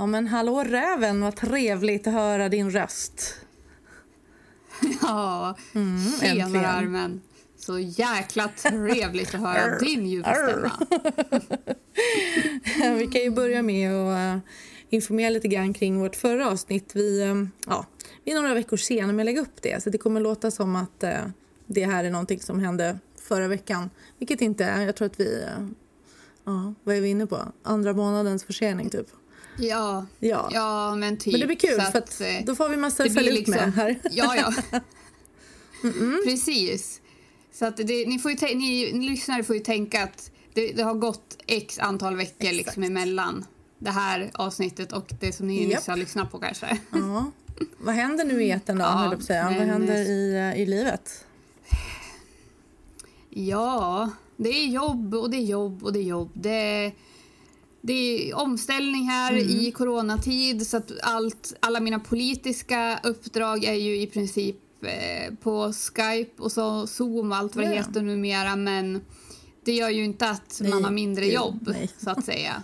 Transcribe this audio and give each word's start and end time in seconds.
Ja 0.00 0.06
men 0.06 0.26
hallå 0.26 0.64
räven, 0.64 1.20
vad 1.20 1.36
trevligt 1.36 2.06
att 2.06 2.12
höra 2.12 2.48
din 2.48 2.70
röst. 2.70 3.36
Ja, 5.02 5.56
mm, 5.74 5.98
tjenare 6.20 6.68
armen. 6.68 7.20
Så 7.56 7.78
jäkla 7.78 8.48
trevligt 8.48 9.34
att 9.34 9.40
höra 9.40 9.78
din 9.78 10.06
ljuva 10.06 10.34
stämma. 10.34 10.72
Vi 12.98 13.06
kan 13.06 13.22
ju 13.22 13.30
börja 13.30 13.62
med 13.62 13.92
att 13.92 14.36
uh, 14.36 14.42
informera 14.90 15.30
lite 15.30 15.48
grann 15.48 15.74
kring 15.74 16.00
vårt 16.00 16.16
förra 16.16 16.50
avsnitt. 16.50 16.90
Vi, 16.94 17.24
uh, 17.24 17.46
ja, 17.66 17.86
vi 18.24 18.32
är 18.32 18.34
några 18.42 18.54
veckor 18.54 18.76
sena 18.76 19.12
med 19.12 19.22
att 19.22 19.26
lägga 19.26 19.40
upp 19.40 19.62
det 19.62 19.82
så 19.82 19.90
det 19.90 19.98
kommer 19.98 20.20
låta 20.20 20.50
som 20.50 20.76
att 20.76 21.04
uh, 21.04 21.10
det 21.66 21.84
här 21.84 22.04
är 22.04 22.10
någonting 22.10 22.40
som 22.40 22.60
hände 22.60 22.98
förra 23.18 23.48
veckan. 23.48 23.90
Vilket 24.18 24.40
inte 24.40 24.64
är. 24.64 24.86
Jag 24.86 24.96
tror 24.96 25.06
att 25.06 25.20
vi... 25.20 25.44
Ja, 26.44 26.74
vad 26.84 26.96
är 26.96 27.00
vi 27.00 27.08
inne 27.08 27.26
på? 27.26 27.38
Andra 27.62 27.92
månadens 27.92 28.44
försening 28.44 28.90
typ. 28.90 29.06
Ja, 29.58 30.06
ja. 30.18 30.48
ja 30.52 30.94
men 30.94 31.16
typ. 31.16 31.32
Men 31.32 31.40
det 31.40 31.46
blir 31.46 31.56
kul 31.56 31.80
för 31.80 31.98
att, 31.98 32.20
eh, 32.20 32.26
då 32.44 32.54
får 32.54 32.68
vi 32.68 32.76
massa 32.76 33.04
att 33.04 33.14
följa 33.14 33.32
liksom, 33.32 33.54
med 33.54 33.74
här. 33.74 33.98
Ja, 34.10 34.36
ja. 34.36 34.80
Mm 35.82 35.96
-mm. 35.96 36.24
Precis. 36.24 37.00
Så 37.52 37.66
att 37.66 37.76
det, 37.76 38.08
ni, 38.08 38.18
får 38.18 38.30
ju 38.30 38.36
ni, 38.56 38.92
ni 38.92 39.08
lyssnare 39.08 39.44
får 39.44 39.56
ju 39.56 39.62
tänka 39.62 40.02
att 40.02 40.30
det, 40.54 40.72
det 40.72 40.82
har 40.82 40.94
gått 40.94 41.38
x 41.46 41.78
antal 41.78 42.16
veckor 42.16 42.52
liksom 42.52 42.82
emellan 42.82 43.44
det 43.78 43.90
här 43.90 44.30
avsnittet 44.34 44.92
och 44.92 45.12
det 45.20 45.32
som 45.32 45.46
ni 45.46 45.60
yep. 45.60 45.68
nyss 45.68 45.86
har 45.86 45.96
lyssnat 45.96 46.30
på 46.30 46.38
kanske. 46.38 46.78
Ja. 46.92 47.30
Vad 47.78 47.94
händer 47.94 48.24
nu 48.24 48.42
i 48.42 48.48
eten 48.50 48.78
då, 48.78 48.84
ja, 48.84 49.14
säga? 49.26 49.44
Vad 49.44 49.52
händer 49.52 49.94
i, 49.94 50.34
eh, 50.34 50.62
i 50.62 50.66
livet? 50.66 51.24
Ja, 53.30 54.10
det 54.36 54.48
är 54.48 54.66
jobb 54.66 55.14
och 55.14 55.30
det 55.30 55.36
är 55.36 55.44
jobb 55.44 55.84
och 55.84 55.92
det 55.92 55.98
är 55.98 56.04
jobb. 56.04 56.30
Det 56.34 56.92
det 57.82 58.30
är 58.30 58.34
omställning 58.34 59.08
här 59.08 59.32
mm. 59.32 59.48
i 59.48 59.72
coronatid 59.72 60.66
så 60.66 60.76
att 60.76 60.92
allt, 61.02 61.54
alla 61.60 61.80
mina 61.80 61.98
politiska 61.98 63.00
uppdrag 63.02 63.64
är 63.64 63.74
ju 63.74 64.00
i 64.00 64.06
princip 64.06 64.56
eh, 64.82 65.34
på 65.34 65.72
Skype 65.72 66.42
och 66.42 66.52
så 66.52 66.86
Zoom 66.86 67.32
och 67.32 67.36
allt 67.36 67.56
vad 67.56 67.64
det 67.64 67.70
yeah. 67.70 67.86
heter 67.86 68.02
numera 68.02 68.56
men 68.56 69.00
det 69.64 69.72
gör 69.72 69.90
ju 69.90 70.04
inte 70.04 70.30
att 70.30 70.58
nej, 70.60 70.70
man 70.70 70.84
har 70.84 70.90
mindre 70.90 71.26
jobb 71.26 71.64
nej. 71.66 71.90
så 71.98 72.10
att 72.10 72.24
säga. 72.24 72.62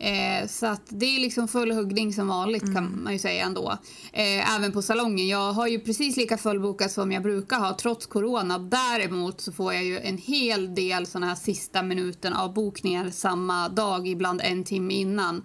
Eh, 0.00 0.48
så 0.48 0.66
att 0.66 0.82
det 0.88 1.06
är 1.06 1.20
liksom 1.20 1.48
full 1.48 1.72
huggning 1.72 2.12
som 2.12 2.28
vanligt 2.28 2.62
mm. 2.62 2.74
kan 2.74 3.02
man 3.02 3.12
ju 3.12 3.18
säga 3.18 3.44
ändå. 3.44 3.78
Eh, 4.12 4.56
även 4.56 4.72
på 4.72 4.82
salongen. 4.82 5.28
Jag 5.28 5.52
har 5.52 5.66
ju 5.66 5.80
precis 5.80 6.16
lika 6.16 6.38
fullbokat 6.38 6.92
som 6.92 7.12
jag 7.12 7.22
brukar 7.22 7.58
ha 7.58 7.76
trots 7.80 8.06
corona. 8.06 8.58
Däremot 8.58 9.40
så 9.40 9.52
får 9.52 9.74
jag 9.74 9.84
ju 9.84 9.98
en 9.98 10.18
hel 10.18 10.74
del 10.74 11.06
såna 11.06 11.26
här 11.26 11.34
sista 11.34 11.82
minuten 11.82 12.32
av 12.32 12.54
bokningar 12.54 13.10
samma 13.10 13.68
dag, 13.68 14.08
ibland 14.08 14.40
en 14.44 14.64
timme 14.64 14.94
innan. 14.94 15.44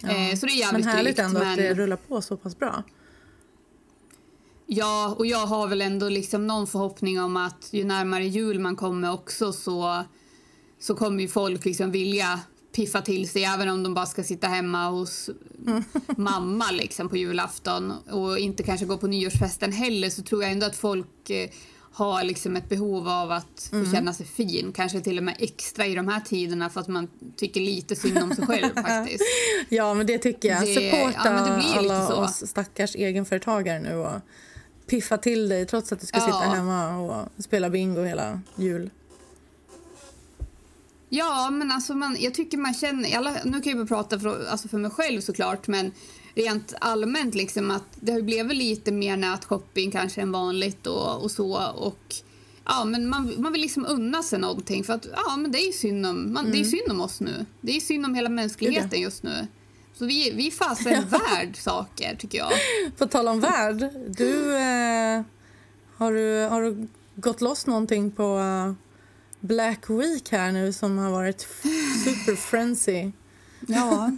Ja. 0.00 0.08
Eh, 0.08 0.36
så 0.36 0.46
det 0.46 0.52
är 0.52 0.56
jävligt 0.56 0.84
Men 0.84 0.94
härligt 0.94 1.16
drygt, 1.16 1.28
ändå 1.28 1.40
men... 1.40 1.50
att 1.50 1.56
det 1.56 1.74
rullar 1.74 1.96
på 1.96 2.22
så 2.22 2.36
pass 2.36 2.58
bra. 2.58 2.82
Ja, 4.66 5.14
och 5.18 5.26
jag 5.26 5.46
har 5.46 5.68
väl 5.68 5.82
ändå 5.82 6.08
liksom 6.08 6.46
någon 6.46 6.66
förhoppning 6.66 7.20
om 7.20 7.36
att 7.36 7.68
ju 7.70 7.84
närmare 7.84 8.26
jul 8.26 8.58
man 8.58 8.76
kommer 8.76 9.12
också 9.12 9.52
så, 9.52 10.04
så 10.80 10.94
kommer 10.94 11.22
ju 11.22 11.28
folk 11.28 11.64
liksom 11.64 11.90
vilja 11.90 12.40
piffa 12.78 13.00
till 13.00 13.28
sig 13.28 13.44
även 13.44 13.68
om 13.68 13.82
de 13.82 13.94
bara 13.94 14.06
ska 14.06 14.22
sitta 14.22 14.46
hemma 14.46 14.88
hos 14.88 15.30
mamma 16.16 16.70
liksom 16.70 17.08
på 17.08 17.16
julafton 17.16 17.92
och 18.10 18.38
inte 18.38 18.62
kanske 18.62 18.86
gå 18.86 18.98
på 18.98 19.06
nyårsfesten 19.06 19.72
heller 19.72 20.10
så 20.10 20.22
tror 20.22 20.42
jag 20.42 20.52
ändå 20.52 20.66
att 20.66 20.76
folk 20.76 21.30
eh, 21.30 21.50
har 21.92 22.24
liksom 22.24 22.56
ett 22.56 22.68
behov 22.68 23.08
av 23.08 23.30
att 23.30 23.68
få 23.70 23.76
mm. 23.76 23.92
känna 23.92 24.12
sig 24.12 24.26
fin. 24.26 24.72
Kanske 24.72 25.00
till 25.00 25.18
och 25.18 25.24
med 25.24 25.36
extra 25.38 25.86
i 25.86 25.94
de 25.94 26.08
här 26.08 26.20
tiderna 26.20 26.70
för 26.70 26.80
att 26.80 26.88
man 26.88 27.08
tycker 27.36 27.60
lite 27.60 27.96
synd 27.96 28.18
om 28.18 28.34
sig 28.34 28.46
själv 28.46 28.74
faktiskt. 28.74 29.24
ja 29.68 29.94
men 29.94 30.06
det 30.06 30.18
tycker 30.18 30.48
jag. 30.48 30.60
Det, 30.60 30.74
Supporta 30.74 31.20
ja, 31.24 31.78
alla 31.78 32.14
oss 32.14 32.46
stackars 32.46 32.96
egenföretagare 32.96 33.80
nu 33.80 33.94
och 33.94 34.20
piffa 34.86 35.18
till 35.18 35.48
dig 35.48 35.66
trots 35.66 35.92
att 35.92 36.00
du 36.00 36.06
ska 36.06 36.18
ja. 36.18 36.24
sitta 36.24 36.38
hemma 36.38 36.96
och 36.98 37.42
spela 37.42 37.70
bingo 37.70 38.02
hela 38.02 38.40
jul. 38.56 38.90
Ja, 41.08 41.50
men 41.50 41.72
alltså 41.72 41.94
man, 41.94 42.16
jag 42.20 42.34
tycker 42.34 42.58
man 42.58 42.74
känner, 42.74 43.16
alla, 43.16 43.34
nu 43.44 43.60
kan 43.60 43.70
jag 43.70 43.86
bara 43.86 43.96
prata 43.96 44.20
för, 44.20 44.46
alltså 44.46 44.68
för 44.68 44.78
mig 44.78 44.90
själv 44.90 45.20
såklart, 45.20 45.68
men 45.68 45.92
rent 46.34 46.74
allmänt 46.80 47.34
liksom 47.34 47.70
att 47.70 47.84
det 48.00 48.12
har 48.12 48.20
blivit 48.20 48.56
lite 48.56 48.92
mer 48.92 49.16
nätshopping 49.16 49.90
kanske 49.90 50.20
än 50.20 50.32
vanligt 50.32 50.86
och, 50.86 51.22
och 51.22 51.30
så 51.30 51.72
och 51.76 52.14
ja, 52.64 52.84
men 52.84 53.08
man, 53.08 53.34
man 53.38 53.52
vill 53.52 53.60
liksom 53.60 53.86
unna 53.86 54.22
sig 54.22 54.38
någonting 54.38 54.84
för 54.84 54.92
att 54.92 55.06
ja, 55.12 55.36
men 55.36 55.52
det 55.52 55.58
är 55.58 55.72
synd 55.72 56.06
om, 56.06 56.32
man, 56.32 56.44
mm. 56.44 56.52
det 56.52 56.58
är 56.58 56.68
mm. 56.68 56.70
synd 56.70 56.90
om 56.90 57.00
oss 57.00 57.20
nu. 57.20 57.46
Det 57.60 57.76
är 57.76 57.80
synd 57.80 58.06
om 58.06 58.14
hela 58.14 58.28
mänskligheten 58.28 59.00
just 59.00 59.22
nu. 59.22 59.46
Så 59.94 60.06
vi, 60.06 60.30
vi 60.30 60.50
fasen 60.50 60.92
ja. 61.10 61.18
värd 61.18 61.56
saker 61.56 62.16
tycker 62.16 62.38
jag. 62.38 62.52
På 62.98 63.06
tal 63.06 63.28
om 63.28 63.40
värld, 63.40 63.90
du, 64.08 64.56
eh, 64.56 65.22
har 65.96 66.12
du, 66.12 66.48
har 66.50 66.62
du 66.62 66.88
gått 67.14 67.40
loss 67.40 67.66
någonting 67.66 68.10
på 68.10 68.38
uh 68.38 68.72
Black 69.40 69.90
Week 69.90 70.32
här 70.32 70.52
nu 70.52 70.72
som 70.72 70.98
har 70.98 71.10
varit 71.10 71.40
super 72.04 72.36
frenzy. 72.36 73.10
Ja. 73.66 74.10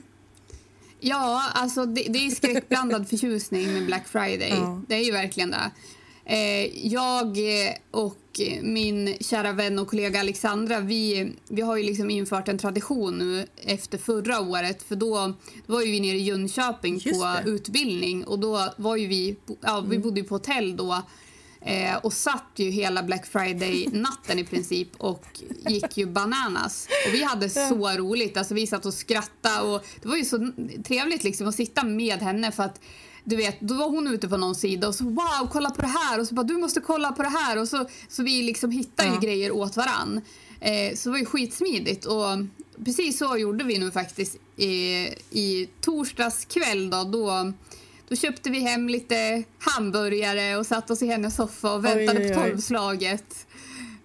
Ja, 1.01 1.43
alltså 1.55 1.87
det, 1.87 2.07
det 2.09 2.27
är 2.27 2.31
skräckblandad 2.31 3.09
förtjusning 3.09 3.73
med 3.73 3.87
Black 3.87 4.09
Friday. 4.09 4.51
Ja. 4.51 4.83
Det 4.89 4.95
är 4.95 5.05
ju 5.05 5.13
verkligen 5.13 5.51
det. 5.51 5.71
Eh, 6.25 6.87
jag 6.87 7.39
och 7.91 8.41
min 8.63 9.17
kära 9.21 9.53
vän 9.53 9.79
och 9.79 9.89
kollega 9.89 10.21
Alexandra, 10.21 10.81
vi, 10.81 11.33
vi 11.49 11.63
har 11.63 11.77
ju 11.77 11.83
liksom 11.83 12.11
infört 12.11 12.49
en 12.49 12.59
tradition 12.59 13.19
nu 13.19 13.47
efter 13.57 13.99
förra 13.99 14.41
året. 14.41 14.83
För 14.83 14.97
då, 14.97 15.35
var 15.67 15.83
ju 15.83 15.91
vi 15.91 16.01
nere 16.01 16.17
i 16.17 16.23
Jönköping 16.23 17.01
på 17.01 17.51
utbildning 17.51 18.25
och 18.25 18.39
då 18.39 18.73
var 18.77 18.97
ju 18.97 19.07
vi, 19.07 19.37
ja, 19.61 19.81
vi 19.81 19.97
mm. 19.97 20.03
bodde 20.03 20.23
på 20.23 20.35
hotell 20.35 20.77
då 20.77 21.03
Eh, 21.63 21.97
och 21.97 22.13
satt 22.13 22.53
ju 22.57 22.71
hela 22.71 23.03
Black 23.03 23.27
Friday-natten 23.27 24.39
i 24.39 24.45
princip 24.45 24.89
och 24.99 25.25
gick 25.69 25.97
ju 25.97 26.07
bananas. 26.07 26.89
Och 27.07 27.15
vi 27.15 27.25
hade 27.25 27.51
så 27.51 27.89
roligt. 27.89 28.37
Alltså 28.37 28.55
vi 28.55 28.67
satt 28.67 28.87
och 28.87 28.95
skrattade 28.95 29.61
och 29.61 29.85
det 30.03 30.09
var 30.09 30.17
ju 30.17 30.25
så 30.25 30.53
trevligt 30.85 31.25
liksom 31.25 31.49
att 31.49 31.55
sitta 31.55 31.85
med 31.85 32.19
henne 32.19 32.53
för 32.53 32.63
att 32.63 32.81
du 33.25 33.37
vet, 33.37 33.61
då 33.61 33.75
var 33.75 33.89
hon 33.89 34.07
ute 34.07 34.29
på 34.29 34.37
någon 34.37 34.55
sida 34.55 34.89
och 34.89 34.95
så 34.95 35.05
wow, 35.05 35.49
kolla 35.53 35.71
på 35.71 35.83
det 35.83 35.89
här 35.89 36.21
och 36.21 36.27
så 36.27 36.35
bara 36.35 36.43
du 36.43 36.59
måste 36.59 36.81
kolla 36.81 37.13
på 37.13 37.23
det 37.23 37.29
här 37.29 37.59
och 37.59 37.69
så, 37.69 37.89
så 38.09 38.23
vi 38.23 38.43
liksom 38.43 38.71
hittade 38.71 39.09
ja. 39.09 39.15
ju 39.15 39.21
grejer 39.21 39.53
åt 39.53 39.77
varann. 39.77 40.21
Eh, 40.61 40.95
så 40.95 41.09
det 41.09 41.11
var 41.11 41.19
ju 41.19 41.25
skitsmidigt 41.25 42.05
och 42.05 42.27
precis 42.85 43.19
så 43.19 43.37
gjorde 43.37 43.65
vi 43.65 43.79
nu 43.79 43.91
faktiskt 43.91 44.37
i, 44.57 45.07
i 45.31 45.69
torsdags 45.81 46.45
kväll 46.45 46.91
då, 46.91 47.05
då 47.05 47.53
då 48.11 48.17
köpte 48.17 48.51
vi 48.51 48.61
hem 48.61 48.89
lite 48.89 49.43
hamburgare 49.59 50.57
och 50.57 50.67
satt 50.67 50.91
oss 50.91 51.03
i 51.03 51.07
hennes 51.07 51.37
soffa 51.37 51.75
och 51.75 51.85
väntade 51.85 52.19
oj, 52.19 52.27
oj, 52.27 52.31
oj. 52.31 52.35
på 52.35 52.41
tolvslaget. 52.41 53.47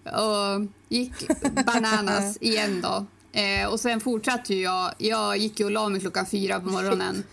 Och 0.04 0.66
gick 0.88 1.28
bananas 1.66 2.36
igen 2.40 2.80
då. 2.82 3.06
Eh, 3.40 3.68
och 3.68 3.80
sen 3.80 4.00
fortsatte 4.00 4.54
ju 4.54 4.62
jag. 4.62 4.94
Jag 4.98 5.36
gick 5.36 5.60
ju 5.60 5.66
och 5.66 5.70
la 5.70 5.88
mig 5.88 6.00
klockan 6.00 6.26
fyra 6.26 6.60
på 6.60 6.70
morgonen. 6.70 7.22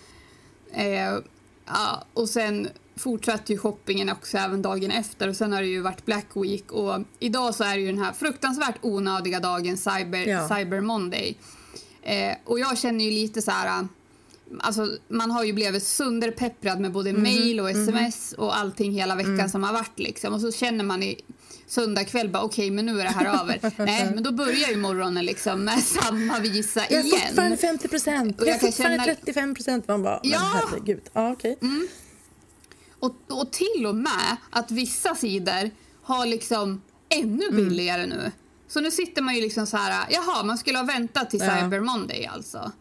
Eh, 0.76 1.18
ja, 1.66 2.06
och 2.14 2.30
sen 2.30 2.68
fortsatte 2.96 3.54
ju 3.54 3.58
shoppingen 3.58 4.10
också 4.10 4.38
även 4.38 4.62
dagen 4.62 4.92
efter 4.92 5.28
och 5.28 5.36
sen 5.36 5.54
har 5.54 5.62
det 5.62 5.68
ju 5.68 5.82
varit 5.82 6.06
Black 6.06 6.28
Week 6.34 6.72
och 6.72 7.00
idag 7.20 7.56
så 7.56 7.64
är 7.64 7.76
det 7.76 7.82
ju 7.82 7.88
den 7.88 8.04
här 8.04 8.14
fruktansvärt 8.14 8.76
onödiga 8.82 9.40
dagen 9.40 9.78
Cyber, 9.78 10.28
ja. 10.28 10.48
Cyber 10.48 10.82
Monday. 10.82 11.38
Eh, 12.02 12.36
och 12.46 12.60
jag 12.60 12.78
känner 12.78 13.06
ju 13.06 13.12
lite 13.12 13.42
så 13.42 13.52
här 13.52 13.88
Alltså, 14.62 14.98
man 15.08 15.32
har 15.32 15.44
ju 15.44 15.54
blivit 15.54 15.84
sönderpepprad 15.84 16.80
med 16.80 16.92
både 16.92 17.10
mm. 17.10 17.22
mail 17.22 17.60
och 17.60 17.70
sms 17.70 18.34
mm. 18.34 18.46
och 18.46 18.58
allting 18.58 18.92
hela 18.92 19.16
veckan 19.16 19.34
mm. 19.34 19.50
som 19.50 19.64
har 19.64 19.74
varit. 19.74 20.00
Liksom. 20.00 20.34
Och 20.34 20.42
så 20.42 20.52
känner 20.52 20.84
man 20.84 21.04
i 21.04 21.22
söndag 21.68 22.06
kväll 22.06 22.30
bara 22.30 22.44
okej, 22.44 22.66
okay, 22.66 22.76
men 22.76 22.86
nu 22.86 23.00
är 23.00 23.04
det 23.04 23.10
här 23.10 23.42
över. 23.42 23.60
Nej, 23.86 24.12
men 24.14 24.24
då 24.24 24.32
börjar 24.32 24.70
ju 24.70 24.78
morgonen 24.78 25.26
liksom 25.26 25.64
med 25.64 25.84
samma 25.84 26.40
visa 26.40 26.88
igen. 26.88 27.08
Jag 27.08 27.20
är 27.20 27.28
fortfarande 27.28 27.58
50 27.58 27.88
procent. 27.88 28.36
Jag 28.40 28.48
är 28.48 28.60
fortfarande 28.60 29.04
känna... 29.04 29.16
35 29.16 29.56
procent. 29.56 29.88
Man 29.88 30.04
bara, 30.04 30.20
ja. 30.24 30.40
men 30.40 30.62
herregud. 30.72 31.04
Ja, 31.14 31.32
okay. 31.32 31.56
Mm. 31.62 31.88
Och, 33.00 33.16
och 33.30 33.52
till 33.52 33.86
och 33.86 33.96
med 33.96 34.38
att 34.50 34.72
vissa 34.72 35.16
sidor 35.16 35.72
har 36.04 36.26
liksom 36.26 36.82
ännu 37.10 37.46
mm. 37.46 37.56
billigare 37.56 38.06
nu. 38.06 38.32
Så 38.68 38.80
nu 38.80 38.92
sitter 38.92 39.22
man 39.22 39.36
ju 39.36 39.42
liksom 39.42 39.68
så 39.68 39.78
här, 39.78 40.06
jaha, 40.10 40.44
man 40.44 40.58
skulle 40.58 40.78
ha 40.78 40.86
väntat 40.86 41.30
till 41.30 41.40
Cyber 41.40 41.80
Monday 41.80 42.26
alltså. 42.26 42.72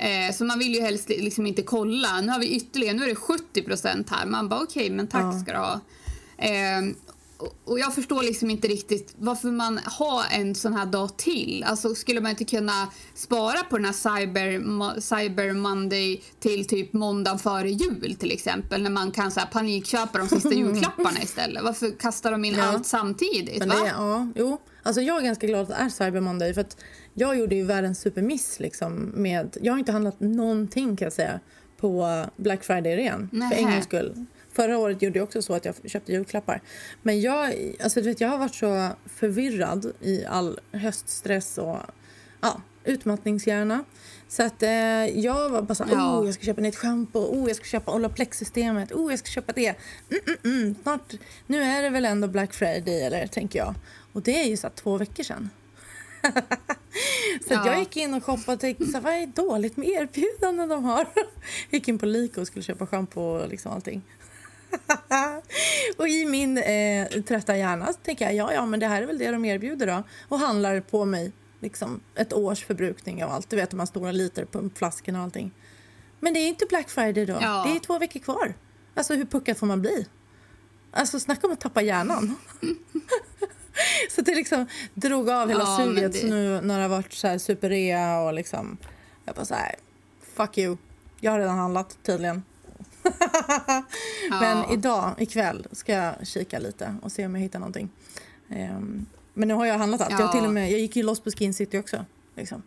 Eh, 0.00 0.34
så 0.34 0.44
man 0.44 0.58
vill 0.58 0.74
ju 0.74 0.80
helst 0.80 1.08
liksom 1.08 1.46
inte 1.46 1.62
kolla. 1.62 2.20
Nu 2.20 2.32
har 2.32 2.40
vi 2.40 2.56
ytterligare, 2.56 2.96
nu 2.96 3.04
är 3.04 3.08
det 3.08 3.14
70% 3.14 4.10
här. 4.10 4.26
Man 4.26 4.48
bara 4.48 4.60
okej, 4.62 4.84
okay, 4.84 4.96
men 4.96 5.06
tack 5.08 5.34
ja. 5.34 5.40
ska 5.40 5.52
du 5.52 5.58
ha. 5.58 5.80
Eh, 6.38 6.82
och 7.64 7.78
jag 7.78 7.94
förstår 7.94 8.22
liksom 8.22 8.50
inte 8.50 8.68
riktigt 8.68 9.14
varför 9.18 9.48
man 9.48 9.80
har 9.84 10.24
en 10.30 10.54
sån 10.54 10.72
här 10.72 10.86
dag 10.86 11.16
till. 11.16 11.64
Alltså 11.66 11.94
skulle 11.94 12.20
man 12.20 12.30
inte 12.30 12.44
kunna 12.44 12.88
spara 13.14 13.58
på 13.70 13.76
den 13.76 13.84
här 13.84 13.92
Cyber, 13.92 15.00
Cyber 15.00 15.52
Monday 15.52 16.22
till 16.40 16.66
typ 16.66 16.92
måndag 16.92 17.38
före 17.38 17.70
jul 17.70 18.16
till 18.18 18.32
exempel 18.32 18.82
när 18.82 18.90
man 18.90 19.10
kan 19.10 19.30
så 19.30 19.40
här 19.40 19.46
panikköpa 19.46 20.18
de 20.18 20.28
sista 20.28 20.52
julklapparna 20.54 21.22
istället. 21.22 21.64
Varför 21.64 21.98
kastar 21.98 22.32
de 22.32 22.44
in 22.44 22.54
ja. 22.54 22.64
allt 22.64 22.86
samtidigt? 22.86 23.58
Men 23.58 23.68
det, 23.68 23.86
ja, 23.86 24.28
jo. 24.34 24.60
Alltså 24.82 25.02
jag 25.02 25.18
är 25.18 25.22
ganska 25.22 25.46
glad 25.46 25.62
att 25.62 25.68
det 25.68 25.74
är 25.74 25.88
Cyber 25.88 26.20
Monday 26.20 26.54
för 26.54 26.60
att 26.60 26.76
jag 27.18 27.38
gjorde 27.38 27.54
ju 27.54 27.64
världens 27.64 28.00
supermiss 28.00 28.60
liksom 28.60 29.12
med, 29.14 29.56
jag 29.62 29.72
har 29.72 29.78
inte 29.78 29.92
handlat 29.92 30.20
någonting 30.20 30.96
kan 30.96 31.06
jag 31.06 31.12
säga 31.12 31.40
på 31.76 32.24
Black 32.36 32.64
Friday 32.64 32.96
ren 32.96 33.30
för 33.50 33.56
en 33.56 33.70
gångs 33.70 33.84
skull. 33.84 34.26
Förra 34.52 34.78
året 34.78 35.02
gjorde 35.02 35.18
jag 35.18 35.24
också 35.24 35.42
så 35.42 35.54
att 35.54 35.64
jag 35.64 35.74
köpte 35.84 36.12
julklappar. 36.12 36.62
Men 37.02 37.20
jag, 37.20 37.54
alltså, 37.82 38.00
du 38.00 38.08
vet, 38.08 38.20
jag 38.20 38.28
har 38.28 38.38
varit 38.38 38.54
så 38.54 38.88
förvirrad 39.06 39.92
i 40.00 40.24
all 40.24 40.60
höststress 40.72 41.58
och 41.58 41.76
ja, 42.40 42.62
utmattningshjärna. 42.84 43.84
Så 44.28 44.42
att 44.42 44.62
eh, 44.62 44.70
jag 45.18 45.50
var 45.50 45.62
bara 45.62 45.74
så 45.74 45.84
ja. 45.90 46.18
oh, 46.18 46.26
jag 46.26 46.34
ska 46.34 46.44
köpa 46.44 46.60
nytt 46.60 46.76
schampo, 46.76 47.18
oh, 47.18 47.48
jag 47.48 47.56
ska 47.56 47.64
köpa 47.64 47.94
Olaplex-systemet, 47.94 48.92
oh, 48.92 49.12
jag 49.12 49.18
ska 49.18 49.28
köpa 49.28 49.52
det. 49.52 49.68
Mm, 50.10 50.22
mm, 50.26 50.60
mm. 50.62 50.74
Snart, 50.82 51.14
nu 51.46 51.62
är 51.62 51.82
det 51.82 51.90
väl 51.90 52.04
ändå 52.04 52.28
Black 52.28 52.54
Friday, 52.54 53.02
eller 53.02 53.26
tänker 53.26 53.58
jag. 53.58 53.74
Och 54.12 54.22
det 54.22 54.40
är 54.40 54.48
ju 54.48 54.56
så 54.56 54.68
två 54.68 54.96
veckor 54.96 55.22
sedan. 55.22 55.50
så 57.48 57.54
ja. 57.54 57.66
jag 57.66 57.78
gick 57.78 57.96
in 57.96 58.14
och 58.14 58.24
shoppade 58.24 58.54
och 58.54 58.60
tänkte 58.60 58.86
så 58.86 59.00
vad 59.00 59.12
är 59.12 59.26
dåligt 59.26 59.76
med 59.76 59.88
erbjudanden 59.88 60.68
de 60.68 60.84
har. 60.84 61.06
gick 61.70 61.88
in 61.88 61.98
på 61.98 62.06
Lyko 62.06 62.40
och 62.40 62.46
skulle 62.46 62.62
köpa 62.62 62.86
schampo 62.86 63.20
och 63.20 63.48
liksom 63.48 63.72
allting. 63.72 64.02
och 65.96 66.08
i 66.08 66.24
min 66.24 66.58
eh, 66.58 67.22
trötta 67.22 67.56
hjärna 67.56 67.92
tänker 67.92 68.24
jag 68.24 68.34
ja, 68.34 68.52
ja, 68.52 68.66
men 68.66 68.80
det 68.80 68.86
här 68.86 69.02
är 69.02 69.06
väl 69.06 69.18
det 69.18 69.30
de 69.30 69.44
erbjuder 69.44 69.86
då. 69.86 70.02
Och 70.28 70.38
handlar 70.38 70.80
på 70.80 71.04
mig 71.04 71.32
liksom 71.60 72.00
ett 72.14 72.32
års 72.32 72.64
förbrukning 72.64 73.24
av 73.24 73.30
allt. 73.30 73.50
Du 73.50 73.56
vet 73.56 73.70
de 73.70 73.78
här 73.78 73.86
stora 73.86 74.12
liter 74.12 74.44
pumpflaskorna 74.44 75.18
och 75.18 75.24
allting. 75.24 75.52
Men 76.20 76.34
det 76.34 76.40
är 76.40 76.48
inte 76.48 76.66
Black 76.66 76.90
Friday 76.90 77.26
då. 77.26 77.38
Ja. 77.40 77.64
Det 77.66 77.76
är 77.76 77.80
två 77.80 77.98
veckor 77.98 78.20
kvar. 78.20 78.54
Alltså 78.94 79.14
hur 79.14 79.24
puckad 79.24 79.56
får 79.56 79.66
man 79.66 79.80
bli? 79.80 80.06
Alltså 80.90 81.20
snacka 81.20 81.46
om 81.46 81.52
att 81.52 81.60
tappa 81.60 81.82
hjärnan. 81.82 82.36
så 84.10 84.20
det 84.20 84.34
liksom 84.34 84.66
drog 84.94 85.30
av 85.30 85.48
hela 85.48 85.60
ja, 85.60 85.76
suget 85.76 86.12
det... 86.12 86.28
nu 86.28 86.60
när 86.60 86.76
det 86.76 86.82
har 86.82 86.88
varit 86.88 87.12
så 87.12 87.28
här 87.28 87.38
superrea 87.38 88.20
och 88.20 88.34
liksom 88.34 88.76
jag 89.24 89.34
bara 89.34 89.44
så 89.44 89.54
här 89.54 89.74
fuck 90.34 90.58
you. 90.58 90.76
Jag 91.20 91.32
har 91.32 91.38
redan 91.38 91.58
handlat 91.58 91.98
tydligen. 92.02 92.42
Men 94.30 94.58
ja. 94.58 94.72
idag, 94.72 95.14
ikväll, 95.18 95.66
ska 95.72 95.92
jag 95.92 96.26
kika 96.26 96.58
lite 96.58 96.94
och 97.02 97.12
se 97.12 97.26
om 97.26 97.34
jag 97.34 97.42
hittar 97.42 97.58
någonting. 97.58 97.90
Um, 98.48 99.06
men 99.34 99.48
nu 99.48 99.54
har 99.54 99.66
jag 99.66 99.78
handlat 99.78 100.00
allt. 100.00 100.10
Ja. 100.10 100.20
Jag, 100.20 100.32
till 100.32 100.44
och 100.44 100.52
med, 100.52 100.72
jag 100.72 100.80
gick 100.80 100.96
ju 100.96 101.02
loss 101.02 101.20
på 101.20 101.30
Skin 101.30 101.54
City 101.54 101.78
också. 101.78 102.04
Liksom. 102.36 102.62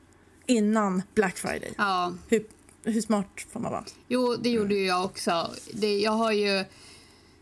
Innan 0.45 1.01
Black 1.13 1.37
Friday. 1.37 1.73
Ja. 1.77 2.13
Hur, 2.27 2.45
hur 2.83 3.01
smart 3.01 3.45
får 3.51 3.59
man 3.59 3.71
vara? 3.71 3.85
Jo, 4.07 4.35
det 4.35 4.49
gjorde 4.49 4.75
ju 4.75 4.85
jag 4.85 5.05
också. 5.05 5.51
Det, 5.73 5.99
jag 5.99 6.11
har 6.11 6.31
ju... 6.31 6.65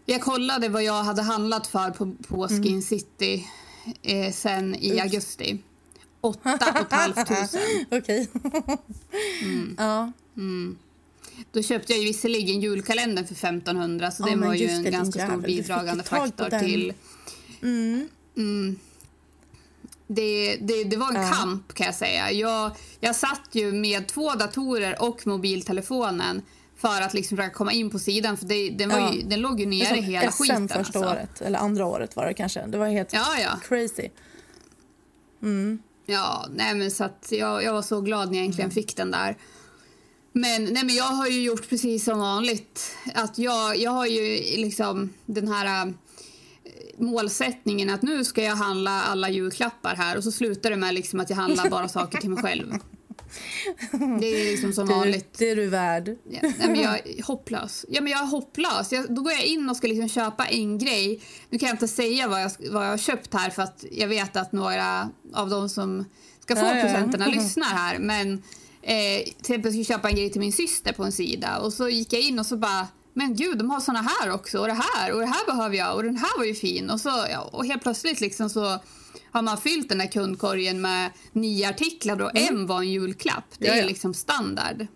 Jag 0.09 0.21
kollade 0.21 0.69
vad 0.69 0.83
jag 0.83 1.03
hade 1.03 1.21
handlat 1.21 1.67
för 1.67 1.91
på, 1.91 2.11
på 2.27 2.45
mm. 2.45 2.63
Skin 2.63 2.81
City 2.81 3.47
eh, 4.01 4.31
sen 4.33 4.75
i 4.75 4.91
Ups. 4.93 5.01
augusti. 5.01 5.57
Åtta 6.21 6.81
och 6.81 6.93
halvt 6.93 7.27
tusen. 7.27 7.85
Okej. 7.91 8.27
mm. 9.41 9.75
Ja. 9.77 10.11
Mm. 10.37 10.77
Då 11.51 11.61
köpte 11.61 11.93
jag 11.93 11.99
ju 11.99 12.05
visserligen 12.05 12.61
julkalendern 12.61 13.27
för 13.27 13.33
1500 13.33 14.11
så 14.11 14.23
det 14.23 14.35
var 14.35 14.53
ju 14.53 14.67
en 14.69 14.83
ganska 14.83 15.27
stor 15.27 15.37
bidragande 15.37 16.03
faktor 16.03 16.59
till... 16.59 16.93
Mm. 17.61 18.07
Mm. 18.37 18.79
Det, 20.07 20.57
det, 20.61 20.83
det, 20.83 20.97
var 20.97 21.09
en 21.09 21.21
ja. 21.21 21.31
kamp 21.31 21.73
kan 21.73 21.85
jag 21.85 21.95
säga. 21.95 22.31
Jag, 22.31 22.71
jag 22.99 23.15
satt 23.15 23.49
ju 23.51 23.71
med 23.71 24.07
två 24.07 24.33
datorer 24.33 25.01
och 25.01 25.27
mobiltelefonen 25.27 26.41
för 26.81 27.01
att 27.01 27.13
liksom 27.13 27.37
försöka 27.37 27.53
komma 27.53 27.71
in 27.71 27.89
på 27.89 27.99
sidan 27.99 28.37
för 28.37 28.45
det, 28.45 28.69
den, 28.69 28.89
var 28.89 28.99
ja. 28.99 29.13
ju, 29.13 29.21
den 29.21 29.39
låg 29.41 29.59
ju 29.59 29.65
nere 29.65 29.97
i 29.97 30.01
hela 30.01 30.31
SM 30.31 30.43
skiten. 30.43 30.67
första 30.67 30.79
alltså. 30.79 30.99
året, 30.99 31.41
eller 31.41 31.59
andra 31.59 31.85
året 31.85 32.15
var 32.15 32.25
det 32.25 32.33
kanske. 32.33 32.65
Det 32.67 32.77
var 32.77 32.87
helt 32.87 33.13
ja, 33.13 33.25
ja. 33.43 33.59
crazy. 33.67 34.09
Mm. 35.41 35.79
Ja, 36.05 36.45
nej 36.55 36.75
men 36.75 36.91
så 36.91 37.03
att 37.03 37.27
jag, 37.31 37.63
jag 37.63 37.73
var 37.73 37.81
så 37.81 38.01
glad 38.01 38.31
när 38.31 38.37
jag 38.37 38.45
äntligen 38.45 38.69
mm. 38.69 38.75
fick 38.75 38.95
den 38.95 39.11
där. 39.11 39.37
Men, 40.31 40.63
nej, 40.63 40.83
men 40.83 40.95
jag 40.95 41.03
har 41.03 41.27
ju 41.27 41.41
gjort 41.41 41.69
precis 41.69 42.05
som 42.05 42.19
vanligt. 42.19 42.95
Att 43.13 43.37
jag, 43.37 43.77
jag 43.77 43.91
har 43.91 44.05
ju 44.05 44.21
liksom 44.57 45.13
den 45.25 45.47
här 45.47 45.87
äh, 45.87 45.93
målsättningen 46.97 47.89
att 47.89 48.01
nu 48.01 48.25
ska 48.25 48.43
jag 48.43 48.55
handla 48.55 49.01
alla 49.01 49.29
julklappar 49.29 49.95
här 49.95 50.17
och 50.17 50.23
så 50.23 50.31
slutar 50.31 50.69
det 50.69 50.75
med 50.75 50.93
liksom 50.93 51.19
att 51.19 51.29
jag 51.29 51.37
handlar 51.37 51.69
bara 51.69 51.87
saker 51.87 52.17
till 52.17 52.29
mig 52.29 52.43
själv. 52.43 52.73
Det 54.19 54.27
är 54.27 54.51
liksom 54.51 54.73
som 54.73 54.87
vanligt. 54.99 55.33
Det 55.37 55.49
är 55.49 55.55
du 55.55 55.67
värd. 55.67 56.09
Ja, 56.29 56.39
nej, 56.41 56.53
men 56.59 56.75
jag 56.75 57.07
är 57.07 57.23
hopplös. 57.23 57.85
Ja, 57.89 58.01
men 58.01 58.11
jag 58.11 58.21
är 58.21 58.25
hopplös. 58.25 58.91
Jag, 58.91 59.15
då 59.15 59.21
går 59.21 59.31
jag 59.31 59.45
in 59.45 59.69
och 59.69 59.77
ska 59.77 59.87
liksom 59.87 60.09
köpa 60.09 60.45
en 60.45 60.77
grej. 60.77 61.21
Nu 61.49 61.59
kan 61.59 61.67
jag 61.67 61.73
inte 61.73 61.87
säga 61.87 62.27
vad 62.27 62.41
jag, 62.41 62.51
vad 62.71 62.85
jag 62.85 62.89
har 62.89 62.97
köpt 62.97 63.33
här 63.33 63.49
för 63.49 63.61
att 63.61 63.85
jag 63.91 64.07
vet 64.07 64.35
att 64.35 64.51
några 64.51 65.09
av 65.33 65.49
de 65.49 65.69
som 65.69 66.05
ska 66.39 66.55
få 66.55 66.65
ja, 66.65 66.81
presenterna 66.81 67.25
ja. 67.27 67.31
lyssnar 67.41 67.67
här. 67.67 67.99
Men 67.99 68.33
eh, 68.81 69.23
till 69.23 69.35
exempel 69.39 69.71
skulle 69.71 69.85
köpa 69.85 70.09
en 70.09 70.15
grej 70.15 70.31
till 70.31 70.41
min 70.41 70.53
syster 70.53 70.93
på 70.93 71.03
en 71.03 71.11
sida 71.11 71.57
och 71.57 71.73
så 71.73 71.89
gick 71.89 72.13
jag 72.13 72.21
in 72.21 72.39
och 72.39 72.45
så 72.45 72.57
bara 72.57 72.87
men 73.13 73.35
gud, 73.35 73.57
de 73.57 73.69
har 73.69 73.79
såna 73.79 74.01
här 74.01 74.31
också 74.31 74.59
och 74.59 74.67
det 74.67 74.81
här 74.93 75.11
och 75.11 75.19
det 75.19 75.25
här 75.25 75.45
behöver 75.45 75.75
jag 75.75 75.95
och 75.95 76.03
den 76.03 76.17
här 76.17 76.37
var 76.37 76.45
ju 76.45 76.55
fin 76.55 76.89
och 76.89 77.01
så 77.01 77.25
och 77.51 77.65
helt 77.65 77.81
plötsligt 77.81 78.21
liksom 78.21 78.49
så 78.49 78.79
har 79.31 79.41
man 79.41 79.57
fyllt 79.57 79.89
den 79.89 79.99
här 79.99 80.07
kundkorgen 80.07 80.81
med 80.81 81.11
nio 81.31 81.69
artiklar 81.69 82.21
och 82.21 82.37
mm. 82.37 82.55
en 82.55 82.67
var 82.67 82.79
en 82.79 82.91
julklapp. 82.91 83.45
Det 83.57 83.67
är 83.67 83.85
liksom 83.85 84.13
standard. 84.13 84.87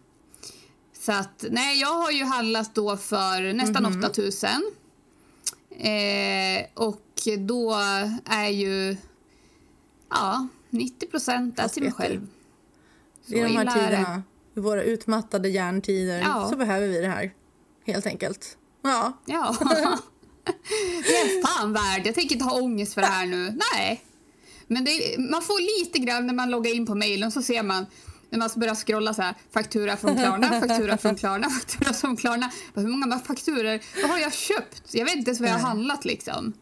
Så 0.99 1.11
att 1.11 1.45
nej, 1.49 1.79
jag 1.79 1.93
har 1.93 2.11
ju 2.11 2.23
handlat 2.23 2.75
då 2.75 2.97
för 2.97 3.53
nästan 3.53 3.85
mm. 3.85 4.03
8000. 4.03 4.49
Eh, 5.69 6.65
och 6.73 7.01
då 7.39 7.75
är 8.25 8.49
ju 8.49 8.97
ja, 10.09 10.47
90 10.69 11.07
procent 11.07 11.73
till 11.73 11.83
mig 11.83 11.91
själv. 11.91 12.27
I 13.25 13.39
de 13.39 13.57
här 13.57 13.65
tiderna, 13.65 14.23
i 14.55 14.59
våra 14.59 14.83
utmattade 14.83 15.49
hjärntider, 15.49 16.19
ja. 16.19 16.49
så 16.49 16.55
behöver 16.55 16.87
vi 16.87 17.01
det 17.01 17.07
här. 17.07 17.33
Helt 17.85 18.05
enkelt. 18.05 18.57
Ja. 18.81 19.13
Ja. 19.25 19.55
det 21.03 21.15
är 21.15 21.47
fan 21.47 21.73
värd. 21.73 22.07
Jag 22.07 22.15
tänker 22.15 22.35
inte 22.35 22.45
ha 22.45 22.61
ångest 22.61 22.93
för 22.93 23.01
det 23.01 23.07
här 23.07 23.25
nu. 23.25 23.59
Nej. 23.73 24.03
Men 24.73 24.87
är, 24.87 25.31
man 25.31 25.41
får 25.41 25.83
lite 25.83 25.99
grann 25.99 26.27
när 26.27 26.33
man 26.33 26.51
loggar 26.51 26.75
in 26.75 26.85
på 26.85 26.95
mejlen 26.95 27.31
så 27.31 27.41
ser 27.41 27.63
man 27.63 27.85
när 28.29 28.39
man 28.39 28.49
börjar 28.55 28.75
scrolla 28.75 29.13
så 29.13 29.21
här, 29.21 29.35
faktura 29.51 29.97
från 29.97 30.15
Klarna, 30.15 30.61
faktura 30.61 30.97
från 30.97 31.15
Klarna, 31.15 31.49
faktura 31.59 31.93
från 31.93 32.17
Klarna. 32.17 32.51
Hur 32.75 32.87
många 32.87 33.19
fakturer 33.19 33.81
vad 34.01 34.11
har 34.11 34.19
jag 34.19 34.33
köpt? 34.33 34.93
Jag 34.93 35.05
vet 35.05 35.15
inte 35.15 35.29
ens 35.29 35.39
vad 35.39 35.49
jag 35.49 35.53
har 35.53 35.67
handlat 35.67 36.05
liksom. 36.05 36.53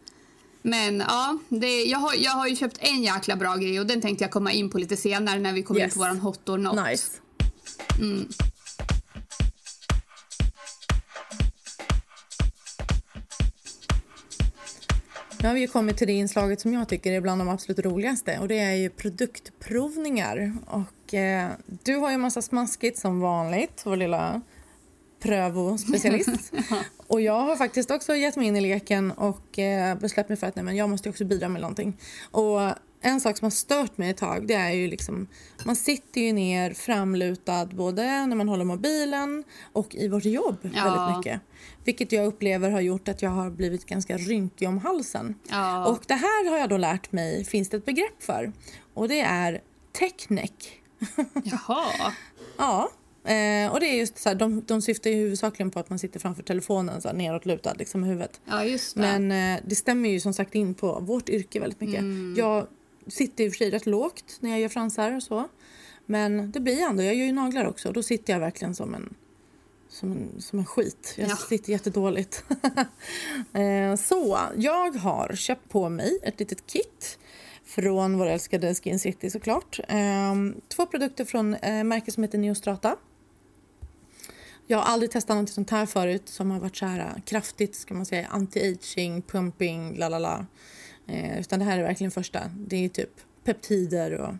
Men 0.62 1.00
ja, 1.00 1.38
det, 1.50 1.84
jag, 1.84 2.00
har, 2.00 2.14
jag 2.18 2.32
har 2.32 2.48
ju 2.48 2.56
köpt 2.56 2.78
en 2.80 3.04
jäkla 3.04 3.36
bra 3.36 3.56
grej 3.56 3.80
och 3.80 3.86
den 3.86 4.02
tänkte 4.02 4.24
jag 4.24 4.32
komma 4.32 4.52
in 4.52 4.70
på 4.70 4.78
lite 4.78 4.98
senare 4.98 5.40
när 5.40 5.54
vi 5.54 5.64
kommer 5.64 5.80
yes. 5.80 5.88
in 5.88 5.94
på 5.94 6.00
våran 6.00 6.20
hot 6.20 6.50
or 6.50 6.58
not. 6.58 6.86
Nice. 6.86 7.08
Mm. 8.00 8.28
Nu 15.42 15.48
har 15.48 15.56
vi 15.56 15.68
kommit 15.68 15.98
till 15.98 16.08
det 16.08 16.14
inslaget 16.14 16.62
som 16.62 16.74
jag 16.74 16.90
tycker 16.90 17.12
är 17.12 17.22
bland 17.22 17.42
de 17.42 17.50
absolut 17.50 17.80
roligaste 17.80 18.40
och 18.40 18.48
det 18.48 18.60
är 18.60 18.74
ju 18.74 18.90
produktprovningar. 18.90 20.54
Och 20.68 21.14
eh, 21.14 21.50
du 21.84 21.96
har 21.96 22.10
ju 22.10 22.14
en 22.14 22.22
massa 22.22 22.42
smaskigt 22.42 22.98
som 22.98 23.20
vanligt, 23.20 23.82
vår 23.86 23.96
lilla 23.96 24.42
prövospecialist. 25.20 26.54
och 27.08 27.22
jag 27.22 27.40
har 27.40 27.56
faktiskt 27.56 27.92
också 27.92 28.16
gett 28.16 28.36
mig 28.36 28.48
in 28.48 28.58
i 28.58 28.62
leken 28.62 29.12
och 29.12 29.60
eh, 29.60 29.98
bestämt 29.98 30.30
mig 30.30 30.38
för 30.38 30.48
att 30.48 30.56
nej, 30.56 30.66
men 30.66 30.76
jag 30.76 30.90
måste 30.90 31.10
också 31.10 31.26
bidra 31.26 31.50
med 31.50 31.62
någonting. 31.62 31.98
Och 32.32 32.60
en 33.02 33.22
sak 33.22 33.38
som 33.38 33.46
har 33.46 33.52
stört 33.52 33.98
mig 33.98 34.10
ett 34.10 34.18
tag 34.18 34.48
det 34.48 34.54
är 34.54 34.72
ju 34.72 34.88
liksom 34.88 35.28
man 35.66 35.76
sitter 35.76 36.22
ju 36.22 36.34
ner 36.34 36.74
framlutad 36.74 37.66
både 37.66 38.26
när 38.26 38.36
man 38.36 38.50
håller 38.50 38.66
mobilen 38.66 39.44
och 39.74 39.96
i 39.96 40.08
vårt 40.08 40.26
jobb 40.26 40.58
ja. 40.62 40.84
väldigt 40.84 41.18
mycket. 41.18 41.42
Vilket 41.84 42.12
jag 42.12 42.26
upplever 42.26 42.72
har 42.72 42.82
gjort 42.82 43.08
att 43.08 43.22
jag 43.22 43.30
har 43.30 43.50
blivit 43.50 43.86
ganska 43.86 44.18
rynkig 44.18 44.68
om 44.68 44.78
halsen. 44.78 45.36
Ja. 45.50 45.86
Och 45.88 46.04
det 46.08 46.14
här 46.14 46.50
har 46.50 46.58
jag 46.58 46.70
då 46.70 46.78
lärt 46.78 47.12
mig 47.12 47.46
finns 47.46 47.70
det 47.70 47.78
ett 47.78 47.86
begrepp 47.86 48.24
för 48.24 48.52
och 48.94 49.08
det 49.08 49.22
är 49.22 49.62
techneck. 49.92 50.82
Jaha. 51.44 52.14
ja. 52.58 52.92
Eh, 53.24 53.72
och 53.72 53.80
det 53.80 53.86
är 53.86 54.00
just 54.00 54.18
så 54.18 54.30
här, 54.30 54.36
de, 54.36 54.64
de 54.68 54.82
syftar 54.82 55.10
ju 55.10 55.16
huvudsakligen 55.16 55.72
på 55.72 55.80
att 55.80 55.90
man 55.90 56.00
sitter 56.00 56.20
framför 56.20 56.44
telefonen 56.44 57.02
så 57.02 57.08
här, 57.08 57.16
neråtlutad 57.16 57.74
liksom, 57.74 58.04
huvudet. 58.04 58.42
Ja, 58.46 58.66
just 58.66 58.96
det. 58.96 59.02
Men 59.02 59.56
eh, 59.56 59.62
det 59.66 59.76
stämmer 59.76 60.10
ju 60.10 60.20
som 60.20 60.34
sagt 60.34 60.56
in 60.56 60.74
på 60.74 61.00
vårt 61.00 61.30
yrke 61.30 61.60
väldigt 61.60 61.82
mycket. 61.82 62.00
Mm. 62.00 62.36
Jag 62.38 62.68
sitter 63.08 63.44
i 63.44 63.48
och 63.48 63.52
för 63.52 63.58
sig 63.58 63.70
rätt 63.70 63.86
lågt 63.86 64.38
när 64.40 64.50
jag 64.50 64.60
gör 64.60 64.70
fransar 64.70 65.16
och 65.16 65.24
så. 65.24 65.50
Men 66.06 66.52
det 66.52 66.60
blir 66.60 66.82
ändå, 66.82 67.04
jag 67.04 67.16
gör 67.16 67.26
ju 67.26 67.32
naglar 67.32 67.66
också 67.66 67.88
och 67.88 67.94
då 67.94 68.04
sitter 68.04 68.34
jag 68.34 68.40
verkligen 68.40 68.76
som 68.76 68.96
en 68.96 69.16
som 69.92 70.12
en, 70.12 70.42
som 70.42 70.60
en 70.60 70.66
skit. 70.66 71.14
Jag 71.18 71.30
ja. 71.30 71.36
sitter 71.36 71.72
jättedåligt. 71.72 72.44
eh, 73.54 73.96
så 73.96 74.40
jag 74.56 74.96
har 74.96 75.36
köpt 75.36 75.70
på 75.70 75.90
mig 75.90 76.20
ett 76.24 76.40
litet 76.40 76.68
kit 76.68 77.20
från 77.66 78.18
vår 78.18 78.26
älskade 78.26 78.76
Skin 78.76 79.00
City 79.00 79.30
såklart. 79.30 79.80
Eh, 79.88 80.36
två 80.68 80.86
produkter 80.86 81.26
från 81.26 81.54
eh, 81.54 81.84
märket 81.84 82.14
som 82.14 82.24
heter 82.24 82.38
Neostrata. 82.38 82.96
Jag 84.68 84.78
har 84.78 84.86
aldrig 84.86 85.12
testat 85.12 85.38
något 85.38 85.50
sånt 85.50 85.70
här 85.70 85.86
förut 85.86 86.30
som 86.30 86.52
har 86.52 86.60
varit 86.60 86.76
så 86.76 86.86
här 86.86 87.00
äh, 87.00 87.22
kraftigt 87.22 87.76
ska 87.76 87.94
man 87.94 88.06
säga 88.06 88.28
anti-aging, 88.28 89.22
pumping, 89.22 89.98
la 89.98 90.10
la 90.10 90.20
la. 90.20 90.46
Eh, 91.12 91.40
utan 91.40 91.60
det 91.60 91.66
här 91.66 91.80
är 91.80 91.84
verkligen 91.84 92.12
första. 92.12 92.52
Det 92.68 92.86
är 92.86 92.90
typ 92.90 93.22
peptider 93.44 94.14
och, 94.14 94.34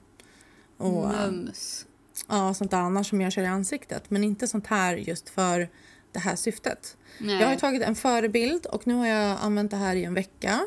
och 0.78 1.08
Mums. 1.08 1.86
ja, 2.30 2.54
sånt 2.54 2.74
annat 2.74 3.08
som 3.08 3.22
jag 3.22 3.32
kör 3.32 3.44
i 3.44 3.48
ansiktet. 3.48 4.10
Men 4.10 4.24
inte 4.24 4.48
sånt 4.48 4.68
här 4.68 4.96
just 4.96 5.30
för 5.30 5.70
det 6.12 6.20
här 6.20 6.36
syftet. 6.36 6.98
Nej. 7.20 7.42
Jag 7.42 7.48
har 7.48 7.56
tagit 7.56 7.82
en 7.82 7.96
förebild 7.96 8.66
och 8.66 8.88
nu 8.88 8.94
har 8.94 9.08
jag 9.08 9.38
använt 9.42 9.72
det 9.72 9.78
här 9.78 9.96
i 9.96 10.04
en 10.04 10.14
vecka 10.14 10.60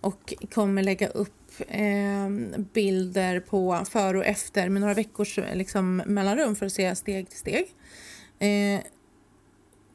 och 0.00 0.34
kommer 0.54 0.82
lägga 0.82 1.08
upp 1.08 1.60
eh, 1.68 2.28
bilder 2.72 3.40
på 3.40 3.84
före 3.90 4.18
och 4.18 4.24
efter 4.26 4.68
med 4.68 4.80
några 4.80 4.94
veckors 4.94 5.38
liksom, 5.54 5.96
mellanrum 5.96 6.56
för 6.56 6.66
att 6.66 6.72
se 6.72 6.96
steg 6.96 7.28
till 7.28 7.38
steg. 7.38 7.74
Eh, 8.38 8.80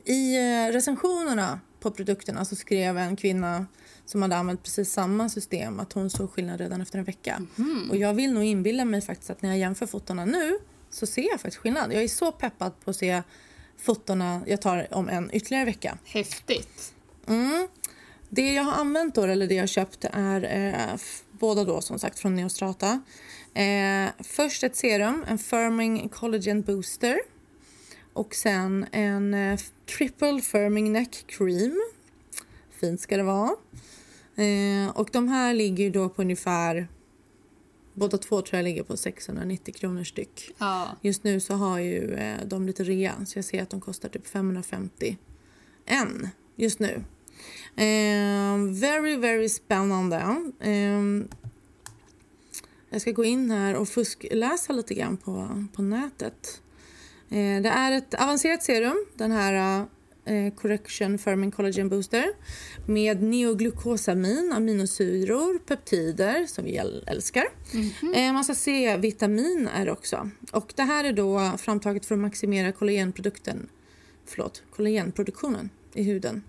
I 0.05 0.37
eh, 0.37 0.71
recensionerna 0.71 1.59
på 1.79 1.91
produkterna 1.91 2.45
så 2.45 2.55
skrev 2.55 2.97
en 2.97 3.15
kvinna 3.15 3.65
som 4.05 4.21
hade 4.21 4.35
använt 4.35 4.63
precis 4.63 4.91
samma 4.91 5.29
system 5.29 5.79
att 5.79 5.93
hon 5.93 6.09
såg 6.09 6.31
skillnad 6.31 6.59
redan 6.59 6.81
efter 6.81 6.99
en 6.99 7.05
vecka. 7.05 7.41
Mm. 7.57 7.89
Och 7.89 7.97
jag 7.97 8.13
vill 8.13 8.33
nog 8.33 8.43
inbilla 8.43 8.85
mig 8.85 9.01
faktiskt 9.01 9.29
att 9.29 9.41
när 9.41 9.49
jag 9.49 9.59
jämför 9.59 9.85
fotona 9.85 10.25
nu 10.25 10.59
så 10.89 11.05
ser 11.05 11.29
jag 11.29 11.41
faktiskt 11.41 11.57
skillnad. 11.57 11.93
Jag 11.93 12.03
är 12.03 12.07
så 12.07 12.31
peppad 12.31 12.79
på 12.79 12.89
att 12.89 12.95
se 12.95 13.23
fotona 13.77 14.41
jag 14.47 14.61
tar 14.61 14.87
om 14.91 15.09
en 15.09 15.29
ytterligare 15.33 15.65
vecka. 15.65 15.97
Häftigt. 16.05 16.93
Mm. 17.27 17.67
Det 18.29 18.53
jag 18.53 18.63
har 18.63 18.73
använt 18.73 19.15
då, 19.15 19.23
eller 19.23 19.47
det 19.47 19.55
jag 19.55 19.61
har 19.61 19.67
köpt 19.67 20.05
är 20.11 20.43
eh, 20.43 20.99
båda 21.31 21.63
då 21.63 21.81
som 21.81 21.99
sagt 21.99 22.19
från 22.19 22.35
Neostrata. 22.35 23.01
Eh, 23.53 24.09
först 24.23 24.63
ett 24.63 24.75
serum, 24.75 25.25
en 25.27 25.37
Firming 25.37 26.09
Collagen 26.09 26.61
Booster 26.61 27.19
och 28.13 28.35
sen 28.35 28.85
en 28.91 29.33
eh, 29.33 29.59
triple 29.97 30.41
firming 30.41 30.93
neck 30.93 31.23
cream. 31.27 31.81
Fint 32.79 33.01
ska 33.01 33.17
det 33.17 33.23
vara. 33.23 33.55
Eh, 34.35 34.89
och 34.97 35.09
de 35.11 35.27
här 35.27 35.53
ligger 35.53 35.89
då 35.89 36.09
på 36.09 36.21
ungefär... 36.21 36.87
Båda 37.93 38.17
två 38.17 38.41
tror 38.41 38.57
jag 38.57 38.63
ligger 38.63 38.83
på 38.83 38.97
690 38.97 39.73
kronor 39.73 40.03
styck. 40.03 40.51
Ja. 40.57 40.87
Just 41.01 41.23
nu 41.23 41.39
så 41.39 41.53
har 41.53 41.79
ju 41.79 42.13
eh, 42.13 42.37
de 42.45 42.67
lite 42.67 42.83
rea 42.83 43.25
så 43.25 43.37
jag 43.37 43.45
ser 43.45 43.61
att 43.61 43.69
de 43.69 43.81
kostar 43.81 44.09
typ 44.09 44.27
550 44.27 45.17
en 45.85 46.29
just 46.55 46.79
nu. 46.79 47.03
Eh, 47.75 48.57
very, 48.79 49.15
very 49.15 49.49
spännande. 49.49 50.17
Eh, 50.59 51.01
jag 52.89 53.01
ska 53.01 53.11
gå 53.11 53.23
in 53.23 53.51
här 53.51 53.75
och 53.75 53.89
fuskläsa 53.89 54.73
lite 54.73 54.93
grann 54.93 55.17
på, 55.17 55.65
på 55.73 55.81
nätet. 55.81 56.61
Eh, 57.29 57.61
det 57.61 57.69
är 57.69 57.91
ett 57.91 58.13
avancerat 58.13 58.63
serum, 58.63 59.05
den 59.15 59.31
här 59.31 59.85
eh, 60.25 60.53
Correction 60.53 61.17
Firming 61.17 61.51
Collagen 61.51 61.89
Booster 61.89 62.25
med 62.85 63.23
neoglukosamin, 63.23 64.53
aminosyror, 64.55 65.59
peptider 65.59 66.47
som 66.47 66.65
vi 66.65 66.77
älskar. 67.07 67.45
Mm 67.73 67.85
-hmm. 67.85 68.33
Massa 68.33 68.55
C-vitamin 68.55 69.69
är 69.73 69.85
det 69.85 69.91
också. 69.91 70.29
Och 70.51 70.73
det 70.75 70.83
här 70.83 71.03
är 71.03 71.13
då 71.13 71.51
framtaget 71.57 72.05
för 72.05 72.15
att 72.15 72.21
maximera 72.21 72.71
kollagenprodukten, 72.71 73.69
förlåt, 74.25 74.63
kollagenproduktionen 74.75 75.69
i 75.93 76.03
huden 76.03 76.43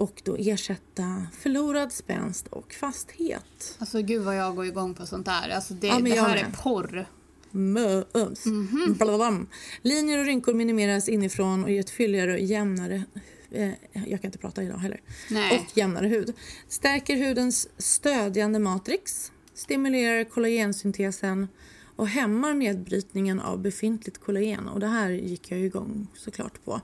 och 0.00 0.22
då 0.24 0.36
ersätta 0.36 1.26
förlorad 1.38 1.92
spänst 1.92 2.46
och 2.46 2.72
fasthet. 2.72 3.76
Alltså 3.78 4.02
gud 4.02 4.22
vad 4.22 4.36
jag 4.36 4.56
går 4.56 4.66
igång 4.66 4.94
på 4.94 5.06
sånt 5.06 5.26
där. 5.26 5.48
Alltså 5.48 5.74
det, 5.74 5.86
ja, 5.86 5.98
det 6.00 6.20
här 6.20 6.36
är 6.36 6.50
porr. 6.62 7.06
Mums. 7.50 8.46
Mm 8.46 8.68
-hmm. 8.68 9.46
Linjer 9.82 10.18
och 10.18 10.24
rynkor 10.24 10.54
minimeras 10.54 11.08
inifrån 11.08 11.64
och 11.64 11.70
ger 11.70 11.80
ett 11.80 11.90
fylligare 11.90 12.32
och 12.32 12.40
jämnare 12.40 13.04
eh, 13.50 13.70
jag 13.92 14.20
kan 14.20 14.28
inte 14.28 14.38
prata 14.38 14.62
idag 14.62 14.78
heller. 14.78 15.00
Nej. 15.30 15.58
Och 15.58 15.78
jämnare 15.78 16.06
hud. 16.06 16.34
Stärker 16.68 17.16
hudens 17.16 17.68
stödjande 17.78 18.58
matrix, 18.58 19.32
stimulerar 19.54 20.24
kollagensyntesen 20.24 21.48
och 21.96 22.08
hämmar 22.08 22.54
nedbrytningen 22.54 23.40
av 23.40 23.58
befintligt 23.58 24.18
kollagen. 24.18 24.68
Och 24.68 24.80
det 24.80 24.86
här 24.86 25.10
gick 25.10 25.50
jag 25.50 25.60
igång 25.60 26.06
såklart 26.14 26.64
på 26.64 26.80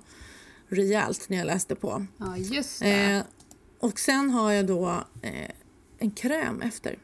rejält 0.68 1.28
när 1.28 1.36
jag 1.36 1.46
läste 1.46 1.74
på. 1.74 2.06
Ja, 2.18 2.36
just 2.36 2.80
det. 2.80 3.04
Eh, 3.04 3.22
och 3.78 4.00
sen 4.00 4.30
har 4.30 4.52
jag 4.52 4.66
då 4.66 5.04
eh, 5.22 5.50
en 5.98 6.10
kräm 6.10 6.62
efter 6.62 6.98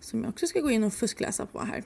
som 0.00 0.22
jag 0.22 0.28
också 0.30 0.46
ska 0.46 0.60
gå 0.60 0.70
in 0.70 0.84
och 0.84 0.92
fuskläsa 0.92 1.46
på 1.46 1.60
här. 1.60 1.84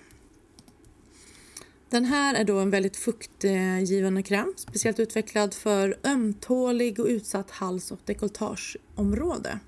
Den 1.90 2.04
här 2.04 2.34
är 2.34 2.44
då 2.44 2.58
en 2.58 2.70
väldigt 2.70 2.96
fuktgivande 2.96 4.22
kräm, 4.22 4.54
speciellt 4.56 5.00
utvecklad 5.00 5.54
för 5.54 5.98
ömtålig 6.04 7.00
och 7.00 7.06
utsatt 7.06 7.50
hals 7.50 7.90
och 7.90 8.00
dekolletageområde. 8.04 9.58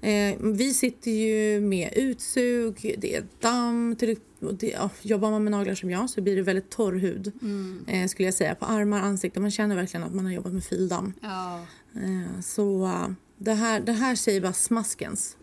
Eh, 0.00 0.36
vi 0.40 0.74
sitter 0.74 1.10
ju 1.10 1.60
med 1.60 1.92
utsug, 1.96 2.94
det 2.98 3.16
är 3.16 3.24
damm, 3.40 3.96
till, 3.96 4.18
det, 4.40 4.66
ja, 4.66 4.90
jobbar 5.02 5.30
man 5.30 5.44
med 5.44 5.50
naglar 5.50 5.74
som 5.74 5.90
jag 5.90 6.10
så 6.10 6.20
blir 6.20 6.36
det 6.36 6.42
väldigt 6.42 6.70
torr 6.70 6.92
hud. 6.92 7.32
Mm. 7.42 7.84
Eh, 7.88 8.08
skulle 8.08 8.26
jag 8.26 8.34
säga, 8.34 8.54
på 8.54 8.66
armar, 8.66 9.00
ansikte, 9.00 9.40
man 9.40 9.50
känner 9.50 9.76
verkligen 9.76 10.04
att 10.04 10.14
man 10.14 10.24
har 10.24 10.32
jobbat 10.32 10.52
med 10.52 10.64
fildamm. 10.64 11.12
Ja. 11.20 11.66
Eh, 11.94 12.40
så 12.40 12.90
det, 13.36 13.54
här, 13.54 13.80
det 13.80 13.92
här 13.92 14.14
säger 14.14 14.40
bara 14.40 14.52
smaskens 14.52 15.36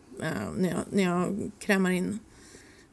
när, 0.57 0.69
jag, 0.69 0.79
när 0.91 1.03
jag 1.03 1.51
krämar 1.59 1.91
in 1.91 2.19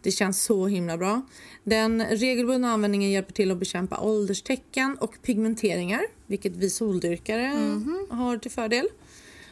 det 0.02 0.10
känns 0.10 0.42
så 0.42 0.66
himla 0.66 0.98
bra. 0.98 1.22
Den 1.64 2.06
regelbundna 2.06 2.72
användningen 2.72 3.10
hjälper 3.10 3.32
till 3.32 3.50
att 3.50 3.58
bekämpa 3.58 4.00
ålderstecken 4.00 4.96
och 5.00 5.22
pigmenteringar, 5.22 6.02
vilket 6.26 6.56
vi 6.56 6.70
soldyrkare 6.70 7.46
mm 7.46 7.84
-hmm. 7.84 8.16
har 8.16 8.38
till 8.38 8.50
fördel. 8.50 8.88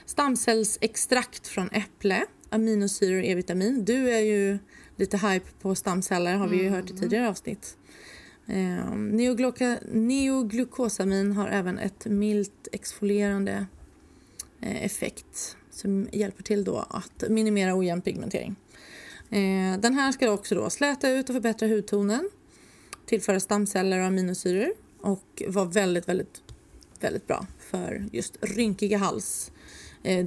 Stamcellsextrakt 0.05 1.47
från 1.47 1.69
äpple 1.69 2.25
aminosyror 2.51 3.19
och 3.19 3.25
E-vitamin. 3.25 3.85
Du 3.85 4.09
är 4.09 4.19
ju 4.19 4.57
lite 4.95 5.17
hype 5.17 5.45
på 5.61 5.75
stamceller 5.75 6.35
har 6.35 6.47
vi 6.47 6.63
ju 6.63 6.69
hört 6.69 6.89
i 6.89 6.91
mm. 6.91 7.01
tidigare 7.01 7.29
avsnitt. 7.29 7.77
Eh, 8.47 8.95
neoglukosamin 9.91 11.31
har 11.31 11.47
även 11.47 11.79
ett 11.79 12.05
milt 12.05 12.67
exfolierande 12.71 13.65
eh, 14.61 14.85
effekt 14.85 15.57
som 15.71 16.07
hjälper 16.11 16.43
till 16.43 16.63
då 16.63 16.85
att 16.89 17.23
minimera 17.29 17.77
ojämn 17.77 18.01
pigmentering. 18.01 18.55
Eh, 19.29 19.79
den 19.79 19.93
här 19.93 20.11
ska 20.11 20.31
också 20.31 20.55
då 20.55 20.69
släta 20.69 21.09
ut 21.09 21.29
och 21.29 21.35
förbättra 21.35 21.67
hudtonen, 21.67 22.29
tillföra 23.05 23.39
stamceller 23.39 23.99
och 23.99 24.05
aminosyror 24.05 24.73
och 25.01 25.43
vara 25.47 25.65
väldigt, 25.65 26.07
väldigt, 26.07 26.41
väldigt 26.99 27.27
bra 27.27 27.45
för 27.59 28.05
just 28.11 28.37
rynkiga 28.41 28.97
hals 28.97 29.51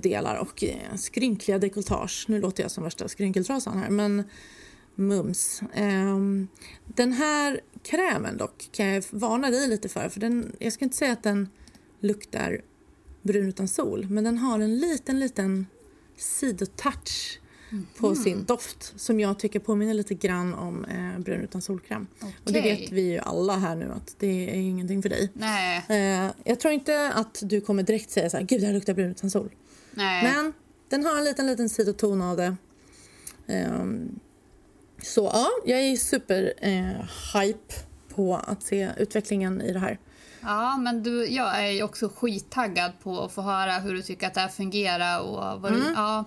delar 0.03 0.37
och 0.37 0.65
eh, 0.65 0.97
skrynkliga 0.97 1.59
dekolletage. 1.59 2.25
Nu 2.29 2.41
låter 2.41 2.63
jag 2.63 2.71
som 2.71 2.85
värsta 2.85 3.09
skrynkeltrasan 3.09 3.79
här, 3.79 3.91
men 3.91 4.25
mums. 4.95 5.63
Ehm, 5.75 6.49
den 6.85 7.13
här 7.13 7.61
krämen 7.83 8.37
dock 8.37 8.69
kan 8.73 8.87
jag 8.87 9.05
varna 9.11 9.51
dig 9.51 9.69
lite 9.69 9.89
för, 9.89 10.09
för 10.09 10.21
den, 10.21 10.57
jag 10.59 10.73
ska 10.73 10.85
inte 10.85 10.97
säga 10.97 11.13
att 11.13 11.23
den 11.23 11.49
luktar 12.01 12.61
brun 13.23 13.49
utan 13.49 13.69
sol, 13.69 14.07
men 14.11 14.25
den 14.25 14.39
har 14.39 14.59
en 14.59 14.79
liten, 14.79 15.21
liten 15.21 15.67
sidotouch 16.17 17.41
mm. 17.71 17.87
på 17.99 18.15
sin 18.15 18.45
doft 18.45 19.01
som 19.01 19.21
jag 19.21 19.39
tycker 19.39 19.61
påminner 19.61 19.95
lite 19.95 20.15
grann 20.15 20.55
om 20.55 20.85
eh, 20.85 21.19
brun 21.19 21.41
utan 21.41 21.63
solkräm. 21.63 22.07
Okay. 22.17 22.33
Och 22.45 22.53
det 22.53 22.61
vet 22.61 22.93
vi 22.93 23.03
ju 23.03 23.19
alla 23.19 23.57
här 23.57 23.77
nu 23.77 23.93
att 23.93 24.17
det 24.19 24.51
är 24.51 24.55
ingenting 24.55 25.03
för 25.03 25.09
dig. 25.09 25.31
Nej. 25.35 25.85
Eh, 25.89 26.31
jag 26.45 26.61
tror 26.61 26.75
inte 26.75 27.13
att 27.13 27.43
du 27.43 27.61
kommer 27.61 27.83
direkt 27.83 28.11
säga 28.11 28.31
så 28.31 28.37
här, 28.37 28.45
gud 28.45 28.61
det 28.61 28.67
här 28.67 28.75
luktar 28.75 28.95
brun 28.95 29.11
utan 29.11 29.31
sol. 29.31 29.51
Nej. 29.95 30.23
Men 30.23 30.53
den 30.89 31.05
har 31.05 31.19
en 31.19 31.25
liten, 31.25 31.47
liten 31.47 31.69
sidoton 31.69 32.23
av 32.23 32.37
det. 32.37 32.57
Um, 33.47 34.21
så 35.03 35.31
ja, 35.33 35.49
jag 35.65 35.81
är 35.81 35.97
super 35.97 36.55
eh, 36.61 37.05
hype 37.35 37.75
på 38.15 38.37
att 38.37 38.63
se 38.63 38.91
utvecklingen 38.99 39.61
i 39.61 39.73
det 39.73 39.79
här. 39.79 39.99
Ja, 40.41 40.77
men 40.77 41.03
du, 41.03 41.27
jag 41.27 41.71
är 41.71 41.83
också 41.83 42.09
skittaggad 42.17 42.93
på 43.03 43.21
att 43.21 43.33
få 43.33 43.43
höra 43.43 43.73
hur 43.73 43.95
du 43.95 44.03
tycker 44.03 44.27
att 44.27 44.35
det 44.35 44.41
här 44.41 44.49
fungerar. 44.49 45.21
Och 45.21 45.61
vad 45.61 45.73
mm. 45.73 45.81
du, 45.81 45.93
ja. 45.95 46.25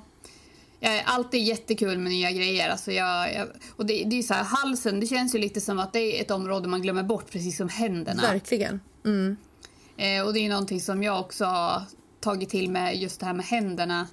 jag 0.80 0.96
är 0.96 1.04
alltid 1.06 1.44
jättekul 1.44 1.98
med 1.98 2.12
nya 2.12 2.32
grejer. 2.32 2.70
Alltså 2.70 2.92
jag, 2.92 3.34
jag 3.34 3.48
och 3.76 3.86
det, 3.86 4.04
det 4.04 4.20
är 4.20 4.24
så 4.24 4.34
här, 4.34 4.44
halsen, 4.44 5.00
det 5.00 5.08
känns 5.08 5.36
ju 5.36 5.40
lite 5.40 5.62
som 5.62 5.80
att 5.80 5.94
det 5.94 6.00
är 6.00 6.22
ett 6.22 6.32
område 6.32 6.68
man 6.68 6.82
glömmer 6.82 7.04
bort, 7.04 7.32
precis 7.32 7.58
som 7.58 7.70
händerna. 7.70 8.22
Verkligen. 8.22 8.80
Mm. 9.06 9.38
Eh, 9.98 10.26
och 10.26 10.34
det 10.34 10.40
är 10.40 10.50
någonting 10.50 10.82
som 10.82 11.04
jag 11.04 11.20
också 11.20 11.46
har 11.46 11.82
tagit 12.20 12.50
till 12.50 12.70
med 12.70 12.98
just 12.98 13.20
det 13.20 13.26
här 13.26 13.34
med 13.34 13.46
händerna. 13.46 14.08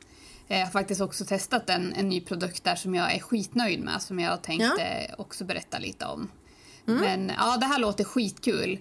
Eh, 0.49 0.59
jag 0.59 0.67
har 0.67 0.73
faktiskt 0.73 1.01
också 1.01 1.25
testat 1.25 1.71
en, 1.71 1.93
en 1.93 2.09
ny 2.09 2.21
produkt 2.21 2.65
där 2.65 2.77
som 2.77 2.95
jag 2.95 3.15
är 3.15 3.19
skitnöjd 3.19 3.81
med 3.81 4.03
som 4.03 4.21
jag 4.21 4.43
tänkte 4.43 5.07
ja. 5.09 5.15
också 5.19 5.45
berätta 5.45 5.79
lite 5.79 6.07
om. 6.07 6.31
Mm. 6.89 7.01
Men 7.01 7.37
ja, 7.39 7.57
det 7.57 7.67
här 7.67 7.79
låter 7.79 8.05
skitkul. 8.05 8.79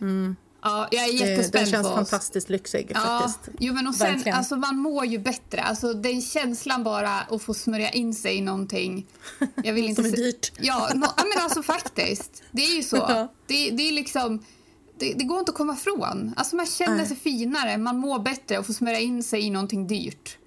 Mm. 0.00 0.36
Ja, 0.64 0.88
jag 0.90 1.04
är 1.04 1.12
jättespänd 1.12 1.64
Den 1.64 1.70
känns 1.70 1.88
på 1.88 1.94
fantastiskt 1.94 2.48
lyxig 2.48 2.92
ja, 2.94 3.00
faktiskt. 3.00 3.56
Jo, 3.58 3.74
men 3.74 3.86
och 3.86 3.94
sen, 3.94 4.22
alltså, 4.32 4.56
man 4.56 4.76
mår 4.76 5.06
ju 5.06 5.18
bättre. 5.18 5.62
Alltså, 5.62 5.94
den 5.94 6.22
känslan 6.22 6.84
bara 6.84 7.20
att 7.20 7.42
få 7.42 7.54
smörja 7.54 7.90
in 7.90 8.14
sig 8.14 8.36
i 8.36 8.40
någonting. 8.40 9.06
Jag 9.64 9.72
vill 9.72 9.84
inte 9.88 10.02
Som 10.02 10.12
är 10.12 10.16
dyrt. 10.16 10.52
Ja, 10.60 10.90
no, 10.94 11.06
men 11.16 11.44
alltså 11.44 11.62
faktiskt. 11.62 12.42
Det 12.50 12.62
är 12.62 12.76
ju 12.76 12.82
så. 12.82 12.96
Ja. 13.08 13.32
Det, 13.46 13.70
det 13.70 13.88
är 13.88 13.92
liksom... 13.92 14.44
Det, 14.98 15.14
det, 15.14 15.24
går 15.24 15.38
inte 15.38 15.50
att 15.50 15.56
komma 15.56 15.74
ifrån. 15.74 16.34
Alltså 16.36 16.56
man 16.56 16.66
känner 16.66 16.96
Nej. 16.96 17.06
sig 17.06 17.16
finare, 17.16 17.78
man 17.78 17.96
mår 17.96 18.18
bättre 18.18 18.58
och 18.58 18.66
får 18.66 18.72
smörja 18.72 18.98
in 18.98 19.22
sig 19.22 19.40
i 19.40 19.50
någonting 19.50 19.86
dyrt. 19.86 20.38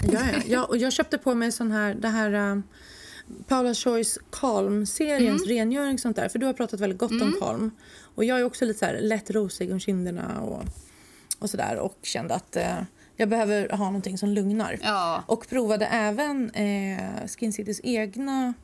Ja, 0.00 0.20
ja. 0.32 0.40
ja 0.46 0.64
och 0.64 0.76
jag 0.76 0.92
köpte 0.92 1.18
på 1.18 1.34
mig 1.34 1.52
sån 1.52 1.70
här, 1.70 1.94
det 1.94 2.08
här 2.08 2.34
uh, 2.34 2.60
Paula 3.48 3.74
Choice 3.74 4.18
Calm-seriens 4.30 5.42
mm. 5.42 5.56
rengöring 5.56 5.98
sånt 5.98 6.16
där. 6.16 6.28
För 6.28 6.38
du 6.38 6.46
har 6.46 6.52
pratat 6.52 6.80
väldigt 6.80 6.98
gott 6.98 7.10
mm. 7.10 7.28
om 7.28 7.40
Calm. 7.40 7.70
Och 8.14 8.24
jag 8.24 8.40
är 8.40 8.44
också 8.44 8.64
lite 8.64 8.78
så 8.78 8.84
här 8.84 9.00
lätt 9.00 9.30
rosig 9.30 9.72
om 9.72 9.80
kinderna 9.80 10.40
och, 10.40 10.62
och 11.38 11.50
sådär 11.50 11.76
och 11.78 11.98
kände 12.02 12.34
att 12.34 12.56
uh, 12.56 12.82
jag 13.16 13.28
behöver 13.28 13.68
ha 13.68 13.84
någonting 13.84 14.18
som 14.18 14.28
lugnar. 14.28 14.78
Ja. 14.82 15.24
Och 15.26 15.48
provade 15.48 15.86
även 15.86 16.50
uh, 16.50 17.26
Skin 17.26 17.52
Citys 17.52 17.80
egna 17.82 18.54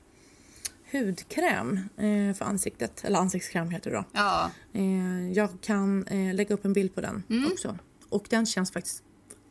hudkräm 0.92 1.80
eh, 1.96 2.36
för 2.36 2.44
ansiktet. 2.44 3.04
Eller 3.04 3.18
ansiktskräm 3.18 3.70
heter 3.70 3.90
det 3.90 3.96
då. 3.96 4.04
Ja. 4.12 4.50
Eh, 4.72 5.32
jag 5.32 5.50
kan 5.60 6.06
eh, 6.06 6.34
lägga 6.34 6.54
upp 6.54 6.64
en 6.64 6.72
bild 6.72 6.94
på 6.94 7.00
den 7.00 7.22
mm. 7.30 7.52
också. 7.52 7.78
Och 8.08 8.26
den 8.30 8.46
känns 8.46 8.72
faktiskt 8.72 9.02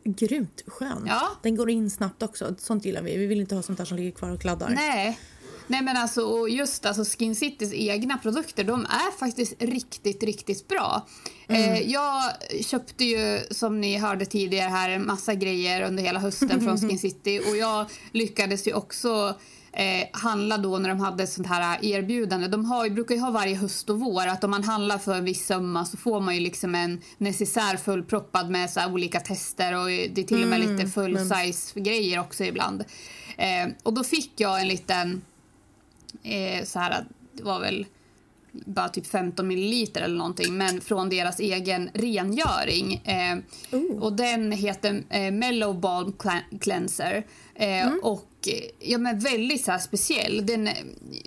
grymt 0.03 0.63
skön. 0.67 1.05
Ja. 1.07 1.29
Den 1.43 1.55
går 1.55 1.69
in 1.69 1.89
snabbt 1.89 2.23
också. 2.23 2.55
Sånt 2.57 2.85
gillar 2.85 3.01
vi. 3.01 3.17
Vi 3.17 3.25
vill 3.25 3.39
inte 3.39 3.55
ha 3.55 3.61
sånt 3.61 3.77
där 3.77 3.85
som 3.85 3.97
ligger 3.97 4.11
kvar 4.11 4.29
och 4.29 4.41
kladdar. 4.41 4.69
Nej. 4.69 5.19
Nej 5.69 5.81
men 5.81 5.97
alltså 5.97 6.21
och 6.21 6.49
just 6.49 6.85
alltså 6.85 7.03
Skin 7.03 7.35
Citys 7.35 7.73
egna 7.73 8.17
produkter 8.17 8.63
de 8.63 8.85
är 8.85 9.17
faktiskt 9.17 9.53
riktigt, 9.59 10.23
riktigt 10.23 10.67
bra. 10.67 11.07
Mm. 11.47 11.73
Eh, 11.73 11.91
jag 11.91 12.23
köpte 12.65 13.05
ju 13.05 13.39
som 13.51 13.81
ni 13.81 13.97
hörde 13.97 14.25
tidigare 14.25 14.69
här 14.69 14.89
en 14.89 15.05
massa 15.05 15.33
grejer 15.33 15.81
under 15.81 16.03
hela 16.03 16.19
hösten 16.19 16.61
från 16.61 16.77
Skin 16.89 16.99
City 16.99 17.39
och 17.39 17.57
jag 17.57 17.85
lyckades 18.11 18.67
ju 18.67 18.73
också 18.73 19.35
eh, 19.77 20.07
handla 20.11 20.57
då 20.57 20.77
när 20.77 20.89
de 20.89 20.99
hade 20.99 21.27
sånt 21.27 21.47
här 21.47 21.85
erbjudande. 21.85 22.47
De 22.47 22.65
har, 22.65 22.89
brukar 22.89 23.15
ju 23.15 23.21
ha 23.21 23.31
varje 23.31 23.55
höst 23.55 23.89
och 23.89 23.99
vår 23.99 24.27
att 24.27 24.43
om 24.43 24.51
man 24.51 24.63
handlar 24.63 24.97
för 24.97 25.15
en 25.15 25.25
viss 25.25 25.45
summa 25.47 25.85
så 25.85 25.97
får 25.97 26.19
man 26.19 26.35
ju 26.35 26.41
liksom 26.41 26.75
en 26.75 27.01
necessär 27.17 27.77
fullproppad 27.77 28.49
med 28.49 28.69
så 28.69 28.91
olika 28.91 29.19
tester 29.19 29.75
och 29.75 29.87
det 29.87 30.17
är 30.17 30.23
till 30.23 30.43
och 30.43 30.49
med 30.49 30.61
mm, 30.61 30.75
lite 30.75 30.91
full 30.91 31.19
size 31.19 31.79
grejer 31.79 32.19
också 32.19 32.43
ibland. 32.43 32.83
Eh, 33.37 33.67
och 33.83 33.93
då 33.93 34.03
fick 34.03 34.31
jag 34.35 34.61
en 34.61 34.67
liten 34.67 35.21
eh, 36.23 36.63
så 36.65 36.79
här, 36.79 37.05
det 37.33 37.43
var 37.43 37.59
väl 37.59 37.85
bara 38.51 38.89
typ 38.89 39.07
15 39.07 39.47
milliliter 39.47 40.01
eller 40.01 40.17
någonting, 40.17 40.57
men 40.57 40.81
från 40.81 41.09
deras 41.09 41.39
egen 41.39 41.89
rengöring. 41.93 42.93
Eh, 42.93 43.37
och 43.99 44.13
den 44.13 44.51
heter 44.51 45.03
eh, 45.09 45.31
Mellow 45.31 45.79
Balm 45.79 46.13
Cleanser. 46.59 47.25
Eh, 47.55 47.87
mm. 47.87 47.99
Och 48.03 48.29
ja, 48.79 48.97
men 48.97 49.19
väldigt 49.19 49.65
så 49.65 49.77
speciell. 49.79 50.45
Den, 50.45 50.69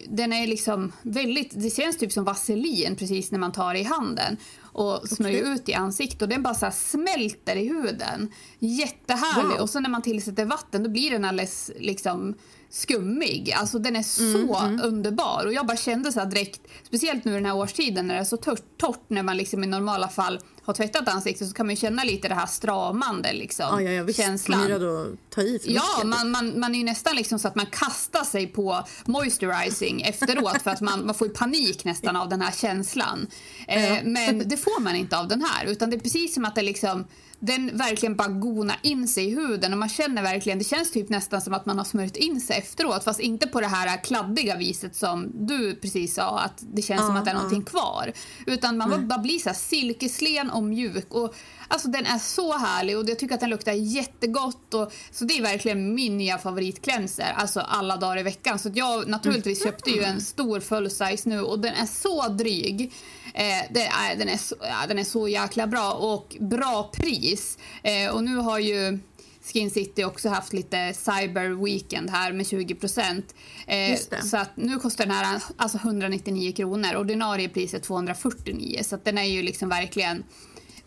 den 0.08 0.32
är 0.32 0.46
liksom 0.46 0.92
väldigt, 1.02 1.50
det 1.54 1.70
känns 1.70 1.98
typ 1.98 2.12
som 2.12 2.24
vaselin 2.24 2.96
precis 2.96 3.30
när 3.30 3.38
man 3.38 3.52
tar 3.52 3.74
i 3.74 3.82
handen 3.82 4.36
och 4.72 5.08
smörjer 5.08 5.40
okay. 5.40 5.54
ut 5.54 5.68
i 5.68 5.74
ansiktet 5.74 6.22
och 6.22 6.28
den 6.28 6.42
bara 6.42 6.54
så 6.54 6.70
smälter 6.72 7.56
i 7.56 7.68
huden. 7.68 8.32
Jättehärlig. 8.58 9.52
Wow. 9.52 9.60
Och 9.60 9.70
så 9.70 9.80
när 9.80 9.90
man 9.90 10.02
tillsätter 10.02 10.44
vatten 10.44 10.82
då 10.82 10.90
blir 10.90 11.10
den 11.10 11.24
alldeles 11.24 11.70
liksom 11.78 12.34
skummig. 12.70 13.52
Alltså 13.52 13.78
den 13.78 13.96
är 13.96 14.02
så 14.02 14.56
mm, 14.56 14.80
underbar. 14.82 15.46
Och 15.46 15.52
jag 15.52 15.66
bara 15.66 15.76
kände 15.76 16.12
så 16.12 16.24
direkt, 16.24 16.60
speciellt 16.82 17.24
nu 17.24 17.32
den 17.32 17.46
här 17.46 17.56
årstiden 17.56 18.06
när 18.06 18.14
det 18.14 18.20
är 18.20 18.24
så 18.24 18.36
torrt, 18.36 18.62
torrt 18.78 19.04
när 19.08 19.22
man 19.22 19.36
liksom 19.36 19.64
i 19.64 19.66
normala 19.66 20.08
fall 20.08 20.40
har 20.62 20.74
tvättat 20.74 21.08
ansiktet 21.08 21.48
så 21.48 21.54
kan 21.54 21.66
man 21.66 21.76
känna 21.76 22.04
lite 22.04 22.28
det 22.28 22.34
här 22.34 22.46
stramande 22.46 23.32
liksom, 23.32 23.66
ja, 23.70 23.82
ja, 23.82 23.90
ja, 23.90 24.02
visst. 24.02 24.20
känslan. 24.20 24.72
Att 24.72 25.30
ta 25.30 25.42
i 25.42 25.58
för 25.58 25.70
Ja, 25.70 26.04
man, 26.04 26.30
man, 26.30 26.60
man 26.60 26.74
är 26.74 26.84
nästan 26.84 27.16
liksom 27.16 27.38
så 27.38 27.48
att 27.48 27.54
man 27.54 27.66
kastar 27.66 28.24
sig 28.24 28.46
på 28.46 28.84
moisturizing 29.04 30.02
efteråt 30.06 30.62
för 30.62 30.70
att 30.70 30.80
man, 30.80 31.06
man 31.06 31.14
får 31.14 31.28
panik 31.28 31.84
nästan 31.84 32.16
av 32.16 32.28
den 32.28 32.40
här 32.40 32.52
känslan. 32.52 33.26
Eh, 33.68 33.98
men 34.04 34.48
det 34.48 34.56
får 34.56 34.80
man 34.80 34.96
inte 34.96 35.18
av 35.18 35.28
den 35.28 35.42
här 35.42 35.66
utan 35.66 35.90
det 35.90 35.96
är 35.96 36.00
precis 36.00 36.34
som 36.34 36.44
att 36.44 36.54
det 36.54 36.62
liksom 36.62 37.04
den 37.40 37.78
verkligen 37.78 38.16
bara 38.16 38.28
gona 38.28 38.74
in 38.82 39.08
sig 39.08 39.24
i 39.24 39.34
huden 39.34 39.72
och 39.72 39.78
man 39.78 39.88
känner 39.88 40.22
verkligen, 40.22 40.58
det 40.58 40.64
känns 40.64 40.90
typ 40.90 41.08
nästan 41.08 41.40
som 41.40 41.54
att 41.54 41.66
man 41.66 41.78
har 41.78 41.84
smörjt 41.84 42.16
in 42.16 42.40
sig 42.40 42.58
efteråt 42.58 43.04
fast 43.04 43.20
inte 43.20 43.46
på 43.46 43.60
det 43.60 43.66
här 43.66 44.04
kladdiga 44.04 44.56
viset 44.56 44.96
som 44.96 45.46
du 45.46 45.74
precis 45.74 46.14
sa 46.14 46.38
att 46.38 46.64
det 46.72 46.82
känns 46.82 47.00
uh, 47.00 47.06
som 47.06 47.16
att 47.16 47.24
det 47.24 47.30
är 47.30 47.34
någonting 47.34 47.58
uh. 47.60 47.64
kvar. 47.64 48.12
Utan 48.46 48.76
man 48.76 48.92
mm. 48.92 49.08
bara 49.08 49.18
blir 49.18 49.38
så 49.38 49.50
silkeslen 49.54 50.50
och 50.50 50.62
mjuk 50.62 51.14
och 51.14 51.34
alltså 51.70 51.88
den 51.88 52.06
är 52.06 52.18
så 52.18 52.58
härlig 52.58 52.98
och 52.98 53.08
jag 53.08 53.18
tycker 53.18 53.34
att 53.34 53.40
den 53.40 53.50
luktar 53.50 53.72
jättegott 53.72 54.74
och 54.74 54.92
så 55.10 55.24
det 55.24 55.38
är 55.38 55.42
verkligen 55.42 55.94
min 55.94 56.16
nya 56.16 56.38
favoritklämser, 56.38 57.32
alltså 57.36 57.60
alla 57.60 57.96
dagar 57.96 58.18
i 58.18 58.22
veckan 58.22 58.58
så 58.58 58.70
jag 58.74 59.08
naturligtvis 59.08 59.62
mm. 59.62 59.72
köpte 59.72 59.90
ju 59.90 60.02
en 60.02 60.20
stor 60.20 60.60
full 60.60 60.90
size 60.90 61.28
nu 61.28 61.40
och 61.40 61.58
den 61.58 61.74
är 61.74 61.86
så 61.86 62.28
dryg. 62.28 62.92
Eh, 63.34 63.66
det 63.70 63.86
är, 63.86 64.16
den, 64.16 64.28
är 64.28 64.36
så, 64.36 64.54
ja, 64.60 64.86
den 64.88 64.98
är 64.98 65.04
så 65.04 65.28
jäkla 65.28 65.66
bra 65.66 65.92
och 65.92 66.36
bra 66.40 66.90
pris. 66.92 67.58
Eh, 67.82 68.10
och 68.10 68.24
nu 68.24 68.36
har 68.36 68.58
ju 68.58 68.98
Skin 69.42 69.70
City 69.70 70.04
också 70.04 70.28
haft 70.28 70.52
lite 70.52 70.94
Cyber 70.94 71.64
Weekend 71.64 72.10
här 72.10 72.32
med 72.32 72.46
20 72.46 72.74
procent. 72.74 73.34
Eh, 73.66 73.98
så 74.24 74.36
att 74.36 74.56
nu 74.56 74.78
kostar 74.78 75.06
den 75.06 75.14
här 75.14 75.42
alltså 75.56 75.78
199 75.78 76.52
kronor. 76.52 76.96
Ordinarie 76.96 77.48
pris 77.48 77.74
är 77.74 77.78
249 77.78 78.80
så 78.82 78.98
den 79.04 79.18
är 79.18 79.24
ju 79.24 79.42
liksom 79.42 79.68
verkligen 79.68 80.24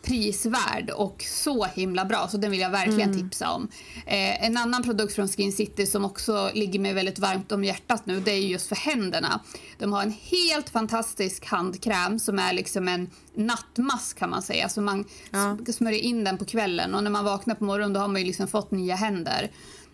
prisvärd 0.03 0.89
och 0.89 1.23
så 1.27 1.65
himla 1.65 2.05
bra. 2.05 2.27
Så 2.27 2.37
den 2.37 2.51
vill 2.51 2.59
jag 2.59 2.69
verkligen 2.69 3.11
mm. 3.11 3.21
tipsa 3.21 3.49
om. 3.49 3.67
Eh, 4.05 4.45
en 4.45 4.57
annan 4.57 4.83
produkt 4.83 5.15
från 5.15 5.27
Skin 5.27 5.51
City 5.51 5.85
som 5.85 6.05
också 6.05 6.51
ligger 6.53 6.79
mig 6.79 6.93
väldigt 6.93 7.19
varmt 7.19 7.51
om 7.51 7.63
hjärtat 7.63 8.05
nu 8.05 8.19
det 8.19 8.31
är 8.31 8.39
just 8.39 8.67
för 8.67 8.75
händerna. 8.75 9.41
De 9.77 9.93
har 9.93 10.03
en 10.03 10.13
helt 10.21 10.69
fantastisk 10.69 11.45
handkräm 11.45 12.19
som 12.19 12.39
är 12.39 12.53
liksom 12.53 12.87
en 12.87 13.09
nattmask 13.35 14.19
kan 14.19 14.29
man 14.29 14.41
säga. 14.41 14.69
Så 14.69 14.81
man 14.81 15.05
ja. 15.31 15.57
smörjer 15.73 15.99
in 15.99 16.23
den 16.23 16.37
på 16.37 16.45
kvällen 16.45 16.95
och 16.95 17.03
när 17.03 17.11
man 17.11 17.25
vaknar 17.25 17.55
på 17.55 17.63
morgonen 17.63 17.93
då 17.93 17.99
har 17.99 18.07
man 18.07 18.21
ju 18.21 18.27
liksom 18.27 18.47
fått 18.47 18.71
nya 18.71 18.95
händer. 18.95 19.51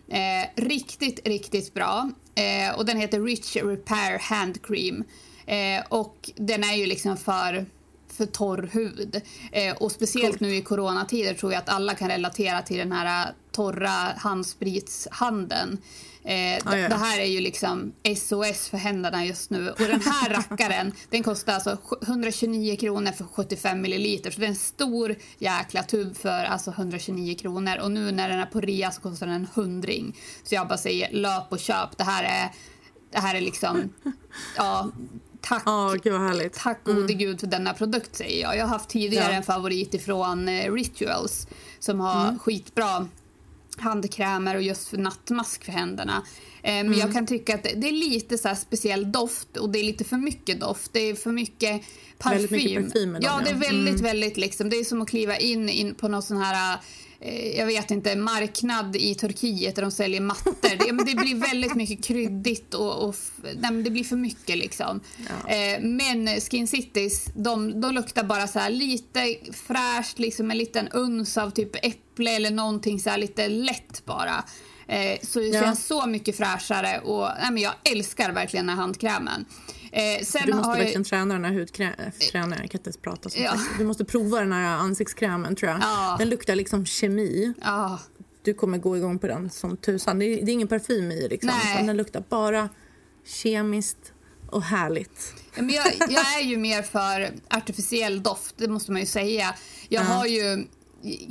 Eh, 0.08 0.62
riktigt, 0.62 1.28
riktigt 1.28 1.74
bra. 1.74 2.10
Eh, 2.34 2.78
och 2.78 2.86
den 2.86 2.96
heter 2.96 3.20
Rich 3.20 3.56
Repair 3.56 4.18
Hand 4.18 4.62
Cream. 4.62 5.04
Eh, 5.46 5.84
och 5.88 6.30
den 6.36 6.64
är 6.64 6.74
ju 6.74 6.86
liksom 6.86 7.16
för 7.16 7.66
för 8.12 8.26
torr 8.26 8.70
hud. 8.72 9.20
Eh, 9.52 9.76
och 9.76 9.92
speciellt 9.92 10.38
cool. 10.38 10.48
nu 10.48 10.56
i 10.56 10.62
coronatider 10.62 11.34
tror 11.34 11.52
jag 11.52 11.58
att 11.58 11.68
alla 11.68 11.94
kan 11.94 12.08
relatera 12.08 12.62
till 12.62 12.78
den 12.78 12.92
här 12.92 13.26
äh, 13.26 13.32
torra 13.52 14.12
handspritshandeln. 14.16 15.78
Eh, 16.24 16.58
ah, 16.64 16.76
ja. 16.76 16.88
Det 16.88 16.94
här 16.94 17.20
är 17.20 17.24
ju 17.24 17.40
liksom 17.40 17.92
SOS 18.16 18.68
för 18.68 18.76
händerna 18.76 19.24
just 19.24 19.50
nu. 19.50 19.70
Och 19.70 19.78
den 19.78 20.00
här 20.00 20.30
rackaren 20.50 20.92
den 21.10 21.22
kostar 21.22 21.52
alltså 21.52 21.78
129 22.02 22.76
kronor 22.76 23.12
för 23.12 23.24
75 23.24 23.80
milliliter. 23.80 24.30
Så 24.30 24.40
det 24.40 24.46
är 24.46 24.48
en 24.48 24.56
stor 24.56 25.14
jäkla 25.38 25.82
tub 25.82 26.16
för 26.16 26.44
alltså 26.44 26.70
129 26.70 27.34
kronor. 27.34 27.78
Och 27.78 27.90
nu 27.90 28.12
när 28.12 28.28
den 28.28 28.38
är 28.38 28.46
på 28.46 28.60
rea 28.60 28.90
så 28.90 29.00
kostar 29.00 29.26
den 29.26 29.36
en 29.36 29.48
hundring. 29.54 30.16
Så 30.44 30.54
jag 30.54 30.68
bara 30.68 30.78
säger 30.78 31.12
löp 31.12 31.52
och 31.52 31.60
köp. 31.60 31.98
Det 31.98 32.04
här 32.04 32.24
är, 32.24 32.50
det 33.12 33.18
här 33.18 33.34
är 33.34 33.40
liksom... 33.40 33.92
Ja, 34.56 34.90
Tack, 35.40 35.66
oh, 35.66 35.94
gud 35.94 36.52
tack 36.52 36.84
gode 36.84 37.00
mm. 37.00 37.18
gud 37.18 37.40
för 37.40 37.46
denna 37.46 37.74
produkt 37.74 38.16
säger 38.16 38.42
jag. 38.42 38.56
Jag 38.56 38.62
har 38.62 38.68
haft 38.68 38.88
tidigare 38.88 39.32
ja. 39.32 39.36
en 39.36 39.42
favorit 39.42 39.94
ifrån 39.94 40.48
eh, 40.48 40.72
Rituals 40.72 41.48
som 41.78 42.00
har 42.00 42.24
mm. 42.24 42.38
skitbra 42.38 43.08
handkrämer 43.76 44.54
och 44.54 44.62
just 44.62 44.88
för 44.88 44.98
nattmask 44.98 45.64
för 45.64 45.72
händerna. 45.72 46.22
Eh, 46.62 46.72
men 46.72 46.86
mm. 46.86 46.98
jag 46.98 47.12
kan 47.12 47.26
tycka 47.26 47.54
att 47.54 47.62
det 47.62 47.88
är 47.88 48.10
lite 48.10 48.38
så 48.38 48.54
speciell 48.54 49.12
doft 49.12 49.56
och 49.56 49.70
det 49.70 49.78
är 49.78 49.84
lite 49.84 50.04
för 50.04 50.16
mycket 50.16 50.60
doft. 50.60 50.92
Det 50.92 51.00
är 51.00 51.14
för 51.14 51.32
mycket 51.32 51.82
parfym. 52.18 52.42
Mycket 52.50 52.92
parfym 52.92 53.18
ja, 53.20 53.40
det 53.44 53.50
är 53.50 53.54
väldigt, 53.54 54.00
mm. 54.00 54.02
väldigt 54.02 54.36
liksom. 54.36 54.70
Det 54.70 54.76
är 54.76 54.84
som 54.84 55.02
att 55.02 55.08
kliva 55.08 55.36
in, 55.36 55.68
in 55.68 55.94
på 55.94 56.08
någon 56.08 56.22
sån 56.22 56.36
här 56.36 56.78
jag 57.56 57.66
vet 57.66 57.90
inte, 57.90 58.16
marknad 58.16 58.96
i 58.96 59.14
Turkiet 59.14 59.74
där 59.74 59.82
de 59.82 59.90
säljer 59.90 60.20
mattor. 60.20 60.86
Det, 60.86 60.92
men 60.92 61.06
det 61.06 61.14
blir 61.14 61.34
väldigt 61.34 61.74
mycket 61.74 62.04
kryddigt 62.04 62.74
och, 62.74 63.08
och 63.08 63.16
nej, 63.60 63.82
det 63.82 63.90
blir 63.90 64.04
för 64.04 64.16
mycket 64.16 64.58
liksom. 64.58 65.00
Ja. 65.16 65.52
Eh, 65.54 65.80
men 65.80 66.40
Skin 66.40 66.68
Cities, 66.68 67.24
de, 67.34 67.80
de 67.80 67.94
luktar 67.94 68.24
bara 68.24 68.46
så 68.46 68.68
lite 68.68 69.36
fräscht, 69.52 70.18
liksom 70.18 70.50
en 70.50 70.58
liten 70.58 70.88
uns 70.88 71.38
av 71.38 71.50
typ 71.50 71.76
äpple 71.86 72.36
eller 72.36 72.50
någonting 72.50 73.00
så 73.00 73.16
lite 73.16 73.48
lätt 73.48 74.02
bara. 74.04 74.44
Eh, 74.88 75.18
så 75.22 75.38
det 75.38 75.46
ja. 75.46 75.62
känns 75.62 75.86
så 75.86 76.06
mycket 76.06 76.36
fräschare 76.36 77.00
och 77.00 77.28
nej, 77.40 77.50
men 77.52 77.62
jag 77.62 77.72
älskar 77.84 78.32
verkligen 78.32 78.66
den 78.66 78.76
här 78.76 78.82
handkrämen. 78.82 79.44
Eh, 79.92 80.24
sen 80.24 80.42
du 80.46 80.52
måste 80.54 80.70
verkligen 80.70 81.00
jag... 81.00 81.06
träna 81.06 81.34
den 81.34 81.44
här 81.44 81.52
hudkrämen. 81.52 82.58
Jag 82.60 82.70
kan 82.70 82.80
inte 82.86 82.92
prata 82.92 83.30
så 83.30 83.40
ja. 83.40 83.54
Du 83.78 83.84
måste 83.84 84.04
prova 84.04 84.40
den 84.40 84.52
här 84.52 84.76
ansiktskrämen 84.76 85.56
tror 85.56 85.70
jag. 85.70 85.80
Ja. 85.80 86.16
Den 86.18 86.28
luktar 86.28 86.54
liksom 86.54 86.86
kemi. 86.86 87.52
Ja. 87.62 87.98
Du 88.42 88.54
kommer 88.54 88.78
gå 88.78 88.96
igång 88.96 89.18
på 89.18 89.26
den 89.26 89.50
som 89.50 89.76
tusan. 89.76 90.18
Det 90.18 90.24
är, 90.24 90.44
det 90.44 90.50
är 90.50 90.52
ingen 90.52 90.68
parfym 90.68 91.10
i 91.12 91.28
liksom. 91.28 91.50
Den 91.86 91.96
luktar 91.96 92.24
bara 92.28 92.68
kemiskt 93.24 94.12
och 94.50 94.62
härligt. 94.62 95.34
Men 95.54 95.70
jag, 95.70 95.86
jag, 96.08 96.40
är 96.40 96.44
ju 96.44 96.56
mer 96.56 96.82
för 96.82 97.30
artificiell 97.48 98.22
doft, 98.22 98.54
det 98.58 98.68
måste 98.68 98.92
man 98.92 99.00
ju 99.00 99.06
säga. 99.06 99.54
Jag 99.88 100.02
har 100.02 100.26
ju 100.26 100.66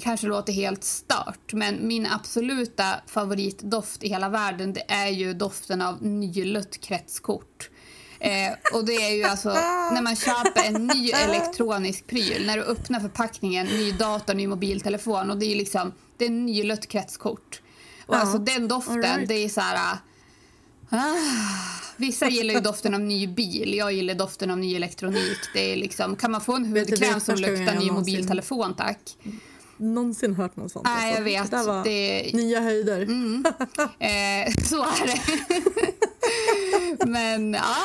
kanske 0.02 0.28
låter 0.28 0.54
helt 0.54 0.84
stört, 0.84 1.54
men 1.54 1.88
min 1.88 2.08
absoluta 2.08 2.96
favoritdoft 3.08 4.04
i 4.04 4.10
hela 4.10 4.30
världen 4.30 4.74
det 4.74 4.84
är 4.88 5.08
ju 5.08 5.34
doften 5.34 5.82
av 5.82 6.04
nylött 6.04 6.82
kretskort. 6.82 7.70
Eh, 8.20 8.54
och 8.74 8.86
det 8.86 8.94
är 8.94 9.16
ju 9.16 9.24
alltså 9.24 9.50
när 9.94 10.02
man 10.02 10.16
köper 10.16 10.64
en 10.64 10.88
ny 10.88 11.10
elektronisk 11.10 12.08
pryl, 12.08 12.46
när 12.46 12.58
du 12.58 12.64
öppnar 12.64 13.00
förpackningen, 13.00 13.68
ny 13.68 13.92
dator, 13.92 14.34
ny 14.34 14.48
mobiltelefon 14.48 15.32
och 15.32 15.38
det 15.38 15.46
är 15.46 15.56
liksom, 15.56 15.94
det 16.18 16.26
är 16.26 16.30
nylött 16.30 16.88
kretskort. 16.88 17.62
Och 18.06 18.16
ja. 18.16 18.20
alltså 18.20 18.38
den 18.38 18.68
doften, 18.68 19.02
right. 19.02 19.28
det 19.28 19.34
är 19.34 19.50
så 19.50 19.62
här... 19.62 19.98
Ah, 20.92 21.16
vissa 21.98 22.30
gillar 22.30 22.54
ju 22.54 22.60
doften 22.60 22.94
av 22.94 23.00
ny 23.00 23.28
bil, 23.28 23.74
jag 23.74 23.94
gillar 23.94 24.14
doften 24.16 24.52
av 24.52 24.58
ny 24.58 24.76
elektronik. 24.76 25.40
Det 25.54 25.74
är 25.74 25.78
liksom, 25.78 26.16
kan 26.16 26.32
man 26.32 26.42
få 26.42 26.56
en 26.56 26.66
hudkräm 26.66 27.20
som 27.20 27.36
luktar 27.36 27.76
ny 27.76 27.92
mobiltelefon 27.92 28.74
tack? 28.74 29.00
någonsin 29.80 30.36
hört 30.36 30.56
något 30.56 30.72
sånt. 30.72 30.86
Nej, 30.86 31.14
jag 31.14 31.22
vet. 31.22 31.52
Det 31.52 31.64
var 31.64 31.84
det... 31.84 32.34
nya 32.34 32.62
höjder. 32.62 33.02
Mm. 33.02 33.46
Eh, 34.00 34.54
så 34.64 34.82
är 34.84 35.08
det. 35.08 35.20
Men 37.06 37.54
ja, 37.54 37.76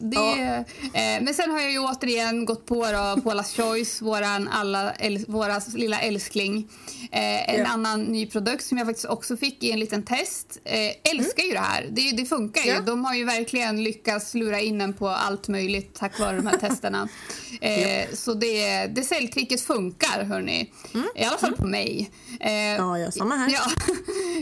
det, 0.00 0.16
ja. 0.16 0.56
eh, 1.00 1.22
men 1.22 1.34
sen 1.34 1.50
har 1.50 1.60
jag 1.60 1.72
ju 1.72 1.78
återigen 1.78 2.44
gått 2.44 2.66
på 2.66 2.84
då, 2.84 3.30
Paula's 3.30 3.56
Choice, 3.56 4.02
våran 4.02 4.48
alla, 4.48 4.92
äl, 4.92 5.24
våras 5.28 5.74
lilla 5.74 6.00
älskling. 6.00 6.68
Eh, 7.12 7.54
en 7.54 7.60
ja. 7.60 7.66
annan 7.66 8.02
ny 8.02 8.26
produkt 8.26 8.64
som 8.64 8.78
jag 8.78 8.86
faktiskt 8.86 9.08
också 9.08 9.36
fick 9.36 9.64
i 9.64 9.72
en 9.72 9.78
liten 9.80 10.02
test. 10.02 10.60
Eh, 10.64 11.12
älskar 11.12 11.42
mm. 11.42 11.48
ju 11.48 11.52
det 11.52 11.60
här. 11.60 11.86
Det, 11.90 12.10
det 12.16 12.24
funkar 12.24 12.62
ja. 12.66 12.74
ju. 12.74 12.82
De 12.82 13.04
har 13.04 13.14
ju 13.14 13.24
verkligen 13.24 13.84
lyckats 13.84 14.34
lura 14.34 14.60
in 14.60 14.80
en 14.80 14.92
på 14.92 15.08
allt 15.08 15.48
möjligt 15.48 15.94
tack 15.94 16.18
vare 16.18 16.36
de 16.36 16.46
här 16.46 16.58
testerna. 16.58 17.08
Eh, 17.60 18.14
så 18.14 18.34
det, 18.34 18.86
det 18.86 19.02
säljtricket 19.02 19.60
funkar, 19.60 20.24
hörni. 20.24 20.72
Mm. 20.94 21.06
I 21.14 21.24
alla 21.24 21.38
fall 21.38 21.48
mm. 21.48 21.60
på 21.60 21.66
mig. 21.66 22.10
Eh, 22.40 22.52
ja, 22.52 22.98
ja, 22.98 23.10
samma 23.10 23.36
här. 23.36 23.50
Ja. 23.52 23.60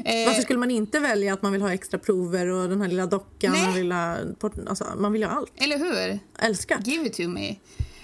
Eh, 0.04 0.26
Varför 0.26 0.42
skulle 0.42 0.58
man 0.58 0.70
inte 0.70 0.98
välja 0.98 1.34
att 1.34 1.42
man 1.42 1.52
vill 1.52 1.62
ha 1.62 1.72
extra 1.72 1.98
prover 1.98 2.46
och 2.46 2.68
den 2.68 2.80
här 2.80 2.88
lilla 2.88 3.06
dockan? 3.06 3.52
Nej. 3.52 3.74
Lilla, 3.74 4.18
alltså, 4.68 4.86
man 4.96 5.12
vill 5.12 5.24
ha 5.24 5.29
allt. 5.30 5.52
Eller 5.56 5.78
hur? 5.78 6.18
Älskar. 6.38 6.78
Give 6.84 7.06
it 7.06 7.16
to 7.16 7.28
me. 7.28 7.56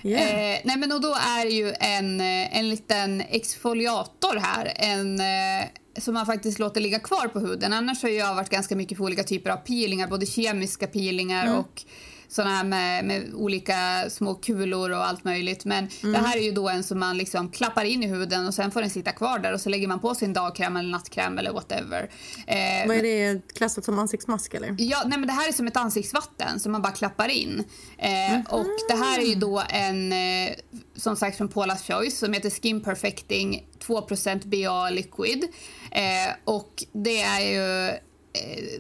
Yeah. 0.03 0.55
Eh, 0.55 0.61
nej 0.65 0.77
men 0.77 0.93
och 0.93 1.01
då 1.01 1.15
är 1.15 1.45
det 1.45 1.51
ju 1.51 1.75
en, 1.81 2.21
eh, 2.21 2.59
en 2.59 2.69
liten 2.69 3.21
exfoliator 3.21 4.37
här. 4.37 4.73
En, 4.77 5.21
eh, 5.21 5.67
som 5.99 6.15
man 6.15 6.27
faktiskt 6.27 6.59
låter 6.59 6.81
ligga 6.81 6.99
kvar 6.99 7.29
på 7.29 7.41
huden. 7.41 7.73
Annars 7.73 8.03
har 8.03 8.09
jag 8.09 8.35
varit 8.35 8.51
ganska 8.51 8.77
mycket 8.77 8.99
för 8.99 9.05
olika 9.05 9.23
typer 9.23 9.51
av 9.51 9.57
peelingar. 9.57 10.09
Både 10.09 10.27
kemiska 10.27 10.87
peelingar 10.87 11.47
mm. 11.47 11.59
och 11.59 11.85
såna 12.29 12.51
här 12.51 12.65
med, 12.65 13.05
med, 13.05 13.35
olika 13.35 14.11
små 14.11 14.35
kulor 14.35 14.91
och 14.91 15.07
allt 15.07 15.25
möjligt. 15.25 15.65
Men 15.65 15.89
mm. 16.03 16.13
det 16.13 16.29
här 16.29 16.37
är 16.37 16.43
ju 16.43 16.53
då 16.53 16.69
en 16.69 16.85
som 16.85 16.99
man 16.99 17.19
liksom 17.19 17.51
klappar 17.51 17.85
in 17.85 18.03
i 18.03 18.07
huden 18.07 18.47
och 18.47 18.55
sen 18.55 18.71
får 18.71 18.81
den 18.81 18.91
sitta 18.91 19.13
kvar 19.13 19.39
där 19.39 19.53
och 19.53 19.61
så 19.61 19.69
lägger 19.69 19.89
man 19.89 20.01
på 20.01 20.15
sin 20.15 20.33
dagkräm 20.33 20.77
eller 20.77 20.91
nattkräm 20.91 21.39
eller 21.39 21.53
whatever. 21.53 22.11
Eh, 22.47 22.89
Vad 22.89 22.97
är 22.97 23.03
det 23.03 23.55
klassat 23.55 23.85
som 23.85 23.99
ansiktsmask 23.99 24.55
eller? 24.55 24.75
Ja, 24.79 25.03
nej 25.07 25.19
men 25.19 25.27
det 25.27 25.33
här 25.33 25.49
är 25.49 25.53
som 25.53 25.67
ett 25.67 25.77
ansiktsvatten 25.77 26.61
som 26.61 26.73
man 26.73 26.83
bara 26.83 26.93
klappar 26.93 27.29
in. 27.29 27.65
Eh, 27.99 28.33
mm. 28.33 28.43
Och 28.51 28.67
det 28.89 28.97
här 28.97 29.19
är 29.19 29.27
ju 29.27 29.35
då 29.35 29.63
en, 29.69 30.13
eh, 30.13 30.55
som 30.97 31.17
sagt 31.17 31.37
från 31.37 31.49
Paula's 31.49 31.93
Choice 31.93 32.19
som 32.19 32.33
heter 32.33 32.51
Skin 32.51 32.81
Perfecting 32.81 33.67
2% 33.87 34.45
BA 34.45 34.91
Liquid. 34.91 35.45
Eh, 35.91 36.35
och 36.45 36.85
det 36.93 37.21
är 37.21 37.41
ju 37.41 37.99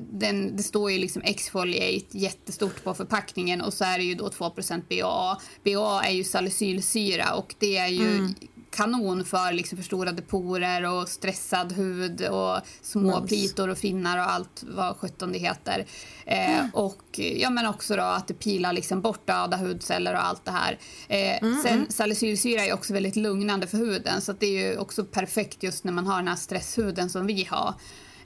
den, 0.01 0.57
det 0.57 0.62
står 0.62 0.92
ju 0.92 0.99
liksom 0.99 1.23
exfoliate 1.23 2.19
jättestort 2.19 2.85
på 2.85 2.95
förpackningen 2.95 3.61
och 3.61 3.75
så 3.75 3.85
är 3.85 3.99
det 3.99 4.05
ju 4.05 4.14
då 4.14 4.29
2% 4.29 4.83
BA. 4.88 5.40
BA 5.64 6.05
är 6.05 6.12
ju 6.12 6.25
salicylsyra 6.25 7.35
och 7.35 7.55
det 7.59 7.77
är 7.77 7.88
ju 7.88 8.16
mm. 8.16 8.35
kanon 8.71 9.25
för 9.25 9.53
liksom 9.53 9.79
förstorade 9.79 10.23
porer 10.23 10.92
och 10.92 11.09
stressad 11.09 11.73
hud 11.73 12.27
och 12.27 12.59
små 12.83 13.21
nice. 13.21 13.29
plitor 13.29 13.69
och 13.69 13.79
finnar 13.79 14.19
och 14.19 14.31
allt 14.33 14.64
vad 14.66 14.97
sjutton 14.97 15.33
det 15.33 15.38
heter. 15.38 15.87
Eh, 16.27 16.59
mm. 16.59 16.71
Och 16.75 17.19
ja, 17.19 17.51
men 17.51 17.66
också 17.66 17.97
då 17.97 18.03
att 18.03 18.29
det 18.29 18.35
pilar 18.35 18.73
liksom 18.73 19.01
bort 19.01 19.27
döda 19.27 19.57
hudceller 19.57 20.14
och 20.14 20.25
allt 20.25 20.45
det 20.45 20.51
här. 20.51 20.79
Eh, 21.09 21.42
mm. 21.42 21.62
Sen 21.62 21.73
mm. 21.73 21.90
salicylsyra 21.90 22.64
är 22.64 22.73
också 22.73 22.92
väldigt 22.92 23.16
lugnande 23.16 23.66
för 23.66 23.79
huden 23.79 24.21
så 24.21 24.33
det 24.33 24.47
är 24.47 24.71
ju 24.71 24.79
också 24.79 25.05
perfekt 25.05 25.62
just 25.62 25.85
när 25.85 25.92
man 25.92 26.07
har 26.07 26.16
den 26.16 26.29
här 26.29 26.37
stresshuden 26.37 27.11
som 27.11 27.27
vi 27.27 27.45
har. 27.45 27.75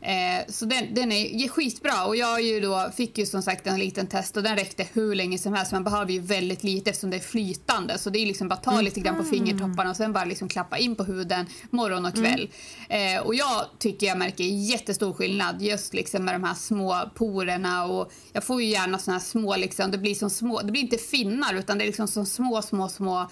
Eh, 0.03 0.47
så 0.49 0.65
den, 0.65 0.95
den 0.95 1.13
är 1.13 1.49
skitbra 1.49 2.05
och 2.07 2.17
jag 2.17 2.43
ju 2.43 2.61
då, 2.61 2.91
fick 2.97 3.19
ju 3.19 3.27
som 3.27 3.43
sagt 3.43 3.67
en 3.67 3.79
liten 3.79 4.07
test 4.07 4.37
och 4.37 4.43
den 4.43 4.57
räckte 4.57 4.87
hur 4.93 5.15
länge 5.15 5.39
som 5.39 5.53
helst. 5.53 5.73
Man 5.73 5.85
behöver 5.85 6.13
ju 6.13 6.21
väldigt 6.21 6.65
lite 6.65 6.91
eftersom 6.91 7.11
det 7.11 7.17
är 7.17 7.21
flytande 7.21 7.99
så 7.99 8.11
det 8.11 8.19
är 8.19 8.27
liksom 8.27 8.49
bara 8.49 8.57
ta 8.57 8.73
mm. 8.73 8.85
lite 8.85 9.01
grann 9.01 9.17
på 9.17 9.25
fingertopparna 9.25 9.91
och 9.91 9.97
sen 9.97 10.13
bara 10.13 10.25
liksom 10.25 10.49
klappa 10.49 10.79
in 10.79 10.97
på 10.97 11.05
huden 11.05 11.47
morgon 11.71 12.07
och 12.07 12.15
kväll. 12.15 12.51
Mm. 12.89 13.17
Eh, 13.17 13.23
och 13.23 13.35
jag 13.35 13.67
tycker 13.79 14.07
jag 14.07 14.19
märker 14.19 14.45
jättestor 14.45 15.13
skillnad 15.13 15.63
just 15.63 15.95
liksom 15.95 16.25
med 16.25 16.35
de 16.35 16.45
här 16.45 16.55
små 16.55 17.11
porerna 17.15 17.85
och 17.85 18.13
jag 18.33 18.45
får 18.45 18.63
ju 18.63 18.69
gärna 18.69 18.99
såna 18.99 19.17
här 19.17 19.25
små 19.25 19.57
liksom, 19.57 19.91
det 19.91 19.99
blir 19.99 20.15
som 20.15 20.31
små, 20.31 20.61
det 20.63 20.73
blir 20.73 20.83
inte 20.83 20.99
finnar 20.99 21.55
utan 21.55 21.79
det 21.79 21.85
är 21.85 21.87
liksom 21.87 22.09
som 22.09 22.27
små, 22.27 22.63
små, 22.63 22.89
små 22.89 23.31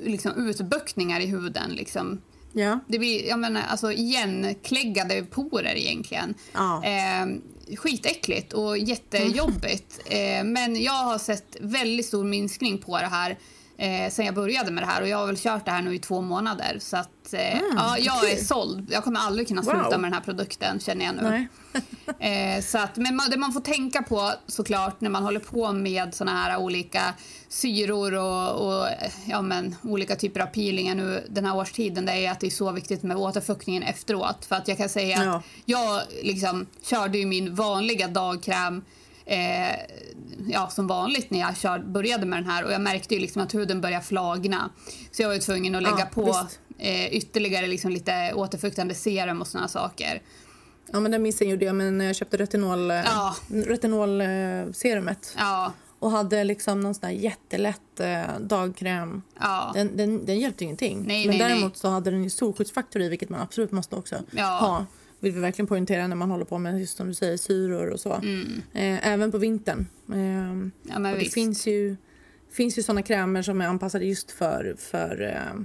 liksom 0.00 0.48
utbuktningar 0.48 1.20
i 1.20 1.26
huden 1.26 1.70
liksom. 1.70 2.20
Ja. 2.52 2.80
Det 2.88 2.98
blir 2.98 3.28
jag 3.28 3.38
menar, 3.38 3.62
alltså, 3.62 3.92
igenkläggade 3.92 5.22
porer 5.22 5.74
egentligen. 5.76 6.34
Ja. 6.52 6.84
Eh, 6.84 7.26
skitäckligt 7.76 8.52
och 8.52 8.78
jättejobbigt. 8.78 10.00
Eh, 10.12 10.44
men 10.44 10.82
jag 10.82 10.92
har 10.92 11.18
sett 11.18 11.56
väldigt 11.60 12.06
stor 12.06 12.24
minskning 12.24 12.78
på 12.78 12.98
det 12.98 13.06
här 13.06 13.38
eh, 13.76 14.10
sen 14.10 14.26
jag 14.26 14.34
började 14.34 14.70
med 14.70 14.82
det 14.82 14.86
här 14.86 15.02
och 15.02 15.08
jag 15.08 15.18
har 15.18 15.26
väl 15.26 15.36
kört 15.38 15.64
det 15.64 15.70
här 15.70 15.82
nu 15.82 15.94
i 15.94 15.98
två 15.98 16.20
månader. 16.20 16.76
Så 16.80 16.96
att, 16.96 17.32
eh, 17.32 17.58
mm, 17.58 17.72
ja, 17.76 17.98
jag 17.98 18.16
okay. 18.16 18.32
är 18.32 18.36
såld. 18.36 18.88
Jag 18.90 19.04
kommer 19.04 19.20
aldrig 19.20 19.48
kunna 19.48 19.62
sluta 19.62 19.82
wow. 19.82 19.90
med 19.90 20.02
den 20.02 20.12
här 20.12 20.20
produkten 20.20 20.80
känner 20.80 21.04
jag 21.04 21.14
nu. 21.14 21.46
eh, 22.26 22.62
så 22.62 22.78
att, 22.78 22.96
men 22.96 23.16
man, 23.16 23.30
det 23.30 23.36
man 23.36 23.52
får 23.52 23.60
tänka 23.60 24.02
på 24.02 24.32
såklart 24.46 25.00
när 25.00 25.10
man 25.10 25.22
håller 25.22 25.40
på 25.40 25.72
med 25.72 26.14
såna 26.14 26.30
här 26.30 26.56
olika 26.56 27.14
syror 27.48 28.14
och, 28.14 28.66
och 28.66 28.88
ja, 29.26 29.42
men, 29.42 29.76
olika 29.82 30.16
typer 30.16 30.40
av 30.40 30.46
peelingar 30.46 30.94
nu 30.94 31.26
den 31.28 31.44
här 31.44 31.56
årstiden 31.56 32.06
det 32.06 32.12
är 32.12 32.30
att 32.30 32.40
det 32.40 32.46
är 32.46 32.50
så 32.50 32.72
viktigt 32.72 33.02
med 33.02 33.16
återfuktningen 33.16 33.82
efteråt. 33.82 34.44
För 34.44 34.56
att 34.56 34.68
jag 34.68 34.78
kan 34.78 34.88
säga 34.88 35.24
ja. 35.24 35.36
att 35.36 35.44
jag 35.64 36.02
liksom 36.22 36.66
körde 36.82 37.18
ju 37.18 37.26
min 37.26 37.54
vanliga 37.54 38.08
dagkräm 38.08 38.84
eh, 39.26 39.80
ja, 40.48 40.68
som 40.68 40.86
vanligt 40.86 41.30
när 41.30 41.40
jag 41.40 41.56
kör, 41.56 41.78
började 41.78 42.26
med 42.26 42.38
den 42.38 42.50
här 42.50 42.64
och 42.64 42.72
jag 42.72 42.80
märkte 42.80 43.14
ju 43.14 43.20
liksom 43.20 43.42
att 43.42 43.54
huden 43.54 43.80
började 43.80 44.04
flagna. 44.04 44.70
Så 45.10 45.22
jag 45.22 45.28
var 45.28 45.38
tvungen 45.38 45.74
att 45.74 45.82
lägga 45.82 45.98
ja, 45.98 46.08
på 46.12 46.46
eh, 46.78 47.14
ytterligare 47.14 47.66
liksom 47.66 47.90
lite 47.90 48.32
återfuktande 48.34 48.94
serum 48.94 49.40
och 49.40 49.46
såna 49.46 49.68
saker. 49.68 50.22
Ja 50.92 51.00
men 51.00 51.10
den 51.10 51.22
missen 51.22 51.48
gjorde 51.48 51.64
jag 51.64 51.74
men 51.74 51.98
när 51.98 52.04
jag 52.04 52.16
köpte 52.16 52.36
retinol, 52.36 52.90
eh, 52.90 52.96
ja. 52.96 53.36
retinol 53.48 54.22
serumet. 54.74 55.34
Ja. 55.38 55.72
Och 55.98 56.10
hade 56.10 56.44
liksom 56.44 56.80
någon 56.80 56.94
sån 56.94 57.16
jättelätt 57.16 58.00
eh, 58.00 58.22
dagkräm. 58.40 59.22
Ja. 59.40 59.70
Den, 59.74 59.96
den, 59.96 60.26
den 60.26 60.40
hjälpte 60.40 60.64
ingenting. 60.64 61.04
Nej, 61.06 61.26
men 61.26 61.38
nej, 61.38 61.48
däremot 61.48 61.72
nej. 61.72 61.80
så 61.80 61.88
hade 61.88 62.10
den 62.10 62.24
ju 62.24 62.30
solskyddsfaktor 62.30 63.02
i 63.02 63.08
vilket 63.08 63.28
man 63.28 63.40
absolut 63.40 63.72
måste 63.72 63.96
också 63.96 64.16
ja. 64.30 64.58
ha 64.58 64.86
vill 65.22 65.32
vi 65.32 65.40
verkligen 65.40 65.66
poängtera 65.66 66.06
när 66.06 66.16
man 66.16 66.30
håller 66.30 66.44
på 66.44 66.58
med 66.58 66.80
just 66.80 66.96
som 66.96 67.08
du 67.08 67.14
säger 67.14 67.36
syror 67.36 67.90
och 67.90 68.00
så. 68.00 68.12
Mm. 68.12 68.62
Eh, 68.72 69.08
även 69.08 69.32
på 69.32 69.38
vintern. 69.38 69.86
Eh, 70.12 70.92
ja, 70.92 71.12
och 71.12 71.18
det 71.18 71.32
finns 71.32 71.66
ju, 71.66 71.96
finns 72.52 72.78
ju 72.78 72.82
såna 72.82 73.02
krämer 73.02 73.42
som 73.42 73.60
är 73.60 73.66
anpassade 73.66 74.04
just 74.04 74.30
för, 74.30 74.76
för 74.78 75.22
eh, 75.22 75.62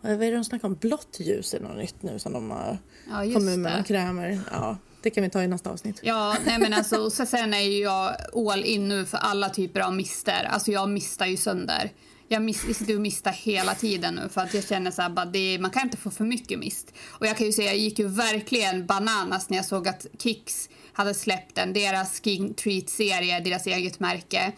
vad 0.00 0.12
är 0.12 0.30
det 0.30 0.36
de 0.36 0.44
snackar 0.44 0.68
om? 0.68 0.74
Blått 0.74 1.16
ljus 1.20 1.54
är 1.54 1.60
något 1.60 1.76
nytt 1.76 2.02
nu 2.02 2.18
som 2.18 2.32
de 2.32 2.50
har 2.50 2.78
ja, 3.08 3.34
kommit 3.34 3.58
med 3.58 3.86
krämer. 3.86 4.40
Ja. 4.50 4.76
Det 5.02 5.10
kan 5.10 5.24
vi 5.24 5.30
ta 5.30 5.42
i 5.42 5.48
nästa 5.48 5.70
avsnitt. 5.70 6.00
Ja, 6.02 6.36
nej 6.46 6.58
men 6.58 6.72
alltså, 6.72 7.10
så 7.10 7.26
sen 7.26 7.54
är 7.54 7.60
ju 7.60 7.78
jag 7.78 8.16
all 8.34 8.64
in 8.64 8.88
nu 8.88 9.06
för 9.06 9.18
alla 9.18 9.48
typer 9.48 9.80
av 9.80 9.94
mister. 9.94 10.48
Alltså 10.50 10.70
jag 10.70 10.88
mistar 10.88 11.26
ju 11.26 11.36
sönder 11.36 11.90
jag 12.32 12.42
miss, 12.42 12.60
sitter 12.78 12.94
och 12.94 13.00
mistar 13.00 13.30
hela 13.30 13.74
tiden 13.74 14.14
nu 14.14 14.28
för 14.28 14.40
att 14.40 14.54
jag 14.54 14.64
känner 14.64 14.90
så 14.90 15.02
här, 15.02 15.10
bara, 15.10 15.26
det, 15.26 15.58
man 15.60 15.70
kan 15.70 15.82
inte 15.82 15.96
få 15.96 16.10
för 16.10 16.24
mycket 16.24 16.58
mist. 16.58 16.92
Och 17.08 17.26
jag 17.26 17.36
kan 17.36 17.46
ju 17.46 17.52
säga, 17.52 17.70
jag 17.70 17.78
gick 17.78 17.98
ju 17.98 18.08
verkligen 18.08 18.86
bananas 18.86 19.50
när 19.50 19.56
jag 19.56 19.66
såg 19.66 19.88
att 19.88 20.06
Kicks 20.18 20.68
hade 20.92 21.14
släppt 21.14 21.54
den, 21.54 21.72
deras 21.72 22.20
Skin 22.20 22.54
Treat-serie, 22.54 23.40
deras 23.40 23.66
eget 23.66 24.00
märke. 24.00 24.52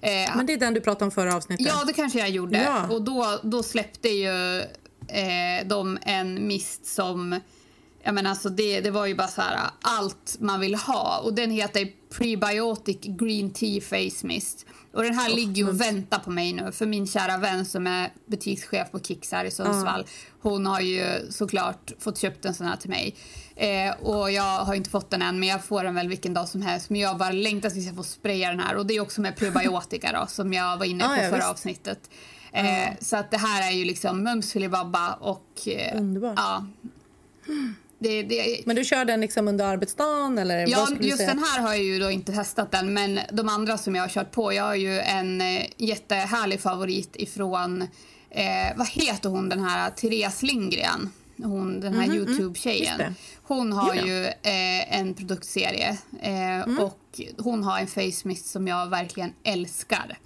Eh, 0.00 0.36
Men 0.36 0.46
det 0.46 0.52
är 0.52 0.56
den 0.58 0.74
du 0.74 0.80
pratade 0.80 1.04
om 1.04 1.10
förra 1.10 1.36
avsnittet? 1.36 1.66
Ja, 1.66 1.84
det 1.86 1.92
kanske 1.92 2.18
jag 2.18 2.30
gjorde. 2.30 2.62
Ja. 2.62 2.88
Och 2.88 3.02
då, 3.02 3.40
då 3.42 3.62
släppte 3.62 4.08
ju 4.08 4.60
eh, 5.08 5.66
de 5.66 5.98
en 6.02 6.46
mist 6.46 6.86
som 6.86 7.40
Ja, 8.02 8.12
men 8.12 8.26
alltså 8.26 8.48
det, 8.48 8.80
det 8.80 8.90
var 8.90 9.06
ju 9.06 9.14
bara 9.14 9.28
så 9.28 9.42
här, 9.42 9.58
allt 9.80 10.36
man 10.40 10.60
vill 10.60 10.74
ha. 10.74 11.18
Och 11.18 11.34
Den 11.34 11.50
heter 11.50 11.88
Prebiotic 12.10 12.98
Green 13.02 13.50
Tea 13.50 13.80
Face 13.80 14.26
Mist. 14.26 14.66
Och 14.96 15.02
Den 15.02 15.14
här 15.14 15.28
ligger 15.28 15.68
och 15.68 15.80
väntar 15.80 16.18
på 16.18 16.30
mig 16.30 16.52
nu. 16.52 16.72
För 16.72 16.86
Min 16.86 17.06
kära 17.06 17.36
vän 17.38 17.64
som 17.64 17.86
är 17.86 18.12
butikschef 18.26 18.90
på 18.90 19.00
Kicks 19.00 19.32
här 19.32 19.44
i 19.44 19.50
Sundsvall 19.50 20.00
uh. 20.00 20.06
hon 20.40 20.66
har 20.66 20.80
ju 20.80 21.30
såklart 21.30 21.92
fått 21.98 22.18
köpt 22.18 22.44
en 22.44 22.54
sån 22.54 22.66
här 22.66 22.76
till 22.76 22.90
mig. 22.90 23.14
Eh, 23.56 23.94
och 24.02 24.30
Jag 24.30 24.58
har 24.64 24.74
inte 24.74 24.90
fått 24.90 25.10
den 25.10 25.22
än, 25.22 25.40
men 25.40 25.48
jag 25.48 25.64
får 25.64 25.84
den 25.84 25.94
väl 25.94 26.08
vilken 26.08 26.34
dag 26.34 26.48
som 26.48 26.62
helst. 26.62 26.90
Men 26.90 27.00
jag 27.00 27.18
bara 27.18 27.32
längtar 27.32 27.70
tills 27.70 27.86
jag 27.86 27.96
får 27.96 28.02
spraya 28.02 28.50
den 28.50 28.60
här. 28.60 28.76
Och 28.76 28.86
Det 28.86 28.96
är 28.96 29.00
också 29.00 29.20
med 29.20 29.36
prebiotika 29.36 30.20
då, 30.20 30.26
som 30.26 30.52
jag 30.52 30.76
var 30.76 30.86
inne 30.86 31.04
på 31.04 31.10
ah, 31.10 31.16
ja, 31.16 31.28
förra 31.28 31.36
visst. 31.36 31.48
avsnittet. 31.48 32.10
Eh, 32.52 32.88
Så 33.00 33.16
att 33.16 33.30
det 33.30 33.38
här 33.38 33.70
är 33.72 33.74
ju 33.76 33.84
liksom 33.84 34.22
mums 34.22 34.52
filibabba 34.52 35.12
och... 35.14 35.52
Eh. 35.66 36.00
Ja, 36.36 36.66
det, 37.98 38.22
det... 38.22 38.66
Men 38.66 38.76
du 38.76 38.84
kör 38.84 39.04
den 39.04 39.20
liksom 39.20 39.48
under 39.48 39.64
arbetsdagen? 39.64 40.38
Eller 40.38 40.66
ja, 40.68 40.88
just 41.00 41.26
den 41.26 41.38
här 41.38 41.60
har 41.60 41.74
jag 41.74 41.84
ju 41.84 41.98
då 41.98 42.10
inte 42.10 42.32
testat 42.32 42.74
än. 42.74 42.94
Men 42.94 43.20
de 43.32 43.48
andra 43.48 43.78
som 43.78 43.94
jag 43.94 44.02
har 44.02 44.08
kört 44.08 44.30
på, 44.30 44.52
jag 44.52 44.64
har 44.64 44.74
ju 44.74 45.00
en 45.00 45.40
eh, 45.40 45.66
jättehärlig 45.76 46.60
favorit 46.60 47.16
ifrån, 47.16 47.82
eh, 48.30 48.76
vad 48.76 48.88
heter 48.88 49.28
hon 49.28 49.48
den 49.48 49.64
här, 49.64 49.90
Therese 49.90 50.42
Lindgren? 50.42 51.10
Hon, 51.42 51.80
den 51.80 51.94
här 51.94 52.04
mm 52.04 52.16
-hmm, 52.16 52.18
Youtube-tjejen. 52.18 53.00
Mm, 53.00 53.14
hon 53.42 53.72
har 53.72 53.94
ja. 53.94 54.06
ju 54.06 54.24
eh, 54.26 54.98
en 54.98 55.14
produktserie 55.14 55.98
eh, 56.22 56.60
mm. 56.60 56.78
och 56.78 57.20
hon 57.38 57.64
har 57.64 57.78
en 57.78 57.86
face 57.86 58.28
mist 58.28 58.46
som 58.46 58.68
jag 58.68 58.86
verkligen 58.86 59.32
älskar. 59.44 60.18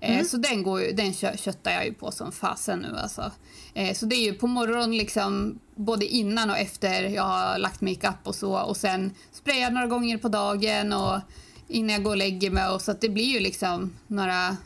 Eh, 0.00 0.14
mm. 0.14 0.24
Så 0.24 0.36
den, 0.36 0.62
går 0.62 0.80
den 0.92 1.14
köttar 1.36 1.70
jag 1.70 1.84
ju 1.84 1.94
på 1.94 2.10
som 2.10 2.32
fasen 2.32 2.78
nu 2.78 2.98
alltså. 2.98 3.32
Eh, 3.74 3.94
så 3.94 4.06
det 4.06 4.16
är 4.16 4.24
ju 4.24 4.34
på 4.34 4.46
morgonen 4.46 4.96
liksom 4.96 5.58
både 5.78 6.06
innan 6.06 6.50
och 6.50 6.58
efter 6.58 7.02
jag 7.02 7.22
har 7.22 7.58
lagt 7.58 7.80
makeup 7.80 8.18
och 8.22 8.34
så 8.34 8.58
och 8.58 8.76
sen 8.76 9.10
sprayar 9.32 9.70
några 9.70 9.86
gånger 9.86 10.18
på 10.18 10.28
dagen 10.28 10.92
och 10.92 11.20
innan 11.68 11.90
jag 11.90 12.02
går 12.02 12.10
och 12.10 12.16
lägger 12.16 12.50
mig 12.50 12.68
och 12.68 12.82
så 12.82 12.92
det 13.00 13.08
blir 13.08 13.24
ju 13.32 13.40
liksom 13.40 13.96
några, 14.06 14.56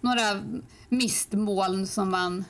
några 0.00 0.42
mistmoln 0.88 1.86
som 1.86 2.10
man 2.10 2.44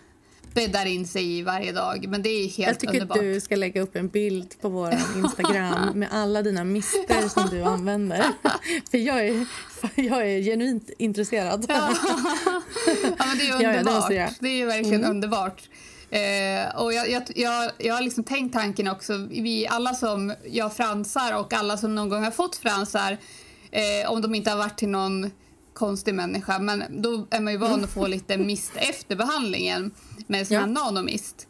bäddar 0.54 0.86
in 0.86 1.06
sig 1.06 1.38
i 1.38 1.42
varje 1.42 1.72
dag. 1.72 2.06
Men 2.08 2.22
det 2.22 2.28
är 2.28 2.48
helt 2.48 2.58
Jag 2.58 2.78
tycker 2.78 2.94
underbart. 2.94 3.20
du 3.20 3.40
ska 3.40 3.56
lägga 3.56 3.80
upp 3.80 3.96
en 3.96 4.08
bild 4.08 4.60
på 4.60 4.68
vår 4.68 4.94
Instagram 5.16 5.98
med 5.98 6.08
alla 6.12 6.42
dina 6.42 6.64
mister 6.64 7.28
som 7.28 7.48
du 7.50 7.62
använder. 7.62 8.24
För 8.90 8.98
jag 8.98 9.26
är, 9.26 9.46
jag 9.94 10.30
är 10.30 10.42
genuint 10.42 10.90
intresserad. 10.98 11.66
Ja, 11.68 11.94
ja 13.18 13.24
men 13.26 13.38
det 13.38 13.48
är 13.48 13.78
underbart. 13.78 14.10
Ja, 14.12 14.24
det, 14.24 14.34
det, 14.40 14.62
är 14.62 14.66
verkligen 14.66 15.00
mm. 15.00 15.10
underbart. 15.10 15.62
Eh, 16.12 16.76
och 16.76 16.92
jag, 16.92 17.10
jag, 17.10 17.22
jag, 17.34 17.72
jag 17.78 17.94
har 17.94 18.02
liksom 18.02 18.24
tänkt 18.24 18.52
tanken 18.52 18.88
också, 18.88 19.16
vi 19.30 19.66
alla 19.66 19.94
som 19.94 20.34
gör 20.44 20.68
fransar 20.68 21.38
och 21.38 21.52
alla 21.52 21.76
som 21.76 21.94
någon 21.94 22.08
gång 22.08 22.24
har 22.24 22.30
fått 22.30 22.56
fransar, 22.56 23.18
eh, 23.70 24.10
om 24.10 24.20
de 24.20 24.34
inte 24.34 24.50
har 24.50 24.58
varit 24.58 24.78
till 24.78 24.88
någon 24.88 25.30
konstig 25.74 26.14
människa, 26.14 26.58
men 26.58 27.02
då 27.02 27.26
är 27.30 27.40
man 27.40 27.52
ju 27.52 27.58
van 27.58 27.84
att 27.84 27.90
få 27.90 28.06
lite 28.06 28.36
mist 28.38 28.72
efter 28.76 29.16
behandlingen 29.16 29.90
med 30.26 30.46
sån 30.46 30.56
här 30.56 30.62
ja. 30.62 30.66
nanomist. 30.66 31.48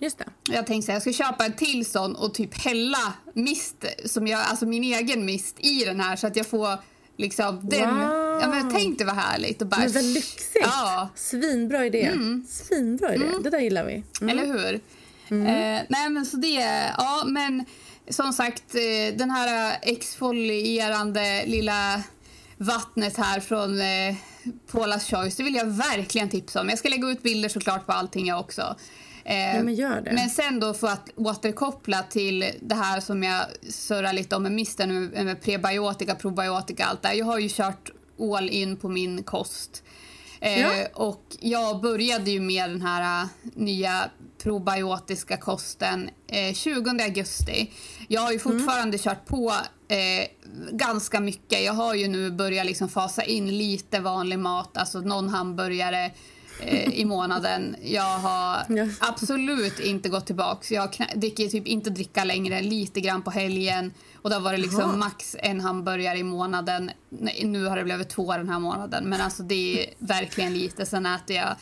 Just 0.00 0.18
det. 0.18 0.26
Jag 0.48 0.66
tänkte 0.66 0.86
så 0.86 0.92
jag 0.92 1.02
ska 1.02 1.12
köpa 1.12 1.44
en 1.44 1.52
till 1.52 1.86
sån 1.86 2.16
och 2.16 2.34
typ 2.34 2.54
hälla 2.54 3.12
mist, 3.34 3.84
som 4.04 4.26
jag, 4.26 4.40
alltså 4.40 4.66
min 4.66 4.84
egen 4.84 5.24
mist, 5.24 5.56
i 5.58 5.84
den 5.84 6.00
här 6.00 6.16
så 6.16 6.26
att 6.26 6.36
jag 6.36 6.46
får 6.46 6.78
liksom 7.16 7.60
den... 7.62 7.94
Wow. 7.94 8.26
Ja, 8.40 8.48
men 8.48 8.70
tänk 8.70 8.98
det 8.98 9.04
var 9.04 9.14
härligt. 9.14 9.62
Och 9.62 9.68
bara, 9.68 9.80
men 9.80 9.92
vad 9.92 10.04
lyxigt! 10.04 10.58
Ja. 10.60 11.08
Svinbra 11.14 11.86
idé. 11.86 12.06
Mm. 12.06 12.46
Svinbra 12.48 13.14
idé. 13.14 13.24
Mm. 13.24 13.42
Det 13.42 13.50
där 13.50 13.60
gillar 13.60 13.84
vi. 13.84 14.02
Mm. 14.20 14.38
Eller 14.38 14.46
hur? 14.46 14.80
Mm. 15.28 15.46
Eh, 15.46 15.82
nej, 15.88 16.08
men 16.10 16.26
så 16.26 16.36
det... 16.36 16.92
Ja, 16.98 17.22
men 17.26 17.64
som 18.08 18.32
sagt, 18.32 18.74
eh, 18.74 19.16
den 19.16 19.30
här 19.30 19.78
exfolierande 19.82 21.44
lilla 21.46 22.02
vattnet 22.56 23.16
här 23.16 23.40
från 23.40 23.80
eh, 23.80 24.14
Paula's 24.70 25.10
Choice, 25.10 25.36
det 25.36 25.42
vill 25.42 25.54
jag 25.54 25.66
verkligen 25.66 26.28
tipsa 26.28 26.60
om. 26.60 26.68
Jag 26.68 26.78
ska 26.78 26.88
lägga 26.88 27.08
ut 27.08 27.22
bilder 27.22 27.48
såklart 27.48 27.86
på 27.86 27.92
allting 27.92 28.26
jag 28.26 28.40
också. 28.40 28.76
Eh, 29.28 29.56
ja, 29.56 29.62
men, 29.62 29.74
gör 29.74 30.00
det. 30.00 30.12
men 30.12 30.30
sen 30.30 30.60
då 30.60 30.74
för 30.74 30.86
att 30.86 31.10
återkoppla 31.16 32.02
till 32.02 32.50
det 32.60 32.74
här 32.74 33.00
som 33.00 33.22
jag 33.22 33.46
surrar 33.70 34.12
lite 34.12 34.36
om 34.36 34.42
med 34.42 34.52
misten 34.52 35.10
med, 35.10 35.24
med 35.24 35.42
prebiotika, 35.42 36.14
probiotika, 36.14 36.84
allt 36.84 37.02
där. 37.02 37.12
Jag 37.12 37.26
har 37.26 37.38
ju 37.38 37.48
kört 37.48 37.90
all 38.34 38.48
in 38.48 38.76
på 38.76 38.88
min 38.88 39.22
kost. 39.22 39.82
Eh, 40.40 40.60
ja. 40.60 40.86
Och 40.94 41.22
jag 41.40 41.80
började 41.80 42.30
ju 42.30 42.40
med 42.40 42.70
den 42.70 42.82
här 42.82 43.22
uh, 43.22 43.28
nya 43.54 44.10
probiotiska 44.42 45.36
kosten 45.36 46.10
eh, 46.26 46.54
20 46.54 46.90
augusti. 46.90 47.72
Jag 48.08 48.20
har 48.20 48.32
ju 48.32 48.40
mm. 48.40 48.58
fortfarande 48.58 48.96
mm. 48.96 48.98
kört 48.98 49.26
på 49.26 49.52
eh, 49.88 50.26
ganska 50.70 51.20
mycket. 51.20 51.64
Jag 51.64 51.72
har 51.72 51.94
ju 51.94 52.08
nu 52.08 52.30
börjat 52.30 52.66
liksom 52.66 52.88
fasa 52.88 53.22
in 53.22 53.58
lite 53.58 54.00
vanlig 54.00 54.38
mat, 54.38 54.76
alltså 54.76 55.00
någon 55.00 55.28
hamburgare 55.28 56.10
i 56.92 57.04
månaden. 57.04 57.76
Jag 57.82 58.18
har 58.18 58.66
absolut 59.00 59.80
inte 59.80 60.08
gått 60.08 60.26
tillbaka. 60.26 60.74
Jag 60.74 60.96
dricker 61.14 61.48
typ 61.48 61.66
inte 61.66 61.90
dricka 61.90 62.24
längre, 62.24 62.62
lite 62.62 63.00
grann 63.00 63.22
på 63.22 63.30
helgen. 63.30 63.92
Och 64.22 64.30
då 64.30 64.38
var 64.38 64.52
det 64.52 64.58
liksom 64.58 64.82
Aha. 64.82 64.96
max 64.96 65.36
en 65.38 65.60
hamburgare 65.60 66.18
i 66.18 66.22
månaden. 66.22 66.90
Nu 67.42 67.66
har 67.66 67.76
det 67.76 67.84
blivit 67.84 68.08
två 68.08 68.32
den 68.32 68.48
här 68.48 68.58
månaden. 68.58 69.04
Men 69.04 69.20
alltså 69.20 69.42
det 69.42 69.82
är 69.82 69.94
verkligen 69.98 70.54
lite. 70.54 70.86
Sen 70.86 71.06
äter 71.06 71.36
jag 71.36 71.56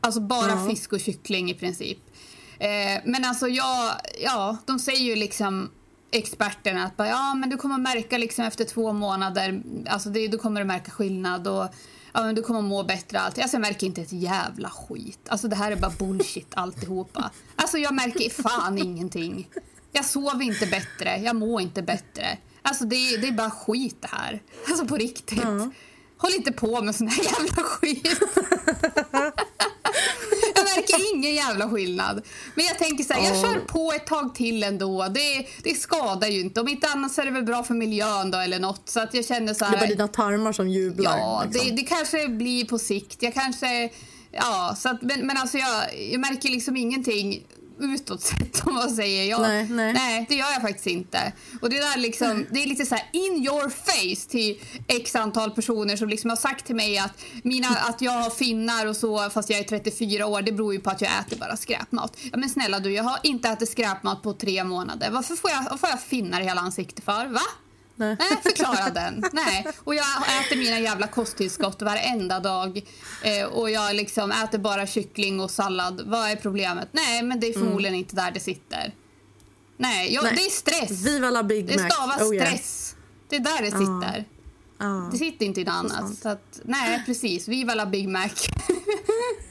alltså 0.00 0.20
bara 0.20 0.52
Aha. 0.52 0.68
fisk 0.68 0.92
och 0.92 1.00
kyckling 1.00 1.50
i 1.50 1.54
princip. 1.54 1.98
Eh, 2.58 3.02
men 3.04 3.24
alltså 3.24 3.48
jag, 3.48 3.92
ja, 4.20 4.56
de 4.66 4.78
säger 4.78 5.04
ju 5.04 5.16
liksom 5.16 5.70
experterna 6.10 6.84
att 6.84 6.96
bara, 6.96 7.08
ja 7.08 7.34
men 7.34 7.50
du 7.50 7.56
kommer 7.56 7.78
märka 7.78 8.18
liksom 8.18 8.44
efter 8.44 8.64
två 8.64 8.92
månader, 8.92 9.62
alltså 9.86 10.08
det, 10.08 10.28
du 10.28 10.38
kommer 10.38 10.60
att 10.60 10.66
märka 10.66 10.90
skillnad 10.90 11.48
och 11.48 11.66
ja, 12.18 12.24
men 12.24 12.34
du 12.34 12.42
kommer 12.42 12.60
må 12.60 12.82
bättre. 12.82 13.20
Allt. 13.20 13.38
Alltså, 13.38 13.54
jag 13.54 13.60
märker 13.60 13.86
inte 13.86 14.02
ett 14.02 14.12
jävla 14.12 14.70
skit. 14.70 15.20
Alltså, 15.28 15.48
det 15.48 15.56
här 15.56 15.72
är 15.72 15.76
bara 15.76 15.92
bullshit 15.98 16.52
alltihopa. 16.54 17.30
Alltså, 17.56 17.78
jag 17.78 17.94
märker 17.94 18.42
fan 18.42 18.78
ingenting. 18.78 19.48
Jag 19.92 20.04
sover 20.04 20.42
inte 20.42 20.66
bättre, 20.66 21.16
jag 21.16 21.36
mår 21.36 21.60
inte 21.60 21.82
bättre. 21.82 22.38
Alltså, 22.62 22.84
det, 22.84 23.16
det 23.16 23.28
är 23.28 23.32
bara 23.32 23.50
skit 23.50 23.96
det 24.00 24.08
här. 24.10 24.42
Alltså 24.68 24.86
på 24.86 24.96
riktigt. 24.96 25.44
Mm. 25.44 25.72
Håll 26.18 26.32
inte 26.36 26.52
på 26.52 26.82
med 26.82 26.94
sån 26.94 27.08
här 27.08 27.24
jävla 27.24 27.62
skit. 27.62 28.08
märker 30.76 31.14
ingen 31.14 31.34
jävla 31.34 31.70
skillnad. 31.70 32.22
Men 32.54 32.64
jag 32.64 32.78
tänker 32.78 33.04
så 33.04 33.12
här, 33.12 33.24
jag 33.24 33.40
kör 33.40 33.60
på 33.60 33.92
ett 33.96 34.06
tag 34.06 34.34
till 34.34 34.62
ändå. 34.62 35.08
Det, 35.08 35.46
det 35.62 35.74
skadar 35.74 36.28
ju 36.28 36.40
inte. 36.40 36.60
Om 36.60 36.68
inte 36.68 36.88
annat 36.88 37.18
är 37.18 37.24
det 37.24 37.30
väl 37.30 37.44
bra 37.44 37.64
för 37.64 37.74
miljön 37.74 38.30
då 38.30 38.38
eller 38.38 38.58
något. 38.58 38.88
Så 38.88 39.00
att 39.00 39.14
jag 39.14 39.24
känner 39.24 39.54
så 39.54 39.64
här, 39.64 39.72
Det 39.72 39.78
är 39.78 39.80
bara 39.80 39.90
dina 39.90 40.08
tarmar 40.08 40.52
som 40.52 40.68
jublar. 40.68 41.18
Ja, 41.18 41.44
liksom. 41.44 41.66
det, 41.66 41.82
det 41.82 41.82
kanske 41.82 42.28
blir 42.28 42.64
på 42.64 42.78
sikt. 42.78 43.22
Jag 43.22 43.34
kanske... 43.34 43.90
Ja, 44.32 44.76
så 44.78 44.88
att, 44.88 45.02
men, 45.02 45.26
men 45.26 45.36
alltså 45.36 45.58
jag, 45.58 45.98
jag 46.12 46.20
märker 46.20 46.48
liksom 46.48 46.76
ingenting 46.76 47.42
utåt 47.80 48.22
sett 48.22 48.60
om 48.66 48.74
man 48.74 48.90
säger. 48.90 49.30
Jag, 49.30 49.40
nej, 49.40 49.68
nej. 49.70 49.92
nej, 49.92 50.26
det 50.28 50.34
gör 50.34 50.52
jag 50.52 50.62
faktiskt 50.62 50.86
inte. 50.86 51.32
Och 51.62 51.70
det, 51.70 51.76
där 51.76 51.98
liksom, 51.98 52.46
det 52.50 52.62
är 52.62 52.66
lite 52.66 52.86
så 52.86 52.94
här 52.94 53.04
in 53.12 53.46
your 53.46 53.68
face 53.70 54.30
till 54.30 54.60
x 54.86 55.16
antal 55.16 55.50
personer 55.50 55.96
som 55.96 56.08
liksom 56.08 56.30
har 56.30 56.36
sagt 56.36 56.66
till 56.66 56.76
mig 56.76 56.98
att, 56.98 57.22
mina, 57.42 57.68
att 57.88 58.00
jag 58.02 58.12
har 58.12 58.30
finnar 58.30 58.86
och 58.86 58.96
så 58.96 59.30
fast 59.30 59.50
jag 59.50 59.58
är 59.58 59.64
34 59.64 60.26
år 60.26 60.42
det 60.42 60.52
beror 60.52 60.74
ju 60.74 60.80
på 60.80 60.90
att 60.90 61.00
jag 61.00 61.10
äter 61.20 61.38
bara 61.38 61.56
skräpmat. 61.56 62.16
Ja, 62.32 62.38
men 62.38 62.48
snälla 62.48 62.80
du, 62.80 62.92
jag 62.92 63.04
har 63.04 63.18
inte 63.22 63.48
ätit 63.48 63.70
skräpmat 63.70 64.22
på 64.22 64.32
tre 64.32 64.64
månader. 64.64 65.10
Varför 65.10 65.34
får 65.34 65.50
jag, 65.50 65.62
varför 65.62 65.76
får 65.76 65.88
jag 65.88 66.00
finnar 66.00 66.40
i 66.40 66.44
hela 66.44 66.60
ansiktet 66.60 67.04
för? 67.04 67.26
Va? 67.26 67.40
Nej. 67.98 68.16
Nej, 68.18 68.38
förklara 68.42 68.90
den. 68.90 69.24
Nej. 69.32 69.66
Och 69.84 69.94
jag 69.94 70.06
äter 70.40 70.56
mina 70.56 70.80
jävla 70.80 71.06
kosttillskott 71.06 71.82
varenda 71.82 72.40
dag. 72.40 72.82
Eh, 73.22 73.46
och 73.46 73.70
jag 73.70 73.96
liksom 73.96 74.32
äter 74.32 74.58
bara 74.58 74.86
kyckling 74.86 75.40
och 75.40 75.50
sallad. 75.50 76.02
Vad 76.06 76.30
är 76.30 76.36
problemet? 76.36 76.88
Nej, 76.92 77.22
men 77.22 77.40
det 77.40 77.46
är 77.46 77.52
förmodligen 77.52 77.94
mm. 77.94 77.98
inte 77.98 78.16
där 78.16 78.30
det 78.30 78.40
sitter. 78.40 78.94
Nej, 79.76 80.14
jag, 80.14 80.24
Nej. 80.24 80.32
det 80.36 80.46
är 80.46 80.50
stress. 80.50 81.06
Viva 81.06 81.30
la 81.30 81.42
Big 81.42 81.66
det 81.66 81.90
stavas 81.90 82.22
oh, 82.22 82.36
stress. 82.36 82.96
Det 83.28 83.36
är 83.36 83.40
där 83.40 83.62
det 83.62 83.70
sitter. 83.70 84.24
Ah. 84.24 84.34
Ah. 84.80 85.10
Det 85.12 85.18
sitter 85.18 85.46
inte 85.46 85.60
i 85.60 85.64
något 85.64 85.74
annat. 85.74 86.18
Så 86.18 86.28
att, 86.28 86.60
nej, 86.64 87.02
precis. 87.06 87.48
Viva 87.48 87.74
la 87.74 87.86
Big 87.86 88.08
Mac. 88.08 88.28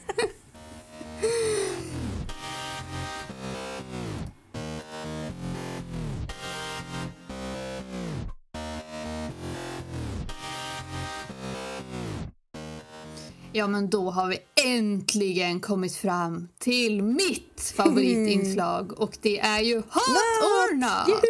Ja, 13.58 13.66
men 13.66 13.90
då 13.90 14.10
har 14.10 14.28
vi 14.28 14.38
äntligen 14.64 15.60
kommit 15.60 15.96
fram 15.96 16.48
till 16.58 17.02
mitt 17.02 17.72
favoritinslag 17.76 19.00
och 19.00 19.16
det 19.22 19.38
är 19.38 19.60
ju 19.60 19.76
Hot 19.76 20.42
or 20.42 20.74
not! 20.74 21.22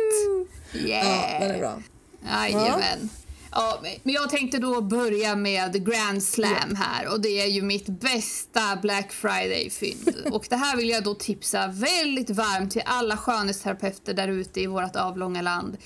Yeah! 0.75 1.33
Ja, 1.33 1.39
den 1.41 1.51
är 1.51 1.59
bra. 1.59 1.83
Jajamän. 2.27 3.11
Ja, 3.51 3.83
men 4.03 4.15
jag 4.15 4.31
tänkte 4.31 4.59
då 4.59 4.81
börja 4.81 5.37
med 5.37 5.87
Grand 5.87 6.23
Slam 6.23 6.75
här 6.77 7.13
och 7.13 7.21
det 7.21 7.41
är 7.41 7.47
ju 7.47 7.63
mitt 7.63 7.87
bästa 7.87 8.77
Black 8.83 9.13
Friday-fynd. 9.13 10.17
och 10.33 10.47
det 10.51 10.57
här 10.57 10.77
vill 10.77 10.89
jag 10.89 11.05
då 11.05 11.15
tipsa 11.15 11.67
väldigt 11.67 12.31
varmt 12.31 12.71
till 12.71 12.83
alla 12.85 13.17
skönhetsterapeuter 13.17 14.15
där 14.15 14.29
ute 14.29 14.61
i 14.61 14.67
vårt 14.67 14.97
avlånga 14.97 15.43
land. 15.43 15.77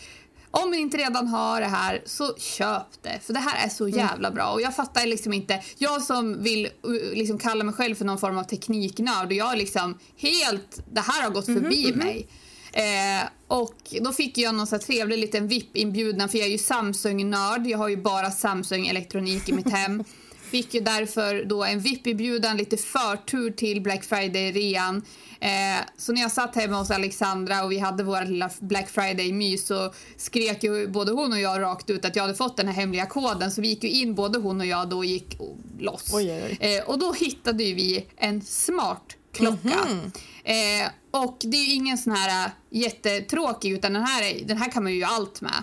Om 0.55 0.71
ni 0.71 0.77
inte 0.77 0.97
redan 0.97 1.27
har 1.27 1.61
det 1.61 1.67
här, 1.67 2.03
så 2.05 2.35
köp 2.37 3.03
det. 3.03 3.21
För 3.23 3.33
det 3.33 3.41
här 3.41 3.67
är 3.67 3.69
så 3.69 3.87
mm. 3.87 3.99
jävla 3.99 4.31
bra. 4.31 4.51
Och 4.53 4.61
jag 4.61 4.77
fattar 4.77 5.07
liksom 5.07 5.33
inte. 5.33 5.63
Jag 5.79 6.03
som 6.03 6.43
vill 6.43 6.67
uh, 6.67 7.15
liksom 7.15 7.39
kalla 7.39 7.65
mig 7.65 7.75
själv 7.75 7.95
för 7.95 8.05
någon 8.05 8.19
form 8.19 8.39
av 8.39 8.45
tekniknörd 8.45 9.27
och 9.27 9.33
jag 9.33 9.59
liksom 9.59 9.99
helt, 10.17 10.81
det 10.93 11.01
här 11.01 11.23
har 11.23 11.31
gått 11.31 11.49
-hmm, 11.49 11.63
förbi 11.63 11.85
mm 11.85 12.01
-hmm. 12.01 12.05
mig. 12.05 12.29
Eh, 12.73 13.29
och 13.49 13.77
då 14.01 14.13
fick 14.13 14.39
jag 14.39 14.55
någon 14.55 14.67
så 14.67 14.79
trevlig 14.79 15.19
liten 15.19 15.49
VIP-inbjudan 15.49 16.29
för 16.29 16.39
jag 16.39 16.47
är 16.47 16.53
ju 16.53 16.59
Samsung-nörd. 16.59 17.67
Jag 17.67 17.79
har 17.79 17.89
ju 17.89 17.97
bara 17.97 18.31
Samsung-elektronik 18.31 19.49
i 19.49 19.53
mitt 19.53 19.71
hem. 19.71 20.05
Fick 20.53 20.75
ju 20.75 20.81
därför 20.81 21.45
då 21.45 21.65
en 21.65 21.81
VIP-inbjudan, 21.81 22.57
lite 22.57 22.77
förtur 22.77 23.51
till 23.51 23.83
Black 23.83 24.05
Friday-rean. 24.05 25.03
Eh, 25.41 25.85
så 25.97 26.13
när 26.13 26.21
jag 26.21 26.33
satt 26.33 26.57
hemma 26.57 26.79
hos 26.79 26.91
Alexandra 26.91 27.65
och 27.65 27.73
vi 27.73 27.79
hade 27.79 28.03
vår 28.03 28.25
lilla 28.25 28.51
Black 28.61 28.91
Friday-mys 28.91 29.67
så 29.67 29.93
skrek 30.17 30.65
ju 30.65 30.89
både 30.89 31.13
hon 31.13 31.33
och 31.33 31.41
jag 31.41 31.61
rakt 31.61 31.91
ut 31.91 32.05
att 32.05 32.17
jag 32.17 32.23
hade 32.23 32.35
fått 32.35 32.57
den 32.57 32.69
här 32.69 32.75
hemliga 32.75 33.07
koden. 33.07 33.51
Så 33.51 33.61
vi 33.61 33.69
gick 33.69 33.85
ju 33.85 33.91
in, 33.91 34.15
både 34.15 34.39
hon 34.39 34.61
och 34.61 34.67
jag, 34.67 34.89
då 34.89 34.97
och 34.97 35.05
gick 35.05 35.37
loss. 35.79 36.11
Oj, 36.15 36.33
oj, 36.33 36.59
oj. 36.61 36.77
Eh, 36.77 36.85
och 36.85 36.99
då 36.99 37.13
hittade 37.13 37.65
vi 37.65 38.07
en 38.17 38.43
smart 38.43 39.17
klocka. 39.33 39.79
Mm 39.89 40.11
-hmm. 40.45 40.85
eh, 40.85 40.91
och 41.11 41.37
det 41.41 41.57
är 41.57 41.65
ju 41.65 41.75
ingen 41.75 41.99
sån 41.99 42.13
här 42.13 42.51
jättetråkig 42.71 43.73
utan 43.73 43.93
den 43.93 44.03
här, 44.03 44.45
den 44.45 44.57
här 44.57 44.71
kan 44.71 44.83
man 44.83 44.93
ju 44.93 45.05
allt 45.05 45.41
med. 45.41 45.63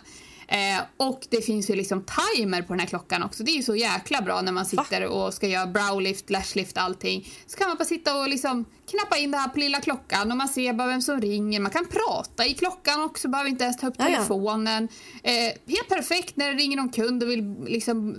Eh, 0.52 0.82
och 0.98 1.28
det 1.30 1.42
finns 1.42 1.70
ju 1.70 1.76
liksom 1.76 2.06
timer 2.36 2.62
på 2.62 2.74
den 2.74 2.80
här 2.80 2.88
klockan 2.88 3.24
också. 3.24 3.44
Det 3.44 3.52
är 3.52 3.56
ju 3.56 3.64
så 3.64 3.76
jäkla 3.76 4.22
bra 4.22 4.42
när 4.42 4.52
man 4.52 4.66
sitter 4.66 5.02
Va? 5.02 5.08
och 5.08 5.34
ska 5.34 5.48
göra 5.48 5.68
browlift, 5.68 6.30
lashlift, 6.30 6.78
allting. 6.78 7.32
Så 7.48 7.58
kan 7.58 7.68
man 7.68 7.78
bara 7.78 7.86
sitta 7.86 8.20
och 8.20 8.30
liksom 8.30 8.66
knappa 8.90 9.18
in 9.18 9.32
det 9.32 9.38
här 9.38 9.48
på 9.48 9.60
lilla 9.60 9.82
klockan 9.82 10.32
och 10.32 10.38
man 10.38 10.48
ser 10.48 10.74
bara 10.74 10.88
vem 10.88 11.02
som 11.02 11.22
ringer. 11.22 11.60
Man 11.60 11.72
kan 11.72 11.86
prata 11.86 12.46
i 12.46 12.54
klockan 12.54 13.02
också, 13.02 13.28
behöver 13.28 13.50
inte 13.50 13.64
ens 13.64 13.78
ta 13.78 13.88
upp 13.88 13.98
telefonen. 13.98 14.88
Eh, 15.24 15.34
helt 15.68 15.90
perfekt 15.90 16.36
när 16.36 16.54
det 16.54 16.54
ringer 16.54 16.78
någon 16.78 16.90
kund 16.90 17.24
och 17.24 17.30
vill 17.30 17.56
liksom 17.68 18.16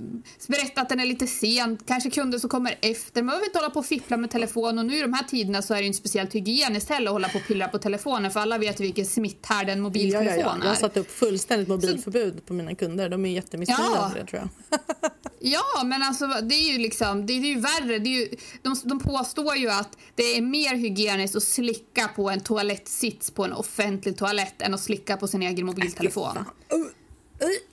berätta 0.48 0.80
att 0.80 0.88
den 0.88 1.00
är 1.00 1.06
lite 1.06 1.26
sen. 1.26 1.78
Kanske 1.86 2.10
kunder 2.10 2.38
som 2.38 2.50
kommer 2.50 2.78
efter. 2.82 3.22
Man 3.22 3.26
behöver 3.26 3.46
inte 3.46 3.58
hålla 3.58 3.70
på 3.70 3.78
och 3.78 3.86
fippla 3.86 4.16
med 4.16 4.30
telefonen 4.30 4.78
och 4.78 4.86
nu 4.86 4.98
i 4.98 5.00
de 5.00 5.12
här 5.12 5.24
tiderna 5.24 5.62
så 5.62 5.74
är 5.74 5.78
det 5.78 5.86
inte 5.86 5.98
speciellt 5.98 6.34
hygieniskt 6.34 6.88
heller 6.88 7.06
att 7.06 7.12
hålla 7.12 7.28
på 7.28 7.38
och 7.38 7.46
pillra 7.46 7.68
på 7.68 7.78
telefonen 7.78 8.30
för 8.30 8.40
alla 8.40 8.58
vet 8.58 8.80
vilken 8.80 9.06
smitthärd 9.06 9.68
en 9.68 9.80
mobiltelefon 9.80 10.28
ja, 10.28 10.40
ja, 10.40 10.56
ja. 10.58 10.64
Jag 10.64 10.68
har 10.68 10.74
satt 10.74 10.96
upp 10.96 11.10
fullständigt 11.10 11.68
mobilförbud 11.68 12.46
på 12.46 12.52
mina 12.52 12.74
kunder. 12.74 13.08
De 13.08 13.24
är 13.26 13.30
jättemissnöjda 13.30 13.84
ja. 13.94 14.12
det 14.14 14.26
tror 14.26 14.42
jag. 14.42 14.80
ja, 15.40 15.84
men 15.84 16.02
alltså 16.02 16.26
det 16.26 16.54
är 16.54 16.72
ju 16.72 16.78
liksom, 16.78 17.26
det 17.26 17.32
är 17.32 17.40
ju 17.40 17.60
värre. 17.60 17.98
Det 17.98 18.08
är 18.08 18.20
ju, 18.20 18.28
de, 18.62 18.76
de 18.84 18.98
påstår 19.00 19.56
ju 19.56 19.70
att 19.70 19.98
det 20.14 20.36
är 20.36 20.42
mer 20.42 20.59
mer 20.60 20.76
hygieniskt 20.76 21.36
att 21.36 21.42
slicka 21.42 22.08
på 22.16 22.30
en 22.30 22.40
toalettsits 22.40 23.30
på 23.30 23.44
en 23.44 23.52
offentlig 23.52 24.18
toalett 24.18 24.62
än 24.62 24.74
att 24.74 24.80
slicka 24.80 25.16
på 25.16 25.28
sin 25.28 25.42
egen 25.42 25.66
mobiltelefon. 25.66 26.44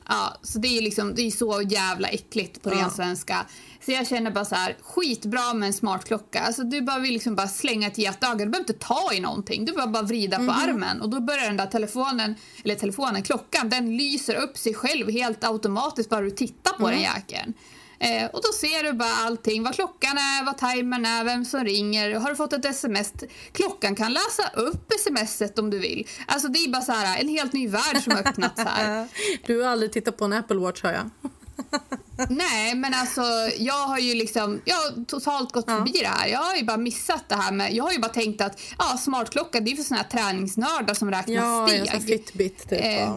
Ja, 0.08 0.38
så 0.42 0.60
det 0.60 0.68
är 0.68 0.82
liksom, 0.82 1.16
det 1.16 1.22
är 1.22 1.32
så 1.32 1.62
jävla 1.62 2.08
äckligt 2.08 2.62
på 2.62 2.70
ja. 2.70 2.76
ren 2.76 2.92
svenska. 2.92 3.46
Så 3.86 3.92
jag 3.92 4.08
känner 4.08 4.32
bara 4.32 4.46
så 4.46 4.56
här, 4.56 4.78
skitbra 4.82 5.54
med 5.54 5.68
en 5.68 5.74
smart 5.74 6.06
klocka. 6.06 6.40
Alltså 6.40 6.64
du 6.64 6.82
bara 6.82 7.00
vill 7.00 7.14
liksom 7.14 7.36
bara 7.36 7.48
slänga 7.48 7.88
ett 7.88 7.98
getöga. 7.98 8.34
Du 8.34 8.46
behöver 8.46 8.60
inte 8.60 8.74
ta 8.74 9.14
i 9.14 9.20
någonting. 9.20 9.66
Du 9.66 9.74
behöver 9.74 9.94
bara 9.94 10.04
vrida 10.04 10.38
mm 10.38 10.48
på 10.48 10.54
mhm. 10.54 10.70
armen 10.70 11.02
och 11.02 11.10
då 11.10 11.20
börjar 11.20 11.46
den 11.46 11.58
där 11.58 11.66
telefonen, 11.66 12.36
eller 12.64 12.76
telefonen, 12.76 13.24
klockan, 13.24 13.70
den 13.70 13.98
lyser 13.98 14.36
upp 14.36 14.58
sig 14.58 14.74
själv 14.74 15.10
helt 15.10 15.44
automatiskt 15.44 16.10
bara 16.10 16.22
du 16.22 16.32
tittar 16.32 16.72
på 16.72 16.88
mm. 16.88 16.92
den 16.92 17.02
jäkeln. 17.02 17.54
Eh, 18.00 18.26
och 18.26 18.42
då 18.44 18.54
ser 18.54 18.84
du 18.84 18.94
bara 18.94 19.16
allting, 19.16 19.64
vad 19.64 19.76
klockan 19.76 20.18
är, 20.18 20.46
vad 20.46 20.58
timern 20.58 21.06
är, 21.06 21.24
vem 21.24 21.46
som 21.46 21.64
ringer. 21.64 22.16
Har 22.16 22.30
du 22.30 22.36
fått 22.36 22.54
ett 22.54 22.66
sms? 22.66 23.14
Klockan 23.52 23.96
kan 23.96 24.14
läsa 24.14 24.50
upp 24.56 24.94
smset 25.00 25.60
om 25.60 25.70
du 25.70 25.80
vill. 25.80 26.08
Alltså 26.28 26.48
det 26.48 26.60
är 26.60 26.70
bara 26.70 26.82
så 26.82 26.92
här, 26.92 27.22
en 27.22 27.28
helt 27.28 27.54
ny 27.54 27.68
värld 27.68 28.04
som 28.04 28.14
har 28.14 28.28
öppnats 28.28 28.62
här. 28.62 29.08
Du 29.46 29.62
har 29.62 29.70
aldrig 29.70 29.92
tittat 29.92 30.18
på 30.18 30.26
en 30.26 30.34
Apple 30.34 30.58
Watch 30.58 30.84
hör 30.84 30.94
jag. 30.94 31.10
Nej, 32.30 32.76
men 32.76 32.94
alltså 32.94 33.22
jag 33.58 33.88
har 33.88 34.00
ju 34.00 34.14
liksom, 34.14 34.62
jag 34.66 34.76
har 34.76 35.06
totalt 35.06 35.52
gått 35.52 35.66
ja. 35.68 35.78
förbi 35.78 36.00
det 36.00 36.08
här. 36.08 36.28
Jag 36.28 36.40
har 36.40 36.56
ju 36.56 36.64
bara 36.64 36.78
missat 36.78 37.30
det 37.30 37.36
här 37.36 37.52
med, 37.52 37.74
jag 37.74 37.84
har 37.84 37.92
ju 37.92 38.00
bara 38.00 38.12
tänkt 38.12 38.42
att 38.42 38.62
ja, 38.78 38.98
smartklocka 38.98 39.60
det 39.60 39.72
är 39.72 39.76
för 39.76 39.84
såna 39.84 40.02
här 40.02 40.10
träningsnördar 40.10 40.94
som 40.94 41.12
räknar 41.12 41.36
ja, 41.36 41.68
steg. 41.68 41.92
Ja, 41.94 42.00
Fitbit 42.00 42.70
typ. 42.70 42.82
Eh, 42.82 43.16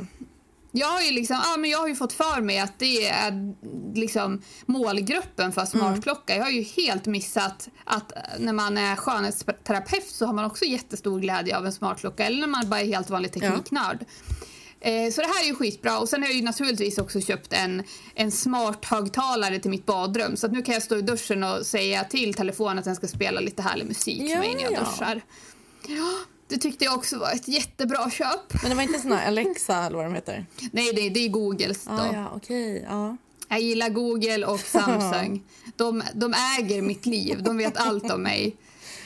jag 0.72 0.86
har 0.86 1.00
ju 1.00 1.10
liksom, 1.10 1.36
ja, 1.44 1.56
men 1.56 1.70
jag 1.70 1.78
har 1.78 1.94
fått 1.94 2.12
för 2.12 2.40
mig 2.40 2.58
att 2.58 2.78
det 2.78 3.06
är 3.06 3.54
liksom 3.94 4.42
målgruppen 4.66 5.52
för 5.52 5.64
smartklocka. 5.64 6.36
Jag 6.36 6.44
har 6.44 6.50
ju 6.50 6.62
helt 6.62 7.06
missat 7.06 7.68
att 7.84 8.12
när 8.38 8.52
man 8.52 8.78
är 8.78 8.96
skönhetsterapeut 8.96 10.06
så 10.06 10.26
har 10.26 10.32
man 10.32 10.44
också 10.44 10.64
jättestor 10.64 11.20
glädje 11.20 11.56
av 11.56 11.66
en 11.66 11.72
smartklocka 11.72 12.26
eller 12.26 12.40
när 12.40 12.46
man 12.46 12.70
bara 12.70 12.80
är 12.80 12.86
helt 12.86 13.10
vanlig 13.10 13.32
tekniknörd. 13.32 13.98
Ja. 14.00 14.36
Eh, 14.80 15.10
så 15.10 15.20
det 15.20 15.26
här 15.26 15.42
är 15.42 15.46
ju 15.46 15.54
skitbra. 15.54 15.98
Och 15.98 16.08
sen 16.08 16.22
har 16.22 16.28
jag 16.28 16.36
ju 16.36 16.42
naturligtvis 16.42 16.98
också 16.98 17.20
köpt 17.20 17.52
en, 17.52 17.82
en 18.14 18.30
smart 18.30 18.84
högtalare 18.84 19.58
till 19.58 19.70
mitt 19.70 19.86
badrum. 19.86 20.36
Så 20.36 20.46
att 20.46 20.52
nu 20.52 20.62
kan 20.62 20.74
jag 20.74 20.82
stå 20.82 20.96
i 20.96 21.02
duschen 21.02 21.44
och 21.44 21.66
säga 21.66 22.04
till 22.04 22.34
telefonen 22.34 22.78
att 22.78 22.84
den 22.84 22.96
ska 22.96 23.08
spela 23.08 23.40
lite 23.40 23.62
härlig 23.62 23.86
musik 23.86 24.22
ja, 24.22 24.28
för 24.28 24.38
mig 24.38 24.54
när 24.54 24.62
jag 24.62 24.72
duschar. 24.72 25.20
Ja. 25.86 26.18
Det 26.50 26.58
tyckte 26.58 26.84
jag 26.84 26.94
också 26.94 27.18
var 27.18 27.32
ett 27.32 27.48
jättebra 27.48 28.10
köp. 28.10 28.62
Men 28.62 28.70
det 28.70 28.76
var 28.76 28.82
inte 28.82 28.98
sån 28.98 29.12
Alexa 29.12 29.86
eller 29.86 29.96
vad 29.96 30.06
de 30.06 30.14
heter? 30.14 30.46
Nej, 30.72 30.92
det, 30.92 31.08
det 31.08 31.24
är 31.24 31.28
Googles 31.28 31.84
då. 31.84 31.92
Ah, 31.92 32.12
ja, 32.12 32.32
okay, 32.36 32.78
ja. 32.78 33.16
Jag 33.48 33.60
gillar 33.60 33.88
Google 33.88 34.46
och 34.46 34.60
Samsung. 34.60 35.42
De, 35.76 36.02
de 36.14 36.34
äger 36.58 36.82
mitt 36.82 37.06
liv, 37.06 37.42
de 37.42 37.56
vet 37.56 37.76
allt 37.76 38.10
om 38.10 38.22
mig. 38.22 38.56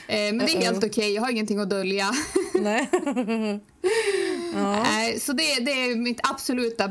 Eh, 0.07 0.17
men 0.17 0.39
det 0.39 0.53
är 0.53 0.61
helt 0.61 0.79
okej, 0.79 0.89
okay. 0.89 1.13
jag 1.13 1.23
har 1.23 1.31
ingenting 1.31 1.59
att 1.59 1.71
dölja. 1.71 2.11
Nej. 2.55 2.89
ja. 4.55 4.87
Så 5.21 5.33
det, 5.33 5.61
det, 5.61 5.71
är 5.71 5.97
mitt 5.97 6.21
absoluta 6.23 6.91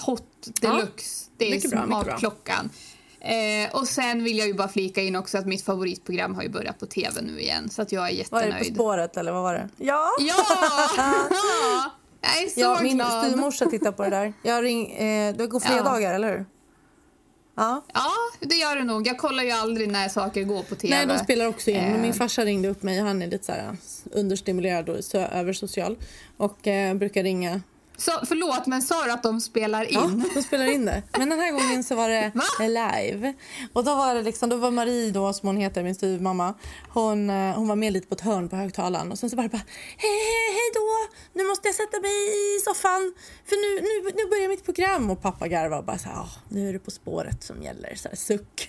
hot 0.00 0.48
deluxe. 0.60 1.24
Ja. 1.26 1.34
Det 1.36 1.54
är 1.54 1.60
smartklockan. 1.60 2.70
Eh, 3.24 3.76
och 3.76 3.88
sen 3.88 4.24
vill 4.24 4.38
jag 4.38 4.46
ju 4.46 4.54
bara 4.54 4.68
flika 4.68 5.02
in 5.02 5.16
också 5.16 5.38
att 5.38 5.46
mitt 5.46 5.64
favoritprogram 5.64 6.34
har 6.34 6.42
ju 6.42 6.48
börjat 6.48 6.78
på 6.78 6.86
tv 6.86 7.22
nu 7.22 7.40
igen 7.40 7.70
så 7.70 7.82
att 7.82 7.92
jag 7.92 8.04
är 8.06 8.10
jättenöjd. 8.10 8.52
Var 8.52 8.58
det 8.58 8.68
På 8.68 8.74
spåret 8.74 9.16
eller 9.16 9.32
vad 9.32 9.42
var 9.42 9.54
det? 9.54 9.68
Ja! 9.84 10.10
Ja! 10.18 10.44
jag 12.20 12.42
är 12.42 12.48
så 12.48 12.60
ja, 12.60 12.78
min 12.82 12.96
glad. 12.96 13.22
Min 13.22 13.30
styvmorsa 13.30 13.66
tittar 13.66 13.92
på 13.92 14.02
det 14.02 14.10
där. 14.10 14.32
Jag 14.42 14.64
ring, 14.64 14.92
eh, 14.92 15.34
det 15.36 15.46
går 15.46 15.60
fredagar, 15.60 16.10
ja. 16.10 16.14
eller 16.14 16.28
hur? 16.28 16.46
Ja. 17.56 17.84
ja, 17.94 18.10
det 18.40 18.54
gör 18.54 18.76
det 18.76 18.84
nog. 18.84 19.06
Jag 19.06 19.18
kollar 19.18 19.44
ju 19.44 19.50
aldrig 19.50 19.88
när 19.88 20.08
saker 20.08 20.42
går 20.42 20.62
på 20.62 20.74
tv. 20.74 20.96
Nej, 20.96 21.06
de 21.06 21.18
spelar 21.24 21.46
också 21.46 21.70
in. 21.70 21.76
Eh. 21.76 22.00
Min 22.00 22.14
farsa 22.14 22.44
ringde 22.44 22.68
upp 22.68 22.82
mig. 22.82 22.98
Han 22.98 23.22
är 23.22 23.26
lite 23.26 23.44
så 23.44 23.52
här 23.52 23.76
understimulerad 24.12 24.88
och 24.88 25.04
så 25.04 25.18
översocial. 25.18 25.96
Och 26.36 26.66
eh, 26.66 26.94
brukar 26.94 27.22
ringa 27.22 27.60
så, 27.96 28.12
förlåt, 28.26 28.66
men 28.66 28.82
sa 28.82 29.04
du 29.04 29.10
att 29.10 29.22
de 29.22 29.40
spelar 29.40 29.84
in? 29.84 30.22
Ja, 30.24 30.30
de 30.34 30.42
spelar 30.42 30.66
in 30.66 30.84
det. 30.84 31.02
Men 31.18 31.30
den 31.30 31.40
här 31.40 31.52
gången 31.52 31.84
så 31.84 31.94
var 31.94 32.08
det 32.08 32.32
Va? 32.58 32.66
live. 32.66 33.34
Och 33.72 33.84
då 33.84 33.94
var 33.94 34.14
det 34.14 34.22
liksom, 34.22 34.48
då 34.48 34.56
var 34.56 34.70
Marie 34.70 35.10
då, 35.10 35.32
som 35.32 35.46
hon 35.46 35.56
heter, 35.56 35.82
min 35.82 35.94
styvmamma, 35.94 36.54
hon, 36.88 37.30
eh, 37.30 37.54
hon 37.54 37.68
var 37.68 37.76
med 37.76 37.92
lite 37.92 38.06
på 38.06 38.14
ett 38.14 38.20
hörn 38.20 38.48
på 38.48 38.56
högtalaren. 38.56 39.12
Och 39.12 39.18
sen 39.18 39.30
så 39.30 39.36
det 39.36 39.48
bara, 39.48 39.62
hej, 39.96 40.18
hej, 40.30 40.52
hej 40.52 40.70
då, 40.74 41.14
nu 41.32 41.44
måste 41.48 41.68
jag 41.68 41.74
sätta 41.74 42.00
mig 42.00 42.10
i 42.10 42.60
soffan. 42.64 43.14
För 43.46 43.56
nu, 43.56 43.82
nu, 43.82 44.10
nu 44.16 44.30
börjar 44.30 44.48
mitt 44.48 44.64
program. 44.64 45.10
Och 45.10 45.22
pappa 45.22 45.48
garvade 45.48 45.78
och 45.78 45.84
bara 45.84 45.98
så 45.98 46.08
här, 46.08 46.16
ah, 46.16 46.30
nu 46.48 46.68
är 46.68 46.72
det 46.72 46.78
På 46.78 46.90
spåret 46.90 47.44
som 47.44 47.62
gäller. 47.62 47.94
Så 47.94 48.08
här, 48.08 48.16
suck. 48.16 48.68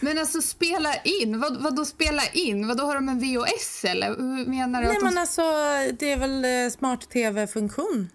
men 0.00 0.18
alltså 0.18 0.42
spela 0.42 0.94
in? 0.94 1.40
Vad, 1.40 1.62
vad 1.62 1.76
då 1.76 1.84
spela 1.84 2.22
in? 2.32 2.66
Vad 2.66 2.76
då 2.76 2.84
har 2.84 2.94
de 2.94 3.08
en 3.08 3.18
VHS 3.18 3.84
eller? 3.84 4.08
Hur 4.08 4.46
menar 4.46 4.80
du? 4.80 4.86
Nej 4.86 4.96
att 4.96 5.00
de... 5.00 5.04
men 5.04 5.18
alltså, 5.18 5.42
det 5.98 6.12
är 6.12 6.16
väl 6.16 6.44
eh, 6.44 6.70
smart-tv 6.70 7.46
funktion. 7.48 8.08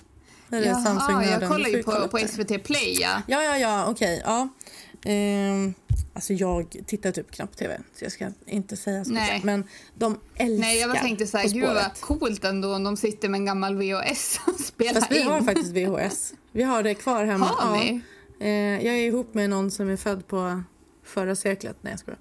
Jaha, 0.61 1.25
jag 1.25 1.49
kollar 1.49 1.69
ju 1.69 1.83
på, 1.83 2.07
på 2.07 2.17
SVT 2.17 2.63
Play. 2.63 2.97
Ja, 3.01 3.21
ja, 3.27 3.43
ja, 3.43 3.57
ja 3.57 3.85
okej. 3.89 4.17
Okay, 4.17 4.33
ja. 4.33 4.49
Ehm, 5.05 5.73
alltså 6.13 6.33
jag 6.33 6.77
tittar 6.87 7.11
typ 7.11 7.31
knappt 7.31 7.57
tv, 7.57 7.81
så 7.93 8.05
jag 8.05 8.11
ska 8.11 8.31
inte 8.45 8.77
säga 8.77 9.05
så 9.05 9.11
mycket. 9.11 9.43
Men 9.43 9.67
de 9.95 10.19
älskar 10.35 10.59
Nej, 10.59 10.79
jag 10.79 10.95
tänkte 10.95 11.27
så 11.27 11.37
här, 11.37 11.49
gud 11.49 11.63
vad 11.63 11.99
coolt 11.99 12.43
ändå 12.43 12.75
om 12.75 12.83
de 12.83 12.97
sitter 12.97 13.29
med 13.29 13.37
en 13.37 13.45
gammal 13.45 13.75
VHS 13.75 14.39
och 14.47 14.59
spelar 14.59 14.93
Fast 15.01 15.11
vi 15.11 15.21
in. 15.21 15.27
har 15.27 15.41
faktiskt 15.41 15.71
VHS. 15.71 16.33
Vi 16.51 16.63
har 16.63 16.83
det 16.83 16.93
kvar 16.93 17.25
hemma. 17.25 17.45
Har 17.45 17.77
ni? 17.77 18.01
Ja. 18.39 18.45
Ehm, 18.45 18.85
jag 18.85 18.95
är 18.95 19.07
ihop 19.07 19.33
med 19.33 19.49
någon 19.49 19.71
som 19.71 19.89
är 19.89 19.97
född 19.97 20.27
på 20.27 20.63
förra 21.03 21.35
seklet. 21.35 21.77
Nej, 21.81 21.93
jag 21.93 21.99
skojar. 21.99 22.19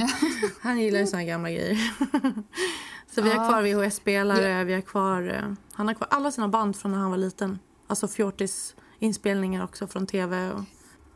Ja. 0.00 0.08
Han 0.60 0.80
gillar 0.80 0.98
ju 0.98 1.06
såna 1.06 1.24
gamla 1.24 1.50
grejer. 1.50 1.78
Så 3.14 3.22
vi 3.22 3.30
har 3.30 3.48
kvar 3.48 3.62
VHS-spelare, 3.62 4.64
vi 4.64 4.74
har 4.74 4.80
kvar... 4.80 5.22
Eh, 5.22 5.52
han 5.72 5.88
har 5.88 5.94
kvar 5.94 6.08
alla 6.10 6.32
sina 6.32 6.48
band 6.48 6.76
från 6.76 6.92
när 6.92 6.98
han 6.98 7.10
var 7.10 7.18
liten. 7.18 7.58
Alltså 7.86 8.08
Fjortis-inspelningar 8.08 9.64
också 9.64 9.86
från 9.86 10.06
tv. 10.06 10.50
Och... 10.50 10.64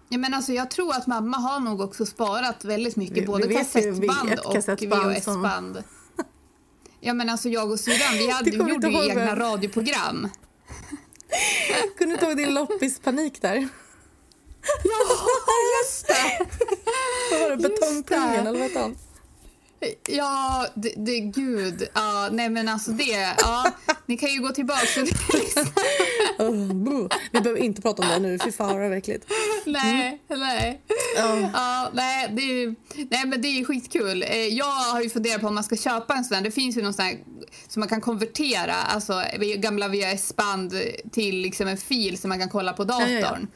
Ja, 0.09 0.19
men 0.19 0.35
alltså, 0.35 0.53
jag 0.53 0.71
tror 0.71 0.91
att 0.91 1.07
mamma 1.07 1.37
har 1.37 1.61
nog 1.61 1.81
också 1.81 2.07
sparat 2.07 2.65
väldigt 2.65 2.97
mycket, 2.97 3.17
vi, 3.17 3.27
både 3.27 3.47
vi 3.47 3.55
kassettband 3.55 4.39
och 4.45 4.57
VHS-band. 4.57 5.75
Som... 5.75 5.83
Ja 7.01 7.15
men 7.15 7.31
alltså 7.31 7.49
jag 7.49 7.71
och 7.71 7.81
syrran, 7.81 8.13
vi, 8.13 8.31
hade, 8.33 8.51
vi 8.51 8.57
gjorde 8.57 8.89
ju 8.89 9.09
egna 9.09 9.37
radioprogram. 9.37 10.29
Kommer 11.99 12.07
du 12.07 12.13
inte 12.13 12.27
ihåg 12.27 12.37
din 12.37 12.55
loppispanik 12.55 13.43
där? 13.43 13.69
Ja, 14.85 15.01
just 15.83 16.07
det! 16.07 16.47
Vad 17.31 17.41
var 17.41 17.51
det? 17.51 17.57
Betongpungen 17.57 18.47
eller 18.47 18.53
vad 18.53 18.61
hette 18.61 18.79
han? 18.79 18.97
Ja, 20.09 20.67
det, 20.75 20.93
det 20.97 21.21
gud. 21.21 21.89
Ja, 21.95 22.29
nej 22.33 22.51
men 22.51 22.69
alltså 22.69 22.91
det. 22.91 23.35
Ja, 23.39 23.73
ni 24.07 24.17
kan 24.17 24.31
ju 24.31 24.41
gå 24.41 24.49
tillbaka 24.49 24.81
oh, 26.39 27.09
Vi 27.33 27.41
behöver 27.41 27.61
inte 27.61 27.83
prata 27.83 28.03
om 28.03 28.09
det 28.09 28.19
nu. 28.19 28.39
Fy 28.39 28.53
fan 28.53 28.81
vad 28.81 28.93
äckligt. 28.93 29.27
Nej, 29.67 30.23
nej. 30.29 30.81
Oh. 31.17 31.51
Ja, 31.53 31.91
nej, 31.95 32.29
det 32.33 32.43
är, 32.43 32.75
nej, 33.11 33.27
men 33.27 33.43
det 33.43 33.49
är 33.49 33.65
skitkul. 33.65 34.23
Eh, 34.23 34.47
jag 34.47 34.65
har 34.65 35.03
ju 35.03 35.11
funderat 35.11 35.41
på 35.41 35.47
om 35.47 35.55
man 35.55 35.65
ska 35.65 35.77
köpa 35.77 36.15
en 36.15 36.25
sån 36.25 36.35
här. 36.35 36.45
Det 36.45 36.51
finns 36.51 36.77
ju 36.77 36.83
någon 36.83 36.95
sån 36.95 37.05
här 37.05 37.19
som 37.69 37.81
man 37.81 37.89
kan 37.89 38.01
konvertera, 38.01 38.75
alltså 38.75 39.23
gamla 39.57 39.89
VHS-band 39.89 40.75
till 41.13 41.37
liksom 41.37 41.69
en 41.69 41.77
fil 41.77 42.19
som 42.19 42.29
man 42.29 42.39
kan 42.39 42.49
kolla 42.49 42.73
på 42.73 42.85
datorn. 42.85 43.11
Ja, 43.11 43.21
ja, 43.21 43.39
ja. 43.41 43.47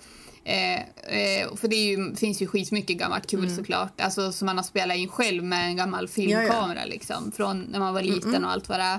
Eh, 0.48 0.78
eh, 0.78 1.56
för 1.56 1.68
det 1.68 1.76
ju, 1.76 2.16
finns 2.16 2.42
ju 2.42 2.46
skitmycket 2.46 2.98
gammalt 2.98 3.26
kul 3.26 3.44
mm. 3.44 3.56
såklart. 3.56 4.00
Alltså 4.00 4.32
som 4.32 4.46
man 4.46 4.56
har 4.56 4.64
spelat 4.64 4.96
in 4.96 5.08
själv 5.08 5.44
med 5.44 5.66
en 5.66 5.76
gammal 5.76 6.08
filmkamera 6.08 6.74
ja, 6.74 6.80
ja. 6.80 6.90
liksom. 6.90 7.32
Från 7.32 7.62
när 7.62 7.78
man 7.78 7.94
var 7.94 8.02
liten 8.02 8.34
mm. 8.34 8.44
och 8.44 8.50
allt 8.50 8.68
vad 8.68 8.78
det 8.78 8.98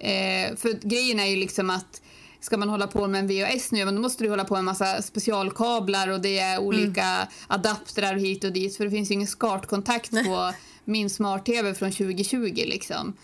är. 0.00 0.50
Eh, 0.50 0.56
för 0.56 0.88
grejen 0.88 1.20
är 1.20 1.26
ju 1.26 1.36
liksom 1.36 1.70
att 1.70 2.02
ska 2.40 2.56
man 2.56 2.68
hålla 2.68 2.86
på 2.86 3.08
med 3.08 3.18
en 3.18 3.28
VHS 3.28 3.72
nu, 3.72 3.84
men 3.84 3.94
då 3.94 4.00
måste 4.00 4.24
du 4.24 4.30
hålla 4.30 4.44
på 4.44 4.54
med 4.54 4.58
en 4.58 4.64
massa 4.64 5.02
specialkablar 5.02 6.08
och 6.08 6.20
det 6.20 6.38
är 6.38 6.58
olika 6.58 7.04
mm. 7.04 7.28
adaptrar 7.46 8.14
hit 8.14 8.44
och 8.44 8.52
dit. 8.52 8.76
För 8.76 8.84
det 8.84 8.90
finns 8.90 9.10
ju 9.10 9.14
ingen 9.14 9.26
SCART-kontakt 9.26 10.10
på 10.10 10.52
min 10.84 11.10
smart-tv 11.10 11.74
från 11.74 11.92
2020 11.92 12.64
liksom. 12.66 13.16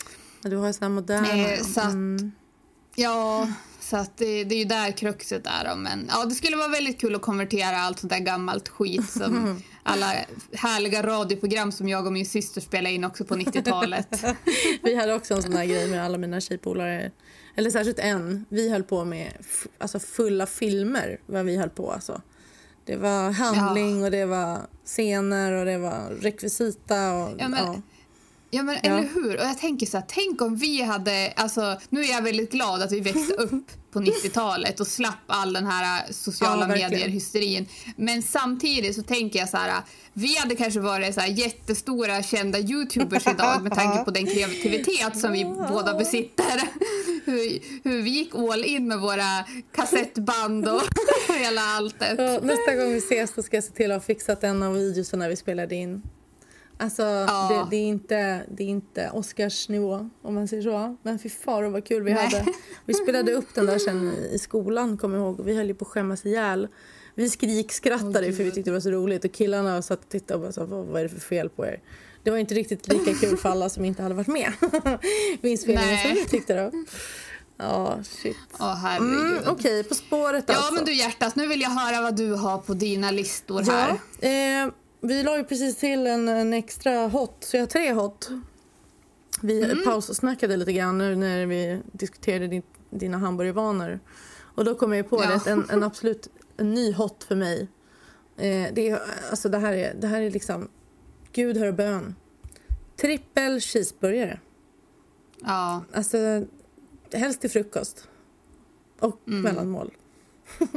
Du 0.43 0.57
har 0.57 0.67
ju 0.67 0.73
sådana 0.73 0.95
moderna. 0.95 1.53
Eh, 1.53 1.63
så 1.63 1.81
att, 1.81 1.93
mm. 1.93 2.33
Ja, 2.95 3.49
så 3.85 3.97
att 3.97 4.17
det, 4.17 4.45
det 4.45 4.55
är 4.55 4.59
ju 4.59 4.65
där 4.65 4.91
kruxet 4.91 5.47
är. 5.47 5.77
Men 5.77 6.09
ja, 6.11 6.25
det 6.25 6.35
skulle 6.35 6.57
vara 6.57 6.69
väldigt 6.69 7.01
kul 7.01 7.15
att 7.15 7.23
konvertera 7.23 7.77
allt 7.77 7.99
sånt 7.99 8.13
där 8.13 8.19
gammalt 8.19 8.69
skit 8.69 9.11
som 9.11 9.63
alla 9.83 10.13
härliga 10.53 11.03
radioprogram 11.03 11.73
som 11.73 11.89
jag 11.89 12.07
och 12.07 12.13
min 12.13 12.27
syster 12.27 12.61
spelade 12.61 12.95
in 12.95 13.05
också 13.05 13.25
på 13.25 13.35
90-talet. 13.35 14.25
Vi 14.83 14.95
hade 14.95 15.15
också 15.15 15.35
en 15.35 15.43
sån 15.43 15.53
här 15.53 15.65
grej 15.65 15.91
med 15.91 16.05
alla 16.05 16.19
mina 16.19 16.41
tjejpolare. 16.41 17.11
Eller 17.57 17.71
särskilt 17.71 17.99
en. 17.99 18.45
Vi 18.49 18.71
höll 18.71 18.83
på 18.83 19.05
med 19.05 19.33
alltså 19.79 19.99
fulla 19.99 20.47
filmer. 20.47 21.21
Vad 21.27 21.45
vi 21.45 21.57
höll 21.57 21.71
på 21.71 21.93
alltså. 21.93 22.23
Det 22.85 22.97
var 22.97 23.31
handling 23.31 23.99
ja. 23.99 24.05
och 24.05 24.11
det 24.11 24.25
var 24.25 24.61
scener 24.85 25.53
och 25.53 25.65
det 25.65 25.79
var 25.79 26.17
rekvisita. 26.21 27.15
Och, 27.15 27.35
ja, 27.39 27.49
men, 27.49 27.65
ja. 27.67 27.83
Ja, 28.55 28.63
men 28.63 28.75
ja. 28.83 28.91
eller 28.91 29.09
hur? 29.15 29.37
Och 29.37 29.45
jag 29.45 29.59
tänker 29.59 29.87
så 29.87 29.97
här, 29.97 30.05
tänk 30.09 30.43
om 30.43 30.57
vi 30.57 30.83
hade... 30.83 31.33
Alltså, 31.37 31.81
nu 31.89 32.05
är 32.05 32.11
jag 32.11 32.23
väldigt 32.23 32.53
glad 32.53 32.83
att 32.83 32.93
vi 32.93 33.01
växte 33.01 33.35
upp 33.35 33.71
på 33.91 34.01
90-talet 34.01 34.81
och 34.81 34.87
slapp 34.87 35.25
all 35.27 35.53
den 35.53 35.67
här 35.67 36.13
sociala 36.13 36.69
ja, 36.69 36.89
medier-hysterin. 36.89 37.67
Men 37.97 38.23
samtidigt 38.23 38.95
så 38.95 39.03
tänker 39.03 39.39
jag 39.39 39.49
så 39.49 39.57
här, 39.57 39.83
vi 40.13 40.37
hade 40.37 40.57
kanske 40.57 40.81
varit 40.81 41.15
så 41.15 41.21
här 41.21 41.29
jättestora 41.29 42.23
kända 42.23 42.59
youtubers 42.59 43.27
idag 43.27 43.63
med 43.63 43.75
tanke 43.75 44.05
på 44.05 44.11
den 44.11 44.27
kreativitet 44.27 45.19
som 45.19 45.33
vi 45.33 45.45
båda 45.45 45.95
besitter. 45.95 46.63
Hur, 47.25 47.61
hur 47.85 48.03
vi 48.03 48.11
gick 48.11 48.35
all 48.35 48.65
in 48.65 48.89
med 48.89 49.01
våra 49.01 49.45
kassettband 49.75 50.69
och 50.69 50.83
hela 51.39 51.61
alltet. 51.61 52.19
nästa 52.43 52.75
gång 52.75 52.93
vi 52.93 52.99
ses 52.99 53.45
ska 53.45 53.57
jag 53.57 53.65
se 53.65 53.73
till 53.73 53.91
att 53.91 53.97
ha 53.97 54.07
fixat 54.07 54.45
en 54.45 54.63
av 54.63 54.75
videorna 54.75 55.29
vi 55.29 55.37
spelade 55.37 55.75
in. 55.75 56.03
Alltså, 56.77 57.03
ja. 57.03 57.67
det, 57.71 57.77
det, 57.77 57.83
är 57.83 57.89
inte, 57.89 58.43
det 58.49 58.63
är 58.63 58.69
inte 58.69 59.11
Oscarsnivå, 59.11 60.11
om 60.23 60.35
man 60.35 60.49
säger 60.49 60.63
så. 60.63 60.97
Men 61.03 61.19
fy 61.19 61.29
far 61.29 61.63
vad 61.63 61.85
kul 61.85 62.03
vi 62.03 62.15
Nej. 62.15 62.25
hade. 62.25 62.47
Vi 62.87 62.95
spelade 63.05 63.33
upp 63.33 63.55
den 63.55 63.67
där 63.67 63.79
sen 63.79 64.13
i 64.33 64.39
skolan, 64.39 64.99
kommer 64.99 65.19
ihåg. 65.19 65.45
Vi 65.45 65.57
höll 65.57 65.67
ju 65.67 65.75
på 65.75 65.85
att 65.85 65.91
skämmas 65.91 66.27
ihjäl. 66.27 66.69
Vi 67.15 67.31
skrikskrattade 67.31 68.29
oh, 68.29 68.33
för 68.33 68.45
vi 68.45 68.51
tyckte 68.51 68.71
det 68.71 68.75
var 68.75 68.81
så 68.81 68.91
roligt. 68.91 69.25
Och 69.25 69.33
killarna 69.33 69.83
satt 69.83 70.05
och 70.05 70.09
tittade 70.09 70.35
och 70.35 70.41
bara 70.41 70.53
sa, 70.53 70.65
vad, 70.65 70.87
vad 70.87 71.01
är 71.01 71.03
det 71.03 71.09
för 71.09 71.21
fel 71.21 71.49
på 71.49 71.67
er? 71.67 71.81
Det 72.23 72.31
var 72.31 72.39
inte 72.39 72.55
riktigt 72.55 72.89
lika 72.89 73.15
kul 73.15 73.37
för 73.37 73.49
alla 73.49 73.69
som 73.69 73.85
inte 73.85 74.03
hade 74.03 74.15
varit 74.15 74.27
med 74.27 74.53
vid 75.41 75.53
inspelningen 75.53 75.99
som 75.99 76.11
vi 76.11 76.25
tyckte 76.25 76.55
då. 76.55 76.71
Ja, 77.57 77.95
oh, 77.95 78.03
shit. 78.03 78.37
Oh, 78.59 78.75
herregud. 78.75 79.21
Mm, 79.21 79.39
Okej, 79.39 79.53
okay, 79.53 79.83
På 79.83 79.95
spåret 79.95 80.45
ja, 80.49 80.55
alltså. 80.55 80.73
Ja, 80.73 80.75
men 80.75 80.85
du 80.85 80.95
hjärtat, 80.95 81.37
nu 81.37 81.47
vill 81.47 81.61
jag 81.61 81.71
höra 81.71 82.03
vad 82.03 82.17
du 82.17 82.33
har 82.33 82.59
på 82.59 82.75
dina 82.75 83.11
listor 83.11 83.63
här. 83.63 83.99
Ja, 84.21 84.29
eh, 84.29 84.73
vi 85.09 85.23
la 85.23 85.37
ju 85.37 85.45
precis 85.45 85.77
till 85.77 86.07
en, 86.07 86.29
en 86.29 86.53
extra 86.53 87.09
hot, 87.09 87.37
så 87.41 87.57
jag 87.57 87.63
har 87.63 87.67
tre 87.67 87.93
hot. 87.93 88.31
Vi 89.43 89.65
mm. 89.65 89.85
paussnackade 89.85 90.57
lite 90.57 90.73
grann 90.73 90.99
nu 90.99 91.17
när 91.17 91.47
vi 91.47 91.81
diskuterade 91.93 92.47
din, 92.47 92.63
dina 92.91 93.19
hamburgervanor. 93.19 94.01
Och 94.55 94.65
då 94.65 94.75
kom 94.75 94.93
jag 94.93 95.11
på 95.11 95.25
ja. 95.25 95.41
det, 95.45 95.51
en, 95.51 95.71
en 95.71 95.83
absolut 95.83 96.29
en 96.57 96.75
ny 96.75 96.93
hot 96.93 97.25
för 97.25 97.37
mig. 97.37 97.69
Eh, 98.37 98.73
det, 98.73 98.91
är, 98.91 99.01
alltså 99.31 99.49
det, 99.49 99.59
här 99.59 99.73
är, 99.73 99.95
det 99.95 100.07
här 100.07 100.21
är 100.21 100.31
liksom, 100.31 100.69
gud 101.33 101.57
hör 101.57 101.73
bön. 101.73 102.15
Trippel 102.97 103.61
cheeseburgare. 103.61 104.41
Ja. 105.41 105.85
Alltså, 105.93 106.45
helst 107.13 107.41
till 107.41 107.51
frukost. 107.51 108.09
Och 109.01 109.21
mm. 109.29 109.43
mellanmål. 109.43 109.91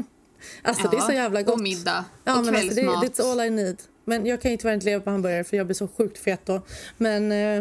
alltså 0.62 0.84
ja, 0.84 0.90
det 0.92 0.98
är 0.98 1.02
så 1.02 1.12
jävla 1.12 1.42
gott. 1.42 1.56
Och 1.56 1.62
middag. 1.62 2.06
Ja, 2.24 2.40
och 2.40 2.46
men 2.46 2.56
alltså, 2.56 2.76
det, 2.76 2.82
it's 2.82 3.32
all 3.32 3.42
I 3.42 3.50
need. 3.50 3.82
Men 4.08 4.26
jag 4.26 4.42
kan 4.42 4.52
ju 4.52 4.58
tyvärr 4.58 4.74
inte 4.74 4.86
leva 4.86 5.02
på 5.02 5.10
hamburgare 5.10 5.44
för 5.44 5.58
jag 5.58 5.66
blir 5.68 5.76
så 5.76 5.88
sjukt 5.88 6.18
fet 6.18 6.46
då. 6.46 6.62
Men 6.98 7.32
eh, 7.32 7.58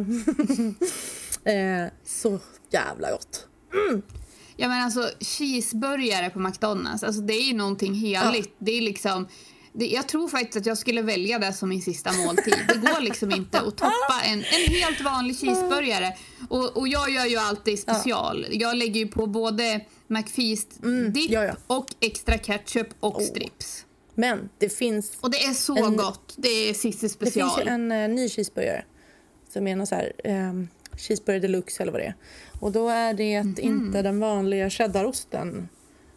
eh, 1.54 1.88
så 2.04 2.38
jävla 2.70 3.10
gott. 3.10 3.46
Mm. 3.72 4.02
Ja 4.56 4.68
men 4.68 4.82
alltså 4.82 5.10
cheeseburgare 5.20 6.30
på 6.30 6.38
McDonalds, 6.38 7.02
alltså 7.02 7.22
det 7.22 7.34
är 7.34 7.42
ju 7.42 7.54
någonting 7.54 7.94
heligt. 7.94 8.50
Ja. 8.58 8.64
Det 8.64 8.72
är 8.72 8.82
liksom 8.82 9.28
jag 9.78 10.08
tror 10.08 10.28
faktiskt 10.28 10.56
att 10.56 10.66
jag 10.66 10.78
skulle 10.78 11.02
välja 11.02 11.38
det 11.38 11.52
som 11.52 11.68
min 11.68 11.82
sista 11.82 12.12
måltid. 12.12 12.54
Det 12.68 12.74
går 12.74 13.00
liksom 13.00 13.30
inte 13.30 13.58
att 13.58 13.76
toppa 13.76 14.20
en, 14.24 14.38
en 14.38 14.74
helt 14.74 15.00
vanlig 15.00 15.38
cheeseburgare. 15.38 16.16
Och, 16.48 16.76
och 16.76 16.88
jag 16.88 17.10
gör 17.10 17.24
ju 17.24 17.36
alltid 17.36 17.78
special. 17.78 18.46
Ja. 18.50 18.56
Jag 18.60 18.76
lägger 18.76 19.00
ju 19.00 19.08
på 19.08 19.26
både 19.26 19.80
McFeast 20.06 20.82
mm, 20.82 21.12
dipp 21.12 21.30
ja, 21.30 21.44
ja. 21.44 21.54
och 21.66 21.86
extra 22.00 22.38
ketchup 22.38 22.88
och 23.00 23.16
oh. 23.16 23.26
strips. 23.26 23.85
Men 24.18 24.48
det 24.58 24.68
finns... 24.68 25.18
Och 25.20 25.30
det 25.30 25.44
är 25.44 25.52
så 25.52 25.76
en, 25.76 25.96
gott. 25.96 26.34
Det 26.36 26.48
är 26.48 26.74
Cissi 26.74 27.08
special. 27.08 27.48
Det 27.48 27.54
finns 27.54 27.68
en 27.68 27.92
uh, 27.92 28.08
ny 28.08 28.28
cheeseburgare 28.28 28.84
som 29.48 29.66
är 29.66 29.76
någon 29.76 29.86
så 29.86 29.94
här, 29.94 30.12
um, 30.24 30.68
cheeseburgare 30.96 31.40
deluxe 31.40 31.82
eller 31.82 31.92
vad 31.92 32.00
det 32.00 32.06
är. 32.06 32.14
Och 32.60 32.72
då 32.72 32.88
är 32.88 33.14
det 33.14 33.34
mm 33.34 33.54
-hmm. 33.54 33.60
inte 33.60 34.02
den 34.02 34.20
vanliga 34.20 34.70
cheddarosten 34.70 35.68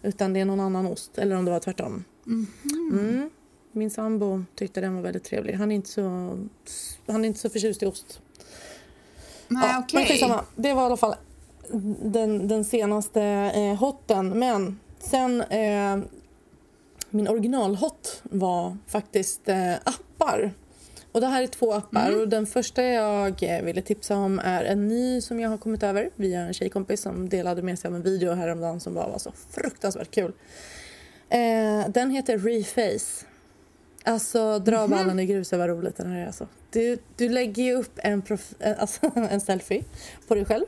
utan 0.02 0.34
det 0.34 0.40
är 0.40 0.46
någon 0.46 0.60
annan 0.60 0.88
ost. 0.88 1.18
Eller 1.18 1.36
om 1.36 1.46
det 1.46 1.52
var 1.52 1.60
tvärtom. 1.60 2.04
Mm 2.28 2.48
-hmm. 2.64 3.00
mm. 3.00 3.30
Min 3.72 3.92
sambo 3.92 4.44
tyckte 4.56 4.82
den 4.82 4.96
var 4.96 5.02
väldigt 5.02 5.24
trevlig. 5.24 5.54
Han 5.54 5.72
är 5.72 5.76
inte 5.76 5.90
så, 5.90 6.02
han 7.08 7.24
är 7.24 7.28
inte 7.28 7.40
så 7.40 7.50
förtjust 7.50 7.84
i 7.84 7.86
ost. 7.86 8.22
Nej, 9.48 9.70
ja, 9.72 9.84
okay. 9.84 10.28
men 10.28 10.40
Det 10.56 10.74
var 10.74 10.82
i 10.82 10.86
alla 10.86 10.98
fall 10.98 11.16
den, 12.04 12.48
den 12.48 12.66
senaste 12.66 13.22
eh, 13.56 13.76
hotten. 13.76 14.40
Men 14.40 14.80
sen 15.00 15.42
eh, 15.42 15.98
min 17.12 17.28
originalhot 17.28 18.22
var 18.24 18.78
faktiskt 18.88 19.50
eh, 19.50 19.74
appar. 19.74 20.54
Och 21.12 21.22
det 21.22 21.28
här 21.28 21.44
är 21.44 21.48
två 21.48 21.74
appar. 21.74 22.08
Mm. 22.08 22.20
Och 22.20 22.28
den 22.28 22.46
första 22.46 22.84
jag 22.84 23.44
eh, 23.44 23.64
ville 23.64 23.82
tipsa 23.82 24.16
om 24.16 24.40
är 24.40 24.64
en 24.64 24.88
ny 24.88 25.22
som 25.22 25.40
jag 25.40 25.50
har 25.50 25.58
kommit 25.58 25.84
över 25.84 26.10
via 26.16 26.42
en 26.42 26.54
tjejkompis 26.54 27.02
som 27.02 27.30
delade 27.30 27.62
med 27.62 27.80
sig 27.80 27.88
av 27.88 27.96
en 27.96 28.02
video 28.02 28.34
häromdagen 28.34 28.80
som 28.80 28.94
bara 28.94 29.08
var 29.08 29.18
så 29.18 29.32
fruktansvärt 29.50 30.12
kul. 30.12 30.34
Eh, 31.30 31.90
den 31.90 32.12
heter 32.12 32.38
Reface. 32.38 33.26
Alltså 34.04 34.60
dra 34.60 34.78
mm. 34.78 34.90
ballen 34.90 35.20
i 35.20 35.26
gruset 35.26 35.60
vad 35.60 35.70
roligt 35.70 35.98
den 35.98 36.12
här 36.12 36.20
är 36.20 36.26
alltså. 36.26 36.48
Du, 36.72 36.98
du 37.18 37.30
lägger 37.30 37.64
ju 37.64 37.74
upp 37.74 38.00
en, 38.04 38.24
eh, 38.60 38.74
alltså, 38.80 39.12
en 39.16 39.42
selfie 39.42 39.84
på 40.28 40.36
dig 40.36 40.46
själv. 40.46 40.66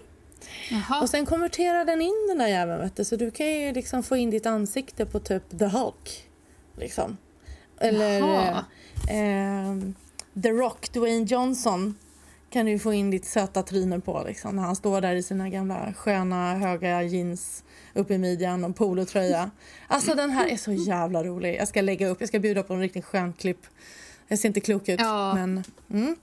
Jaha. 0.69 1.01
Och 1.01 1.09
sen 1.09 1.25
konverterar 1.25 1.85
den 1.85 2.01
in 2.01 2.27
den 2.29 2.37
där 2.37 2.47
jäveln. 2.47 3.05
Så 3.05 3.15
du 3.15 3.31
kan 3.31 3.47
ju 3.47 3.73
liksom 3.73 4.03
få 4.03 4.15
in 4.17 4.29
ditt 4.29 4.45
ansikte 4.45 5.05
på 5.05 5.19
typ 5.19 5.59
The 5.59 5.65
Hulk. 5.65 6.30
Liksom. 6.75 7.17
Eller 7.79 8.21
eh, 9.09 9.75
The 10.43 10.49
Rock, 10.49 10.93
Dwayne 10.93 11.25
Johnson 11.25 11.95
kan 12.49 12.65
du 12.65 12.79
få 12.79 12.93
in 12.93 13.11
ditt 13.11 13.25
söta 13.25 13.63
tryne 13.63 13.99
på 13.99 14.23
liksom, 14.27 14.55
när 14.55 14.63
han 14.63 14.75
står 14.75 15.01
där 15.01 15.15
i 15.15 15.23
sina 15.23 15.49
gamla 15.49 15.93
sköna 15.93 16.55
höga 16.55 17.03
jeans 17.03 17.63
upp 17.93 18.11
i 18.11 18.17
midjan 18.17 18.63
och 18.63 18.75
polotröja. 18.75 19.51
Alltså 19.87 20.15
den 20.15 20.29
här 20.29 20.47
är 20.47 20.57
så 20.57 20.71
jävla 20.71 21.23
rolig. 21.23 21.55
Jag 21.55 21.67
ska 21.67 21.81
lägga 21.81 22.07
upp, 22.07 22.17
jag 22.19 22.29
ska 22.29 22.39
bjuda 22.39 22.63
på 22.63 22.73
en 22.73 22.79
riktigt 22.79 23.05
skön 23.05 23.33
klipp. 23.33 23.65
Jag 24.27 24.39
ser 24.39 24.47
inte 24.47 24.59
klok 24.59 24.89
ut 24.89 24.99
ja. 24.99 25.33
men... 25.33 25.63
Mm. 25.89 26.15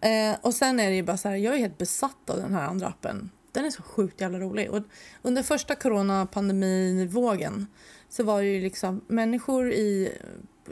Eh, 0.00 0.38
och 0.40 0.54
sen 0.54 0.80
är 0.80 0.90
det 0.90 0.96
ju 0.96 1.02
bara 1.02 1.16
så 1.16 1.28
här, 1.28 1.36
jag 1.36 1.54
är 1.54 1.58
helt 1.58 1.78
besatt 1.78 2.30
av 2.30 2.36
den 2.36 2.54
här 2.54 2.66
andra 2.66 2.86
appen. 2.86 3.30
Den 3.52 3.64
är 3.64 3.70
så 3.70 3.82
sjukt 3.82 4.20
jävla 4.20 4.38
rolig. 4.38 4.70
Och 4.70 4.82
under 5.22 5.42
första 5.42 5.74
coronapandemivågen 5.74 7.66
så 8.16 8.22
var 8.22 8.42
det 8.42 8.48
ju 8.48 8.60
liksom 8.60 9.00
människor 9.06 9.72
i 9.72 10.12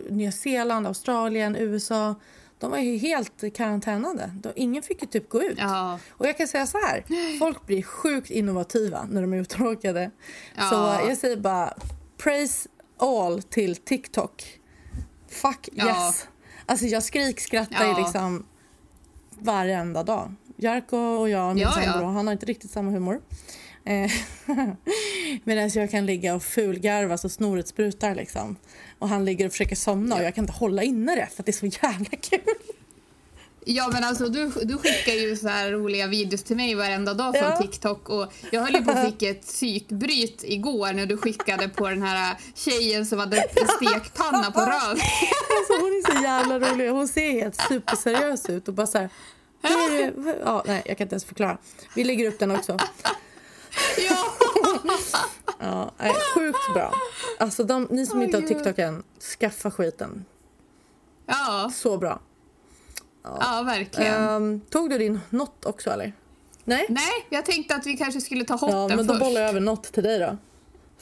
Nya 0.09 0.33
Zeeland, 0.33 0.87
Australien, 0.87 1.57
USA 1.57 2.15
de 2.59 2.71
var 2.71 2.79
ju 2.79 2.97
helt 2.97 3.55
karantänade. 3.55 4.33
Ingen 4.55 4.83
fick 4.83 5.03
ju 5.03 5.09
typ 5.09 5.29
gå 5.29 5.43
ut. 5.43 5.59
Ja. 5.59 5.99
Och 6.11 6.27
jag 6.27 6.39
kan 6.39 6.49
säga 6.49 6.67
så 6.67 6.79
här, 6.79 7.05
folk 7.39 7.67
blir 7.67 7.83
sjukt 7.83 8.31
innovativa 8.31 9.07
när 9.11 9.21
de 9.23 9.33
är 9.33 9.37
uttråkade. 9.37 10.11
Ja. 10.57 10.69
Så 10.69 11.09
jag 11.09 11.19
säger 11.19 11.37
bara 11.37 11.75
praise 12.17 12.69
all 12.97 13.43
till 13.43 13.77
TikTok. 13.77 14.61
Fuck 15.29 15.69
yes. 15.73 15.87
Ja. 15.87 16.13
Alltså 16.67 16.87
jag 16.87 17.03
skrikskrattar 17.03 17.85
ja. 17.85 17.99
liksom 17.99 18.47
varenda 19.39 20.03
dag. 20.03 20.35
Jarko 20.57 20.97
och 20.97 21.29
jag, 21.29 21.55
min 21.55 21.63
ja, 21.63 21.71
sambo, 21.71 22.07
han 22.07 22.27
har 22.27 22.33
inte 22.33 22.47
riktigt 22.47 22.71
samma 22.71 22.91
humor. 22.91 23.21
Eh, 23.85 24.11
Medan 25.45 25.71
jag 25.75 25.91
kan 25.91 26.07
ligga 26.07 26.35
och 26.35 26.43
fulgarva 26.43 27.19
så 27.19 27.29
snoret 27.29 27.69
sprutar. 27.69 28.15
Liksom. 28.15 28.57
Och 28.99 29.09
han 29.09 29.25
ligger 29.25 29.47
och 29.47 29.53
försöker 29.53 29.77
somna 29.77 30.17
och 30.17 30.23
jag 30.23 30.35
kan 30.35 30.45
inte 30.45 30.59
hålla 30.59 30.83
inne 30.83 31.15
det 31.15 31.29
för 31.37 31.43
det 31.43 31.51
är 31.51 31.71
så 31.71 31.87
jävla 31.87 32.17
kul. 32.21 32.55
Ja 33.65 33.91
men 33.93 34.05
alltså 34.05 34.29
du, 34.29 34.53
du 34.63 34.79
skickar 34.79 35.13
ju 35.13 35.37
så 35.37 35.49
här 35.49 35.71
roliga 35.71 36.07
videos 36.07 36.43
till 36.43 36.57
mig 36.57 36.75
varenda 36.75 37.15
dag 37.15 37.39
från 37.39 37.51
ja. 37.51 37.57
TikTok 37.57 38.09
och 38.09 38.33
jag 38.51 38.61
höll 38.63 38.75
ju 38.75 38.85
på 38.85 38.91
att 38.91 39.07
fick 39.11 39.23
ett 39.23 39.43
psykbryt 39.43 40.45
igår 40.45 40.93
när 40.93 41.07
du 41.07 41.17
skickade 41.17 41.69
på 41.69 41.89
den 41.89 42.03
här 42.03 42.37
tjejen 42.55 43.07
som 43.07 43.19
hade 43.19 43.45
stekpanna 43.77 44.51
på 44.51 44.61
röv. 44.61 44.99
Alltså 45.59 45.73
hon 45.81 45.91
är 45.91 46.17
så 46.17 46.25
jävla 46.25 46.59
rolig. 46.59 46.89
Hon 46.89 47.09
ser 47.09 47.31
helt 47.31 47.57
superseriös 47.69 48.51
ut 48.51 48.69
och 48.69 48.75
bara 48.75 48.87
så 48.87 48.99
här, 48.99 49.11
Ja, 50.45 50.63
nej, 50.67 50.83
jag 50.87 50.99
kan 50.99 51.05
inte 51.05 51.15
ens 51.15 51.25
förklara. 51.25 51.59
Vi 51.95 52.05
lägger 52.05 52.29
upp 52.29 52.39
den 52.39 52.51
också. 52.51 52.79
Ja! 54.09 54.33
ja 55.59 55.93
nej, 55.99 56.15
sjukt 56.35 56.75
bra. 56.75 56.95
Alltså 57.39 57.65
de, 57.65 57.89
ni 57.91 58.07
som 58.07 58.19
oh, 58.19 58.25
inte 58.25 58.37
har 58.37 58.43
TikTok 58.47 58.79
än, 58.79 59.03
skaffa 59.39 59.71
skiten. 59.71 60.25
Ja. 61.27 61.71
Så 61.75 61.99
bra. 61.99 62.21
Ja, 63.23 63.39
ja 63.41 63.63
verkligen. 63.63 64.29
Um, 64.29 64.61
tog 64.61 64.91
du 64.91 64.99
din 64.99 65.21
not 65.31 65.65
också 65.65 65.91
eller? 65.91 66.13
Nej? 66.65 66.87
Nej, 66.89 67.27
jag 67.31 67.45
tänkte 67.45 67.75
att 67.75 67.87
vi 67.87 67.97
kanske 67.97 68.21
skulle 68.21 68.45
ta 68.45 68.55
hotten 68.55 68.79
Ja, 68.79 68.97
men 68.97 69.07
då 69.07 69.19
bollar 69.19 69.41
jag 69.41 69.51
över 69.51 69.61
not 69.61 69.83
till 69.83 70.03
dig 70.03 70.19
då. 70.19 70.37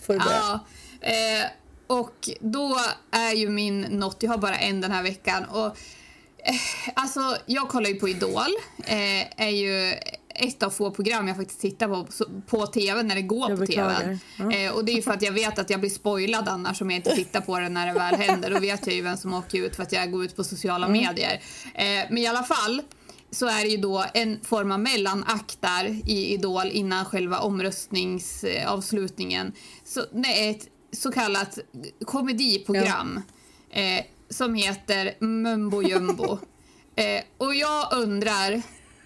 Får 0.07 0.15
du 0.15 0.21
ja, 0.21 0.61
eh, 1.01 1.47
och 1.87 2.31
då 2.41 2.79
är 3.11 3.33
ju 3.33 3.49
min 3.49 3.81
not, 3.81 4.17
jag 4.21 4.31
har 4.31 4.39
bara 4.39 4.59
en 4.59 4.81
den 4.81 4.91
här 4.91 5.03
veckan 5.03 5.45
och 5.45 5.67
eh, 5.67 6.55
alltså 6.95 7.37
jag 7.47 7.69
kollar 7.69 7.91
ju 7.91 7.95
på 7.95 8.09
Idol, 8.09 8.51
eh, 8.85 9.43
är 9.47 9.49
ju 9.49 9.95
ett 10.41 10.63
av 10.63 10.71
få 10.71 10.91
program 10.91 11.29
jag 11.29 11.37
faktiskt 11.37 11.61
tittar 11.61 11.89
på 11.89 12.07
på 12.47 12.67
tv 12.67 13.03
när 13.03 13.15
det 13.15 13.23
går 13.23 13.51
jag 13.51 13.59
på 13.59 13.67
tv. 13.67 14.19
Ja. 14.37 14.53
Eh, 14.53 14.73
och 14.73 14.85
det 14.85 14.93
är 14.93 15.03
för 15.03 15.11
att 15.11 15.23
jag 15.23 15.33
vet 15.33 15.59
att 15.59 15.71
jag 15.71 15.81
blir 15.81 15.91
spoilad 15.91 16.49
annars 16.49 16.83
om 16.83 16.91
jag 16.91 16.99
inte 16.99 17.15
tittar 17.15 17.41
på 17.41 17.59
det 17.59 17.69
när 17.69 17.87
det 17.87 17.93
väl 17.93 18.15
händer. 18.15 18.51
Då 18.51 18.61
vet 18.61 18.87
jag 18.87 18.97
ju 18.97 19.03
vem 19.03 19.17
som 19.17 19.35
åker 19.35 19.59
ut 19.59 19.77
för 19.77 19.83
att 19.83 19.93
jag 19.93 20.13
går 20.13 20.25
ut 20.25 20.37
på 20.37 20.45
sociala 20.45 20.87
mm. 20.87 21.03
medier. 21.03 21.43
Eh, 21.75 22.05
men 22.09 22.19
i 22.19 22.27
alla 22.27 22.43
fall 22.43 22.83
så 23.31 23.47
är 23.47 23.63
det 23.63 23.69
ju 23.69 23.77
då 23.77 24.05
en 24.15 24.41
form 24.45 24.73
av 24.73 24.81
mellanakt 24.81 25.61
där 25.61 25.85
i 26.07 26.35
Idol 26.35 26.71
innan 26.73 27.05
själva 27.05 27.39
omröstningsavslutningen. 27.39 29.53
Så 29.85 30.05
det 30.13 30.47
är 30.47 30.51
ett 30.51 30.67
så 30.93 31.13
kallat 31.13 31.59
komediprogram 32.05 33.23
ja. 33.71 33.81
eh, 33.81 34.05
som 34.31 34.55
heter 34.55 35.15
Mumbo 35.19 35.83
Jumbo. 35.83 36.39
Eh, 36.97 37.23
och 37.39 37.55
jag 37.55 37.93
undrar 37.93 38.63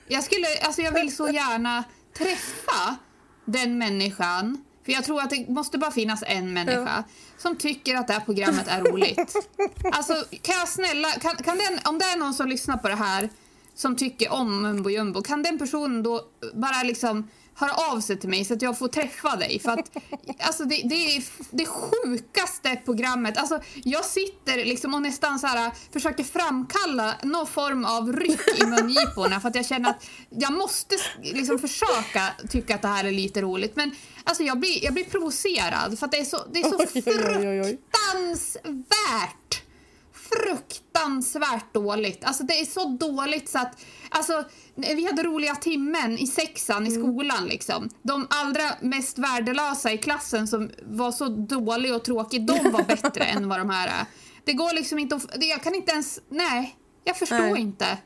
jag, 0.09 0.25
skulle, 0.25 0.47
alltså 0.63 0.83
jag 0.83 0.93
vill 0.93 1.17
så 1.17 1.29
gärna 1.29 1.85
träffa 2.19 2.97
den 3.45 3.79
människan 3.79 4.65
för 4.85 4.93
jag 4.93 5.05
tror 5.05 5.21
att 5.21 5.31
det 5.31 5.49
måste 5.49 5.79
bara 5.79 5.91
finnas 5.91 6.23
en 6.27 6.53
människa 6.53 6.95
ja. 6.97 7.03
som 7.39 7.57
tycker 7.57 7.97
att 7.97 8.07
det 8.07 8.13
här 8.13 8.21
programmet 8.21 8.69
är 8.69 8.81
roligt. 8.81 9.37
Alltså 9.93 10.15
kan 10.43 10.55
jag 10.59 10.69
snälla, 10.69 11.09
kan, 11.11 11.37
kan 11.37 11.59
den, 11.59 11.79
om 11.85 11.99
det 11.99 12.05
är 12.05 12.17
någon 12.17 12.35
som 12.35 12.49
lyssnar 12.49 12.77
på 12.77 12.89
det 12.89 12.95
här 12.95 13.29
som 13.75 13.97
tycker 13.97 14.33
om 14.33 14.63
Mumbo 14.63 14.91
Jumbo, 14.91 15.23
kan 15.23 15.43
den 15.43 15.59
personen 15.59 16.03
då 16.03 16.21
bara 16.55 16.83
liksom 16.83 17.29
höra 17.55 17.73
av 17.73 18.01
sig 18.01 18.21
till 18.21 18.29
mig 18.29 18.45
så 18.45 18.55
att 18.55 18.63
jag 18.63 18.79
får 18.79 18.89
träffa 18.89 19.37
dig. 19.37 19.59
För 19.59 19.71
att, 19.71 19.91
alltså 20.39 20.65
det, 20.65 20.83
det 20.85 21.17
är 21.17 21.25
det 21.51 21.67
sjukaste 21.67 22.77
programmet. 22.85 23.39
Alltså, 23.39 23.61
jag 23.85 24.05
sitter 24.05 24.65
liksom 24.65 24.95
och 24.95 25.03
nästan 25.03 25.39
så 25.39 25.47
här, 25.47 25.73
försöker 25.93 26.25
framkalla 26.25 27.15
någon 27.23 27.47
form 27.47 27.85
av 27.85 28.13
ryck 28.13 28.63
i 28.63 28.67
mungiporna 28.67 29.41
för 29.41 29.49
att 29.49 29.55
jag 29.55 29.67
känner 29.67 29.91
att 29.91 30.07
jag 30.29 30.53
måste 30.53 30.97
liksom 31.23 31.59
försöka 31.59 32.33
tycka 32.49 32.75
att 32.75 32.83
det 32.83 32.89
här 32.89 33.05
är 33.05 33.13
lite 33.13 33.43
roligt. 33.43 33.77
Men 33.77 33.91
alltså, 34.25 34.43
jag, 34.43 34.61
blir, 34.61 34.85
jag 34.85 34.95
blir 34.95 35.05
provocerad 35.05 35.99
för 35.99 36.07
att 36.07 36.13
det 36.13 36.19
är 36.19 36.25
så, 36.25 36.39
det 36.53 36.61
är 36.61 36.71
så 36.71 36.79
fruktansvärt 38.23 39.45
fruktansvärt 40.13 41.75
dåligt. 41.75 42.25
Alltså 42.25 42.45
det 42.45 42.61
är 42.61 42.65
så 42.65 42.89
dåligt 42.89 43.49
så 43.49 43.59
att 43.59 43.79
Alltså, 44.17 44.45
vi 44.77 45.07
hade 45.07 45.22
roliga 45.22 45.55
timmen 45.55 46.18
i 46.18 46.27
sexan 46.27 46.87
i 46.87 46.95
mm. 46.95 47.03
skolan. 47.03 47.47
Liksom. 47.47 47.91
De 48.03 48.27
allra 48.31 48.70
mest 48.81 49.18
värdelösa 49.18 49.93
i 49.93 49.99
klassen 49.99 50.49
som 50.49 50.70
var 50.83 51.12
så 51.12 51.29
dåliga 51.29 51.97
och 51.97 52.05
tråkiga, 52.05 52.43
de 52.43 52.70
var 52.70 52.83
bättre 52.89 53.25
än 53.25 53.49
vad 53.49 53.59
de 53.59 53.70
här 53.70 53.89
är. 53.89 54.07
Det 54.45 54.53
går 54.53 54.72
liksom 54.75 54.99
inte 54.99 55.16
att... 55.16 55.45
Jag 55.45 55.62
kan 55.62 55.75
inte 55.75 55.93
ens... 55.93 56.20
Nej, 56.29 56.77
jag 57.05 57.16
förstår 57.16 57.39
nej. 57.39 57.61
inte. 57.61 57.99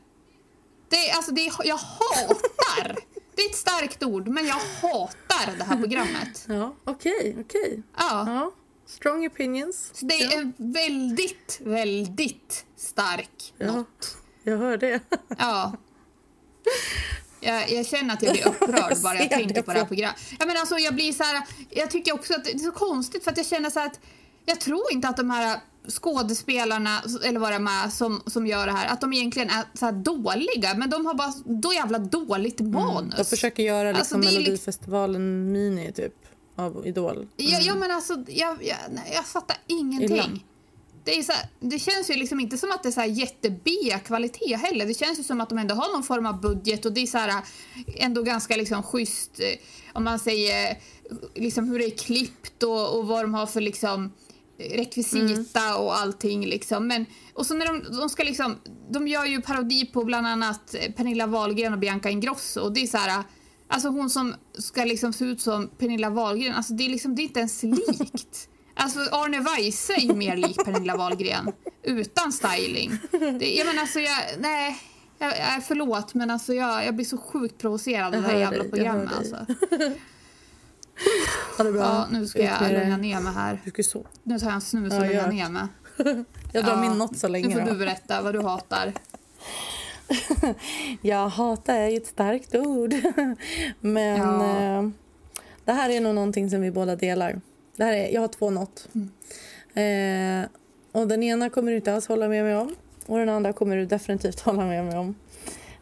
Det, 0.89 1.11
alltså, 1.11 1.31
det, 1.31 1.51
jag 1.63 1.77
hatar... 1.77 2.95
Det 3.35 3.41
är 3.41 3.49
ett 3.49 3.55
starkt 3.55 4.03
ord, 4.03 4.27
men 4.27 4.45
jag 4.45 4.59
hatar 4.81 5.57
det 5.57 5.63
här 5.63 5.77
programmet. 5.77 6.45
Ja, 6.47 6.75
okej, 6.83 7.13
okay, 7.19 7.31
okej. 7.31 7.61
Okay. 7.61 7.81
Ja. 7.97 8.23
ja. 8.27 8.51
Strong 8.85 9.27
opinions. 9.27 9.91
Så 9.93 10.05
det 10.05 10.23
är 10.23 10.41
ja. 10.41 10.51
väldigt, 10.57 11.61
väldigt 11.63 12.65
stark 12.75 13.53
ja, 13.57 13.71
not. 13.71 14.17
Jag 14.43 14.57
hör 14.57 14.77
det. 14.77 14.99
Ja. 15.37 15.73
Jag, 17.41 17.71
jag, 17.71 17.85
känner 17.85 18.13
att 18.13 18.23
jag 18.23 18.33
blir 18.33 18.47
upprörd 18.47 18.97
bara 19.03 19.15
jag 19.15 19.29
tänker 19.29 19.61
på 19.61 19.73
det 19.73 19.79
här 19.79 19.85
programmet. 19.85 20.19
Jag, 20.39 20.47
menar, 20.47 20.59
alltså, 20.59 20.77
jag, 20.77 20.95
blir 20.95 21.13
så 21.13 21.23
här, 21.23 21.43
jag 21.69 21.91
tycker 21.91 22.13
också 22.13 22.33
att 22.33 22.45
det 22.45 22.51
är 22.51 22.57
så 22.57 22.71
konstigt 22.71 23.23
för 23.23 23.31
att 23.31 23.37
jag 23.37 23.45
känner 23.45 23.69
så 23.69 23.79
att 23.79 23.99
jag 24.45 24.59
tror 24.59 24.91
inte 24.91 25.07
att 25.07 25.17
de 25.17 25.29
här 25.29 25.59
skådespelarna 25.87 27.01
eller 27.25 27.39
vad 27.39 27.51
de 27.51 27.67
är 27.67 27.89
som, 27.89 28.21
som 28.25 28.47
gör 28.47 28.65
det 28.65 28.71
här, 28.71 28.87
att 28.87 29.01
de 29.01 29.13
egentligen 29.13 29.49
är 29.49 29.63
så 29.73 29.91
dåliga 29.91 30.73
men 30.75 30.89
de 30.89 31.05
har 31.05 31.13
bara 31.13 31.33
då 31.45 31.73
jävla 31.73 31.99
dåligt 31.99 32.59
mm. 32.59 32.71
manus. 32.71 33.13
Mm, 33.13 33.17
de 33.17 33.25
försöker 33.25 33.63
göra 33.63 33.91
liksom 33.91 34.19
alltså, 34.21 34.33
Melodifestivalen 34.33 35.51
mini 35.51 35.91
typ 35.91 36.15
av 36.55 36.87
Idol. 36.87 37.15
Mm. 37.15 37.27
Ja, 37.37 37.59
ja 37.61 37.75
men 37.75 37.91
alltså 37.91 38.13
jag, 38.27 38.57
jag, 38.63 38.77
jag 39.15 39.25
fattar 39.25 39.57
ingenting. 39.67 40.17
Illa 40.17 40.39
det, 41.03 41.19
är 41.19 41.23
så 41.23 41.31
här, 41.31 41.45
det 41.59 41.79
känns 41.79 42.09
ju 42.09 42.13
liksom 42.13 42.39
inte 42.39 42.57
som 42.57 42.71
att 42.71 42.83
det 42.83 42.89
är 42.89 42.91
så 42.91 43.03
jätte-B-kvalitet 43.03 44.55
heller. 44.55 44.85
Det 44.85 44.93
känns 44.93 45.19
ju 45.19 45.23
som 45.23 45.41
att 45.41 45.49
de 45.49 45.57
ändå 45.57 45.75
har 45.75 45.93
någon 45.93 46.03
form 46.03 46.25
av 46.25 46.41
budget 46.41 46.85
och 46.85 46.93
det 46.93 47.01
är 47.01 47.07
så 47.07 47.17
här, 47.17 47.43
ändå 47.95 48.23
ganska 48.23 48.55
liksom 48.55 48.83
schysst 48.83 49.39
eh, 49.39 49.59
om 49.93 50.03
man 50.03 50.19
säger 50.19 50.77
liksom 51.35 51.67
hur 51.67 51.79
det 51.79 51.85
är 51.85 51.97
klippt 51.97 52.63
och, 52.63 52.97
och 52.97 53.07
vad 53.07 53.23
de 53.23 53.33
har 53.33 53.45
för 53.45 53.61
liksom 53.61 54.11
rekvisita 54.59 55.61
mm. 55.61 55.77
och 55.77 55.97
allting 55.97 56.45
liksom. 56.45 56.87
Men, 56.87 57.05
och 57.33 57.45
så 57.45 57.53
när 57.53 57.65
de, 57.65 57.97
de 57.97 58.09
ska 58.09 58.23
liksom, 58.23 58.55
de 58.89 59.07
gör 59.07 59.25
ju 59.25 59.41
parodi 59.41 59.85
på 59.85 60.03
bland 60.03 60.27
annat 60.27 60.75
Pernilla 60.95 61.27
Wahlgren 61.27 61.73
och 61.73 61.79
Bianca 61.79 62.09
Ingrosso 62.09 62.61
och 62.61 62.73
det 62.73 62.79
är 62.79 62.87
så 62.87 62.97
här, 62.97 63.23
alltså 63.67 63.89
hon 63.89 64.09
som 64.09 64.35
ska 64.53 64.85
liksom 64.85 65.13
se 65.13 65.25
ut 65.25 65.41
som 65.41 65.67
Pernilla 65.67 66.09
Wahlgren, 66.09 66.55
alltså 66.55 66.73
det 66.73 66.85
är 66.85 66.89
liksom, 66.89 67.15
det 67.15 67.21
är 67.21 67.23
inte 67.23 67.39
ens 67.39 67.63
likt. 67.63 68.49
Alltså 68.81 68.99
Arne 68.99 69.39
Weise 69.39 69.93
är 69.93 69.99
ju 69.99 70.13
mer 70.13 70.37
lik 70.37 70.65
Pernilla 70.65 70.97
Wahlgren 70.97 71.51
utan 71.83 72.31
styling. 72.31 72.99
Det, 73.11 73.55
jag 73.55 73.67
menar 73.67 73.81
alltså 73.81 73.99
jag, 73.99 74.17
nej, 74.39 74.77
jag, 75.17 75.29
jag, 75.29 75.63
förlåt 75.63 76.13
men 76.13 76.31
alltså 76.31 76.53
jag, 76.53 76.85
jag 76.85 76.95
blir 76.95 77.05
så 77.05 77.17
sjukt 77.17 77.57
provocerad 77.57 78.15
av 78.15 78.21
det 78.21 78.27
här 78.27 78.39
jävla 78.39 78.63
dig, 78.63 78.71
programmet 78.71 79.13
alltså. 79.17 79.35
Ha 81.57 81.63
det 81.63 81.71
bra. 81.71 81.81
Ja, 81.81 82.07
nu 82.11 82.27
ska 82.27 82.43
jag 82.43 82.71
lugna 82.71 82.97
ner 82.97 83.19
mig 83.19 83.33
här. 83.33 83.59
Nu 84.23 84.39
tar 84.39 84.47
jag 84.47 84.55
en 84.55 84.61
snus 84.61 84.93
och 84.93 85.05
ja, 85.05 85.07
lugnar 85.07 85.31
ner 85.31 85.49
mig. 85.49 85.67
jag 86.53 86.65
drar 86.65 86.73
ja, 86.73 86.81
min 86.81 86.97
något 86.97 87.17
så 87.17 87.27
länge 87.27 87.47
Nu 87.47 87.53
får 87.53 87.61
då. 87.61 87.71
du 87.71 87.77
berätta 87.77 88.21
vad 88.21 88.33
du 88.33 88.41
hatar. 88.41 88.93
jag 91.01 91.29
hatar 91.29 91.75
är 91.75 91.97
ett 91.97 92.07
starkt 92.07 92.55
ord. 92.55 92.93
Men 93.79 94.17
ja. 94.17 94.59
eh, 94.59 94.89
det 95.65 95.71
här 95.71 95.89
är 95.89 96.01
nog 96.01 96.15
någonting 96.15 96.49
som 96.49 96.61
vi 96.61 96.71
båda 96.71 96.95
delar. 96.95 97.41
Det 97.79 97.85
här 97.85 97.93
är, 97.93 98.09
jag 98.09 98.21
har 98.21 98.27
två 98.27 98.49
not. 98.49 98.89
Mm. 98.95 100.43
Eh, 100.43 100.49
och 100.91 101.07
den 101.07 101.23
ena 101.23 101.49
kommer 101.49 101.71
du 101.71 101.77
inte 101.77 101.93
alls 101.93 102.07
hålla 102.07 102.27
med 102.27 102.43
mig 102.43 102.55
om. 102.55 102.75
Och 103.05 103.17
den 103.17 103.29
andra 103.29 103.53
kommer 103.53 103.77
du 103.77 103.85
definitivt 103.85 104.39
hålla 104.45 104.65
med 104.65 104.85
mig 104.85 104.97
om. 104.97 105.15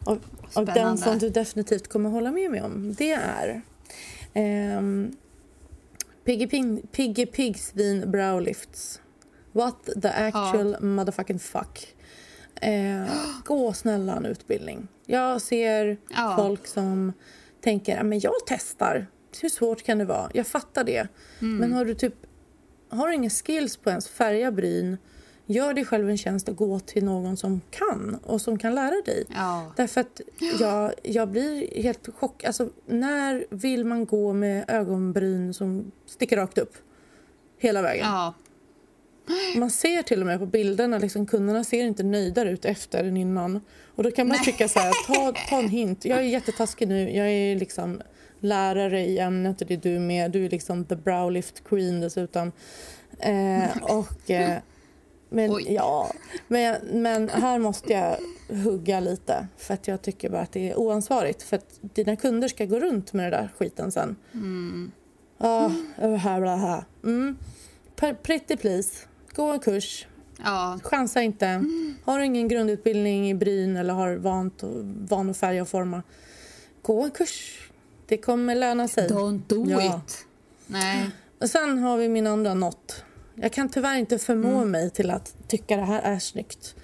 Och, 0.04 0.18
och 0.54 0.64
den 0.66 0.98
som 0.98 1.18
du 1.18 1.30
definitivt 1.30 1.88
kommer 1.88 2.10
hålla 2.10 2.32
med 2.32 2.50
mig 2.50 2.62
om, 2.62 2.94
det 2.98 3.12
är... 3.12 3.62
Eh, 4.34 4.82
Piggy, 6.24 6.46
Pig, 6.46 6.92
Piggy 6.92 7.26
Pigs 7.26 7.74
vin 7.74 8.10
browlifts. 8.10 9.00
What 9.52 9.88
the 10.02 10.08
actual 10.08 10.76
ja. 10.80 10.86
motherfucking 10.86 11.38
fuck. 11.38 11.96
Eh, 12.60 13.04
gå 13.44 13.72
snälla 13.72 14.16
en 14.16 14.26
utbildning. 14.26 14.88
Jag 15.06 15.42
ser 15.42 15.96
ja. 16.16 16.34
folk 16.36 16.66
som 16.66 17.12
tänker 17.60 18.14
att 18.14 18.24
jag 18.24 18.34
testar 18.46 19.06
hur 19.42 19.48
svårt 19.48 19.82
kan 19.82 19.98
det 19.98 20.04
vara? 20.04 20.30
Jag 20.34 20.46
fattar 20.46 20.84
det. 20.84 21.08
Mm. 21.40 21.56
Men 21.56 21.72
har 21.72 21.84
du 21.84 21.94
typ 21.94 22.14
har 22.88 23.08
du 23.08 23.14
inga 23.14 23.30
skills 23.30 23.76
på 23.76 23.90
ens 23.90 24.08
färga 24.08 24.52
bryn 24.52 24.96
gör 25.46 25.74
dig 25.74 25.84
själv 25.84 26.10
en 26.10 26.18
tjänst 26.18 26.48
och 26.48 26.56
gå 26.56 26.80
till 26.80 27.04
någon 27.04 27.36
som 27.36 27.60
kan 27.70 28.18
och 28.24 28.40
som 28.40 28.58
kan 28.58 28.74
lära 28.74 29.02
dig. 29.04 29.24
Ja. 29.34 29.72
Därför 29.76 30.00
att 30.00 30.20
jag, 30.60 30.92
jag 31.02 31.28
blir 31.28 31.82
helt 31.82 32.08
chockad. 32.14 32.46
Alltså, 32.46 32.70
när 32.86 33.46
vill 33.50 33.84
man 33.84 34.06
gå 34.06 34.32
med 34.32 34.64
ögonbryn 34.68 35.54
som 35.54 35.92
sticker 36.06 36.36
rakt 36.36 36.58
upp? 36.58 36.76
hela 37.58 37.82
vägen. 37.82 38.06
Ja. 38.06 38.34
Man 39.56 39.70
ser 39.70 40.02
till 40.02 40.20
och 40.20 40.26
med 40.26 40.38
på 40.38 40.46
bilderna, 40.46 40.98
liksom, 40.98 41.26
kunderna 41.26 41.64
ser 41.64 41.84
inte 41.84 42.02
nöjdare 42.02 42.50
ut 42.50 42.64
efter 42.64 43.04
än 43.04 43.16
innan. 43.16 43.60
Och 43.94 44.02
då 44.02 44.10
kan 44.10 44.28
man 44.28 44.36
Nej. 44.36 44.44
tycka 44.44 44.68
så 44.68 44.78
här, 44.78 44.92
ta, 45.06 45.32
ta 45.48 45.58
en 45.58 45.68
hint. 45.68 46.04
Jag 46.04 46.18
är 46.18 46.22
jättetaskig 46.22 46.88
nu, 46.88 47.16
jag 47.16 47.30
är 47.30 47.56
liksom 47.56 48.02
lärare 48.40 49.00
i 49.00 49.18
ämnet 49.18 49.60
och 49.60 49.66
det 49.66 49.74
är 49.74 49.78
du 49.78 49.98
med. 49.98 50.30
Du 50.30 50.44
är 50.44 50.50
liksom 50.50 50.84
the 50.84 50.96
browlift 50.96 51.64
queen 51.64 52.00
dessutom. 52.00 52.52
Eh, 53.18 53.82
och, 53.82 54.30
eh, 54.30 54.58
men, 55.30 55.54
Oj. 55.54 55.72
ja, 55.72 56.10
men, 56.48 56.76
men 56.92 57.28
här 57.28 57.58
måste 57.58 57.92
jag 57.92 58.16
hugga 58.56 59.00
lite 59.00 59.48
för 59.56 59.74
att 59.74 59.88
jag 59.88 60.02
tycker 60.02 60.30
bara 60.30 60.42
att 60.42 60.52
det 60.52 60.70
är 60.70 60.78
oansvarigt. 60.78 61.42
För 61.42 61.56
att 61.56 61.80
dina 61.80 62.16
kunder 62.16 62.48
ska 62.48 62.64
gå 62.64 62.80
runt 62.80 63.12
med 63.12 63.32
den 63.32 63.42
där 63.42 63.48
skiten 63.58 63.92
sen. 63.92 64.16
Ja, 65.38 65.72
över 65.98 66.16
här, 66.16 66.40
bla, 66.40 66.56
här. 66.56 66.84
Mm. 67.04 67.36
Pretty 68.22 68.56
please, 68.56 69.06
gå 69.34 69.52
en 69.52 69.60
kurs. 69.60 70.06
Ja. 70.44 70.78
Chansa 70.82 71.22
inte. 71.22 71.64
Har 72.04 72.18
du 72.18 72.24
ingen 72.24 72.48
grundutbildning 72.48 73.30
i 73.30 73.34
bryn 73.34 73.76
eller 73.76 73.94
har 73.94 74.16
vant 74.16 74.62
van 75.08 75.30
att 75.30 75.36
färga 75.36 75.62
och 75.62 75.68
forma, 75.68 76.02
gå 76.82 77.02
en 77.02 77.10
kurs. 77.10 77.67
Det 78.08 78.16
kommer 78.16 78.54
löna 78.54 78.88
sig. 78.88 79.08
Don't 79.08 79.40
do 79.46 79.66
Ja. 79.70 80.02
it. 80.06 80.26
Nej. 80.66 81.10
Och 81.40 81.50
sen 81.50 81.78
har 81.78 81.96
vi 81.96 82.08
min 82.08 82.26
andra 82.26 82.54
not. 82.54 83.04
Jag 83.34 83.52
kan 83.52 83.68
tyvärr 83.68 83.96
inte 83.96 84.18
förmå 84.18 84.64
mig 84.64 84.90
till 84.90 85.10
att 85.10 85.34
tycka 85.48 85.76
det 85.76 85.84
här 85.84 86.02
är 86.02 86.18
snyggt. 86.18 86.74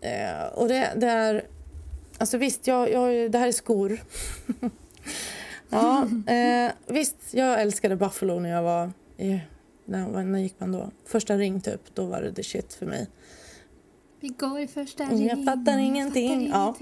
Eh, 0.00 0.46
och 0.54 0.68
det, 0.68 0.92
det 0.96 1.06
är... 1.06 1.44
Alltså 2.18 2.38
visst, 2.38 2.66
jag, 2.66 2.92
jag, 2.92 3.30
det 3.32 3.38
här 3.38 3.48
är 3.48 3.52
skor. 3.52 4.00
ja, 5.68 6.08
eh, 6.26 6.72
visst, 6.86 7.16
jag 7.30 7.60
älskade 7.60 7.96
Buffalo 7.96 8.40
när 8.40 8.50
jag 8.50 8.62
var 8.62 8.92
i... 9.16 9.40
När, 9.84 10.24
när 10.24 10.38
gick 10.38 10.60
man 10.60 10.72
då? 10.72 10.90
Första 11.06 11.36
ring, 11.36 11.60
typ. 11.60 11.80
Då 11.94 12.06
var 12.06 12.22
det 12.22 12.32
the 12.32 12.42
shit 12.42 12.74
för 12.74 12.86
mig. 12.86 13.08
Vi 14.20 14.28
går 14.28 14.60
i 14.60 14.66
första 14.66 15.02
Jag 15.02 15.12
ring, 15.12 15.44
fattar 15.46 15.78
ingenting. 15.78 16.48
Ja. 16.48 16.74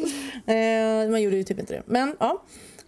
Eh, 0.54 1.10
man 1.10 1.22
gjorde 1.22 1.36
ju 1.36 1.44
typ 1.44 1.58
inte 1.58 1.74
det. 1.74 1.82
Men 1.86 2.16
ja, 2.20 2.42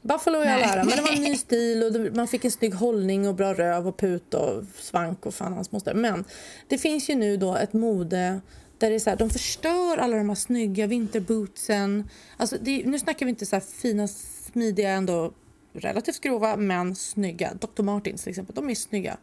Buffalo 0.05 0.39
är 0.39 0.45
jag 0.45 0.61
Nej. 0.61 0.61
lära. 0.69 0.85
Men 0.85 0.97
det 0.97 1.03
var 1.03 1.13
en 1.13 1.23
ny 1.31 1.37
stil 1.37 1.83
och 1.83 2.17
man 2.17 2.29
fick 2.29 2.45
en 2.45 2.51
snygg 2.51 2.75
hållning 2.75 3.29
och 3.29 3.35
bra 3.35 3.55
röv 3.55 3.89
och 3.89 3.97
put 3.97 4.35
och 4.35 4.65
svank 4.79 5.27
och 5.27 5.35
fan 5.35 5.53
hans 5.53 5.73
moster. 5.73 5.95
Men 5.95 6.25
det 6.69 6.79
finns 6.79 7.11
ju 7.11 7.15
nu 7.15 7.37
då 7.37 7.57
ett 7.57 7.73
mode 7.73 8.41
där 8.79 8.91
det 8.91 8.97
är 8.97 9.01
så 9.01 9.11
här, 9.11 9.17
de 9.17 9.31
förstör 9.31 9.99
alla 9.99 10.17
de 10.17 10.29
här 10.29 10.37
snygga 10.37 10.87
vinterbootsen. 10.87 12.09
Alltså 12.37 12.57
det, 12.61 12.87
nu 12.87 12.99
snackar 12.99 13.27
vi 13.27 13.31
inte 13.31 13.47
så 13.47 13.57
här 13.57 13.61
fina, 13.61 14.09
smidiga, 14.53 14.91
ändå 14.91 15.33
relativt 15.73 16.21
grova 16.21 16.57
men 16.57 16.97
snygga. 16.97 17.55
Dr. 17.55 17.83
Martins 17.83 18.23
till 18.23 18.31
exempel, 18.31 18.55
de 18.55 18.71
är 18.71 18.75
snygga. 18.75 19.17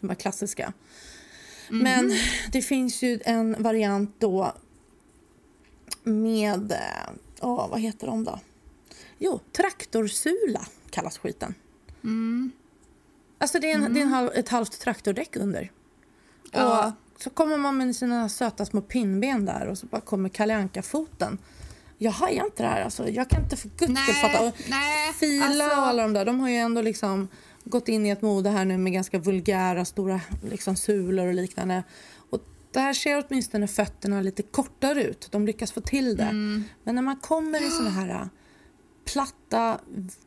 De 0.00 0.08
här 0.08 0.16
klassiska. 0.16 0.72
Men 1.70 2.12
det 2.52 2.62
finns 2.62 3.02
ju 3.02 3.20
en 3.24 3.62
variant 3.62 4.14
då 4.18 4.52
med... 6.02 6.72
eh, 6.72 6.78
Åh, 7.40 7.68
vad 7.70 7.80
heter 7.80 8.06
de 8.06 8.24
då? 8.24 8.38
Jo, 9.18 9.40
traktorsula 9.52 10.66
kallas 10.90 11.18
skiten. 11.18 11.54
Alltså 13.38 13.58
det 13.58 13.70
är, 13.70 13.74
en, 13.74 13.94
det 13.94 14.00
är 14.00 14.02
en 14.02 14.12
halv, 14.12 14.30
ett 14.34 14.48
halvt 14.48 14.80
traktordäck 14.80 15.36
under. 15.36 15.72
Ja. 16.52 16.86
Och 16.86 17.22
så 17.22 17.30
kommer 17.30 17.56
man 17.56 17.76
med 17.76 17.96
sina 17.96 18.28
söta 18.28 18.66
små 18.66 18.80
pinnben 18.80 19.44
där 19.44 19.66
och 19.66 19.78
så 19.78 19.86
bara 19.86 20.00
kommer 20.00 20.28
Kalle 20.28 20.56
Anka-foten. 20.56 21.38
Jag 21.98 22.12
hajar 22.12 22.44
inte 22.44 22.62
det 22.62 22.68
här. 22.68 22.82
Alltså. 22.82 23.08
Jag 23.08 23.30
kan 23.30 23.42
inte 23.42 23.56
för 23.56 23.68
guds 23.68 24.02
skull 24.02 24.14
fatta. 24.14 24.48
Och 24.48 24.54
nej, 24.68 25.12
Fila 25.12 25.44
alltså- 25.44 25.80
och 25.80 25.86
alla 25.86 26.02
de 26.02 26.12
där, 26.12 26.24
de 26.24 26.40
har 26.40 26.48
ju 26.48 26.56
ändå 26.56 26.82
liksom 26.82 27.28
gått 27.64 27.88
in 27.88 28.06
i 28.06 28.10
ett 28.10 28.22
mode 28.22 28.50
här 28.50 28.64
nu 28.64 28.78
med 28.78 28.92
ganska 28.92 29.18
vulgära 29.18 29.84
stora 29.84 30.20
liksom, 30.50 30.76
sulor 30.76 31.26
och 31.26 31.34
liknande. 31.34 31.82
Och 32.30 32.40
där 32.72 32.92
ser 32.92 33.24
åtminstone 33.28 33.68
fötterna 33.68 34.20
lite 34.20 34.42
kortare 34.42 35.04
ut. 35.04 35.28
De 35.30 35.46
lyckas 35.46 35.72
få 35.72 35.80
till 35.80 36.16
det. 36.16 36.22
Mm. 36.22 36.64
Men 36.84 36.94
när 36.94 37.02
man 37.02 37.16
kommer 37.16 37.66
i 37.66 37.70
såna 37.70 37.90
här 37.90 38.28
platta, 39.12 39.78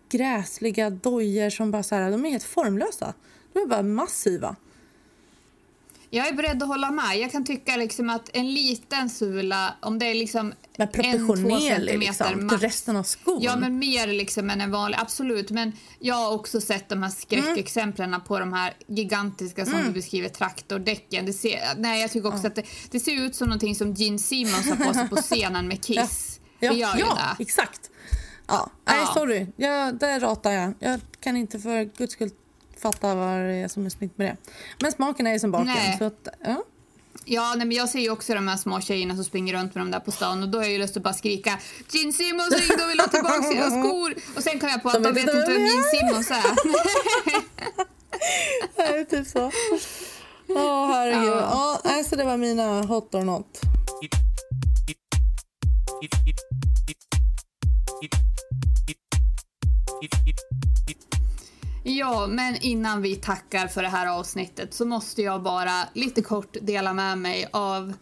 gräsliga 0.09 0.89
dojor 0.89 1.49
som 1.49 1.71
bara 1.71 1.83
så 1.83 1.95
här, 1.95 2.11
de 2.11 2.25
är 2.25 2.29
helt 2.29 2.43
formlösa. 2.43 3.13
De 3.53 3.59
är 3.59 3.67
bara 3.67 3.83
massiva. 3.83 4.55
Jag 6.13 6.27
är 6.27 6.33
beredd 6.33 6.63
att 6.63 6.69
hålla 6.69 6.91
med. 6.91 7.17
Jag 7.17 7.31
kan 7.31 7.45
tycka 7.45 7.75
liksom 7.75 8.09
att 8.09 8.29
en 8.33 8.53
liten 8.53 9.09
sula, 9.09 9.75
om 9.81 9.99
det 9.99 10.05
är 10.05 10.15
liksom 10.15 10.53
Men 10.77 10.87
en, 10.87 10.93
två 10.93 11.01
proportionerlig 11.01 11.67
centimeter 11.67 12.29
liksom, 12.29 12.49
till 12.49 12.57
resten 12.57 12.95
av 12.95 13.03
skon. 13.03 13.39
Ja, 13.41 13.55
men 13.55 13.79
mer 13.79 14.07
liksom 14.07 14.49
än 14.49 14.61
en 14.61 14.71
vanlig. 14.71 14.97
Absolut. 15.01 15.51
Men 15.51 15.71
jag 15.99 16.15
har 16.15 16.33
också 16.33 16.61
sett 16.61 16.89
de 16.89 17.03
här 17.03 17.09
skräckexemplen 17.09 18.21
på 18.27 18.39
de 18.39 18.53
här 18.53 18.73
gigantiska 18.87 19.65
som 19.65 19.83
du 19.85 19.91
beskriver, 19.91 20.29
traktordäcken. 20.29 21.25
Det 21.25 21.33
ser, 21.33 21.59
nej, 21.77 22.01
jag 22.01 22.11
tycker 22.11 22.33
också 22.33 22.47
att 22.47 22.55
det, 22.55 22.63
det 22.91 22.99
ser 22.99 23.25
ut 23.25 23.35
som 23.35 23.47
någonting 23.47 23.75
som 23.75 23.93
Gene 23.93 24.19
Simmons 24.19 24.69
har 24.69 24.75
på 24.75 24.93
sig 24.93 25.09
på 25.09 25.15
scenen 25.21 25.67
med 25.67 25.83
Kiss. 25.83 26.39
Ja, 26.59 26.73
ja 26.73 27.35
det. 27.37 27.43
exakt. 27.43 27.90
Ja. 28.51 28.69
Nej, 28.85 29.05
sorry. 29.13 29.47
Jag, 29.55 29.95
där 29.95 30.19
ratar 30.19 30.51
jag. 30.51 30.73
Jag 30.79 30.99
kan 31.19 31.37
inte 31.37 31.59
för 31.59 31.83
guds 31.83 32.13
skull 32.13 32.29
fatta 32.81 33.15
vad 33.15 33.39
det 33.39 33.53
är 33.53 33.67
som 33.67 33.85
är 33.85 33.89
snyggt 33.89 34.17
med 34.17 34.27
det. 34.27 34.37
Men 34.81 34.91
smaken 34.91 35.27
är 35.27 35.33
ju 35.33 35.39
som 35.39 35.51
baken. 35.51 35.67
Nej. 35.67 35.97
Så 35.97 36.03
att, 36.03 36.27
ja. 36.43 36.63
Ja, 37.25 37.53
nej, 37.57 37.67
men 37.67 37.77
jag 37.77 37.89
ser 37.89 37.99
ju 37.99 38.09
också 38.09 38.33
de 38.33 38.47
här 38.47 38.57
små 38.57 38.81
tjejerna 38.81 39.15
som 39.15 39.23
springer 39.23 39.53
runt 39.53 39.75
med 39.75 39.81
dem 39.81 39.91
där 39.91 39.99
på 39.99 40.11
stan 40.11 40.43
och 40.43 40.49
då 40.49 40.57
har 40.57 40.63
jag 40.63 40.71
ju 40.71 40.77
lust 40.79 40.97
att 40.97 41.03
bara 41.03 41.13
skrika 41.13 41.59
Gene 41.91 42.13
Simmons 42.13 42.51
ringde 42.51 42.83
och 42.83 42.89
vill 42.89 42.99
ha 42.99 43.07
tillbaka 43.07 43.43
sina 43.43 43.69
skor. 43.69 44.15
Och 44.35 44.43
sen 44.43 44.59
kom 44.59 44.69
jag 44.69 44.83
på 44.83 44.89
att 44.89 45.03
De 45.03 45.13
vet 45.13 45.17
inte 45.23 45.45
vem 45.47 45.65
Gene 45.65 45.83
Simmons 45.83 46.31
är. 46.31 46.43
Det 48.75 48.81
är 48.83 49.03
typ 49.03 49.27
så. 49.27 49.51
Åh, 50.47 50.91
herregud. 50.91 51.29
Ja. 51.29 51.49
Ja. 51.51 51.81
nej, 51.83 52.03
så 52.03 52.15
det 52.15 52.23
var 52.23 52.37
mina 52.37 52.81
hot 52.81 53.15
or 53.15 53.21
not. 53.21 53.61
Ja, 61.83 62.27
men 62.27 62.57
innan 62.61 63.01
vi 63.01 63.15
tackar 63.15 63.67
för 63.67 63.81
det 63.81 63.87
här 63.87 64.07
avsnittet 64.07 64.73
så 64.73 64.85
måste 64.85 65.21
jag 65.21 65.43
bara 65.43 65.87
lite 65.93 66.21
kort 66.21 66.57
dela 66.61 66.93
med 66.93 67.17
mig 67.17 67.49
av 67.53 67.93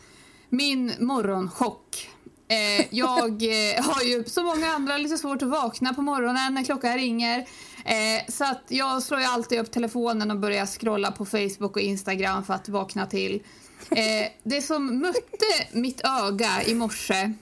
min 0.50 0.94
morgonchock. 1.00 2.10
Eh, 2.48 2.86
jag 2.90 3.30
eh, 3.44 3.84
har 3.84 4.04
ju 4.04 4.24
som 4.24 4.46
många 4.46 4.68
andra 4.68 4.98
lite 4.98 5.18
svårt 5.18 5.42
att 5.42 5.50
vakna 5.50 5.94
på 5.94 6.02
morgonen 6.02 6.54
när 6.54 6.64
klockan 6.64 6.94
ringer. 6.98 7.40
Eh, 7.86 8.26
så 8.28 8.44
att 8.44 8.64
jag 8.68 9.04
slår 9.04 9.20
ju 9.20 9.26
alltid 9.26 9.60
upp 9.60 9.72
telefonen 9.72 10.32
och 10.32 10.40
börjar 10.40 10.66
scrolla 10.66 11.12
på 11.12 11.26
Facebook 11.26 11.76
och 11.76 11.82
Instagram 11.82 12.44
för 12.44 12.54
att 12.54 12.70
vakna 12.70 13.06
till. 13.06 13.44
Eh, 13.92 14.32
det 14.44 14.62
som 14.62 15.00
mötte 15.00 15.46
mitt 15.72 16.02
öga 16.02 16.64
i 16.66 16.74
morse 16.74 17.34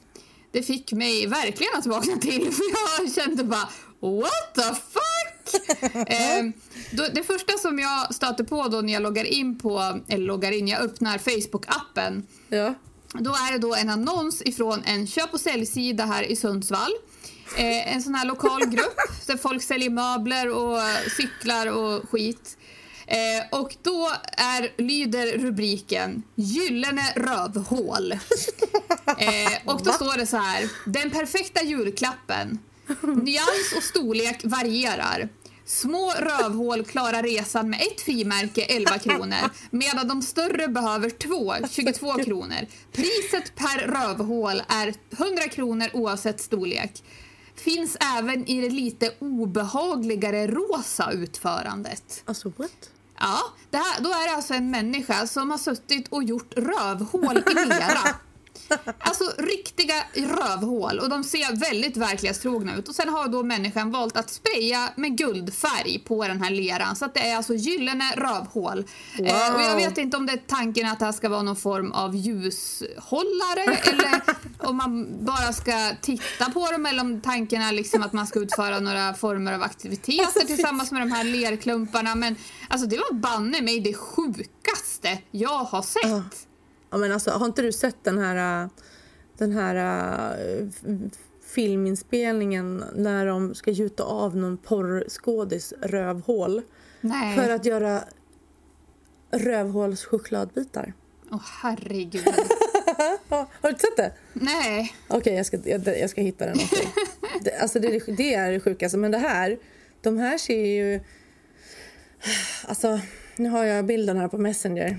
det 0.51 0.64
fick 0.64 0.91
mig 0.91 1.28
verkligen 1.28 1.74
att 1.78 1.86
vakna 1.86 2.18
till 2.18 2.51
för 2.51 2.64
jag 2.99 3.14
kände 3.14 3.43
bara 3.43 3.70
what 4.00 4.54
the 4.56 4.62
fuck? 4.62 5.04
eh, 6.10 6.43
då, 6.91 7.06
det 7.14 7.24
första 7.24 7.58
som 7.58 7.80
jag 7.80 8.16
stöter 8.16 8.43
på 8.43 8.68
då 8.68 8.82
när 8.82 8.93
jag 8.93 9.02
loggar 9.02 9.24
in 9.26 9.60
på, 9.60 10.00
eller 10.08 10.26
loggar 10.26 10.52
in, 10.52 10.68
jag 10.68 10.82
öppnar 10.82 11.18
Facebook-appen 11.18 12.24
Ja. 12.50 12.74
då 13.14 13.32
är 13.32 13.52
det 13.52 13.58
då 13.58 13.76
en 13.76 13.89
annons 13.89 14.41
ifrån 14.41 14.84
en 14.86 15.08
köp 15.08 15.34
och 15.34 15.39
säljsida 15.39 16.06
här 16.06 16.24
i 16.24 16.36
Sundsvall. 16.36 16.91
Eh, 17.58 17.93
en 17.93 18.02
sån 18.02 18.16
här 18.16 18.26
lokal 18.26 18.66
grupp 18.66 19.28
där 19.28 19.38
folk 19.38 19.64
säljer 19.64 19.89
möbler 19.89 20.50
och 20.50 20.80
cyklar 21.18 21.68
och 21.68 22.10
skit. 22.10 22.58
Eh, 23.08 23.60
och 23.60 23.76
då 23.82 24.12
är, 24.38 24.82
lyder 24.82 25.38
rubriken 25.38 26.24
Gyllene 26.36 27.14
rövhål. 27.16 28.14
Eh, 29.20 29.74
och 29.74 29.84
då 29.84 29.91
står 29.91 30.18
det 30.18 30.28
så 30.28 30.38
här. 30.38 30.70
Den 30.86 31.12
perfekta 31.12 31.64
julklappen. 31.64 32.60
Nyans 33.02 33.74
och 33.78 33.84
storlek 33.84 34.42
varierar. 34.44 35.30
Små 35.66 36.12
rövhål 36.12 36.84
klarar 36.84 37.24
resan 37.24 37.70
med 37.70 37.82
ett 37.82 38.02
frimärke 38.02 38.62
11 38.62 39.00
kronor 39.00 39.52
medan 39.70 40.08
de 40.08 40.22
större 40.22 40.68
behöver 40.68 41.10
två 41.10 41.54
22 41.70 42.14
kronor. 42.14 42.68
Priset 42.92 43.56
per 43.56 43.88
rövhål 43.88 44.62
är 44.68 44.94
100 45.18 45.42
kronor 45.52 45.88
oavsett 45.94 46.42
storlek. 46.42 47.04
Finns 47.56 47.98
även 48.18 48.48
i 48.48 48.62
det 48.62 48.70
lite 48.70 49.12
obehagligare 49.20 50.48
rosa 50.48 51.12
utförandet. 51.12 52.24
Alltså 52.26 52.52
what? 52.58 52.90
Ja, 53.20 53.40
det 53.70 53.78
här, 53.78 54.02
då 54.02 54.10
är 54.10 54.30
det 54.30 54.36
alltså 54.36 54.54
en 54.54 54.72
människa 54.72 55.28
som 55.28 55.52
har 55.52 55.58
suttit 55.58 56.08
och 56.10 56.24
gjort 56.24 56.54
rövhål 56.58 57.38
i 57.38 57.66
lera. 57.66 58.16
Alltså 58.99 59.24
riktiga 59.38 59.93
rövhål 60.13 60.99
och 60.99 61.09
de 61.09 61.24
ser 61.24 61.55
väldigt 61.55 61.97
verklighetstrogna 61.97 62.76
ut. 62.76 62.88
Och 62.89 62.95
sen 62.95 63.09
har 63.09 63.28
då 63.28 63.43
människan 63.43 63.91
valt 63.91 64.18
att 64.18 64.30
spraya 64.30 64.89
med 64.95 65.18
guldfärg 65.18 65.99
på 65.99 66.28
den 66.28 66.41
här 66.41 66.49
leran 66.49 66.95
så 66.95 67.05
att 67.05 67.13
det 67.13 67.20
är 67.20 67.36
alltså 67.36 67.53
gyllene 67.53 68.11
rövhål. 68.15 68.86
Wow. 69.18 69.28
Eh, 69.28 69.55
och 69.55 69.61
jag 69.61 69.76
vet 69.76 69.97
inte 69.97 70.18
om 70.18 70.26
det 70.26 70.34
är 70.34 70.41
tanken 70.47 70.88
att 70.88 70.99
det 70.99 71.05
här 71.05 71.11
ska 71.11 71.30
vara 71.30 71.41
någon 71.41 71.55
form 71.55 71.91
av 71.91 72.15
ljushållare 72.15 73.63
eller 73.63 74.22
om 74.57 74.78
man 74.78 75.07
bara 75.26 75.53
ska 75.53 75.91
titta 76.01 76.45
på 76.53 76.72
dem 76.72 76.86
eller 76.86 77.01
om 77.01 77.22
tanken 77.22 77.61
är 77.61 77.72
liksom 77.72 78.03
att 78.03 78.13
man 78.13 78.28
ska 78.28 78.39
utföra 78.39 78.80
några 78.80 79.13
former 79.13 79.53
av 79.53 79.63
aktiviteter 79.63 80.24
Alltså, 80.24 80.47
tillsammans 80.47 80.91
med 80.91 81.01
de 81.01 81.11
här 81.11 81.24
lerklumparna. 81.24 82.15
Men 82.15 82.36
alltså 82.68 82.88
det 82.88 82.97
var 82.97 83.13
banne 83.13 83.61
mig 83.61 83.80
det 83.80 83.93
sjukaste 83.93 85.18
jag 85.32 85.63
har 85.63 85.82
sett. 85.82 86.03
Ja. 86.03 86.24
Ja, 86.90 86.98
men 86.98 87.12
alltså, 87.12 87.32
har 87.32 87.46
inte 87.46 87.62
du 87.62 87.72
sett 87.72 88.04
den 88.04 88.18
här, 88.18 88.64
äh, 88.64 88.70
den 89.38 89.52
här 89.52 89.76
äh, 90.60 90.68
filminspelningen 91.46 92.84
när 92.96 93.26
de 93.26 93.56
ska 93.56 93.72
gjuta 93.72 94.04
av 94.04 94.38
någon 94.38 94.58
porrskådis 94.58 95.74
rövhål 95.82 96.62
Nej. 97.02 97.38
för 97.38 97.50
att 97.50 97.66
göra 97.66 98.04
rövhålschokladbitar? 99.32 100.94
Åh 101.32 101.42
herregud. 101.62 102.24
Ja, 102.98 103.16
har 103.30 103.48
du 103.62 103.70
inte 103.70 103.82
sett 103.82 103.98
det? 103.98 104.14
Nej. 104.34 104.96
Okej, 105.08 105.34
jag, 105.34 105.46
ska, 105.46 105.58
jag, 105.66 105.88
jag 105.88 106.10
ska 106.10 106.22
hitta 106.22 106.46
den 106.46 106.58
dig. 106.58 106.70
det, 107.42 107.58
alltså 107.58 107.80
det, 107.80 108.18
det 108.18 108.34
är 108.34 108.52
det 108.52 108.60
sjukaste. 108.60 108.98
Men 108.98 109.12
det 109.12 109.18
här, 109.18 109.58
de 110.02 110.18
här 110.18 110.38
ser 110.38 110.66
ju... 110.66 111.00
Alltså, 112.68 113.00
nu 113.36 113.50
har 113.50 113.64
jag 113.64 113.86
bilden 113.86 114.18
här 114.18 114.28
på 114.28 114.38
Messenger. 114.38 114.98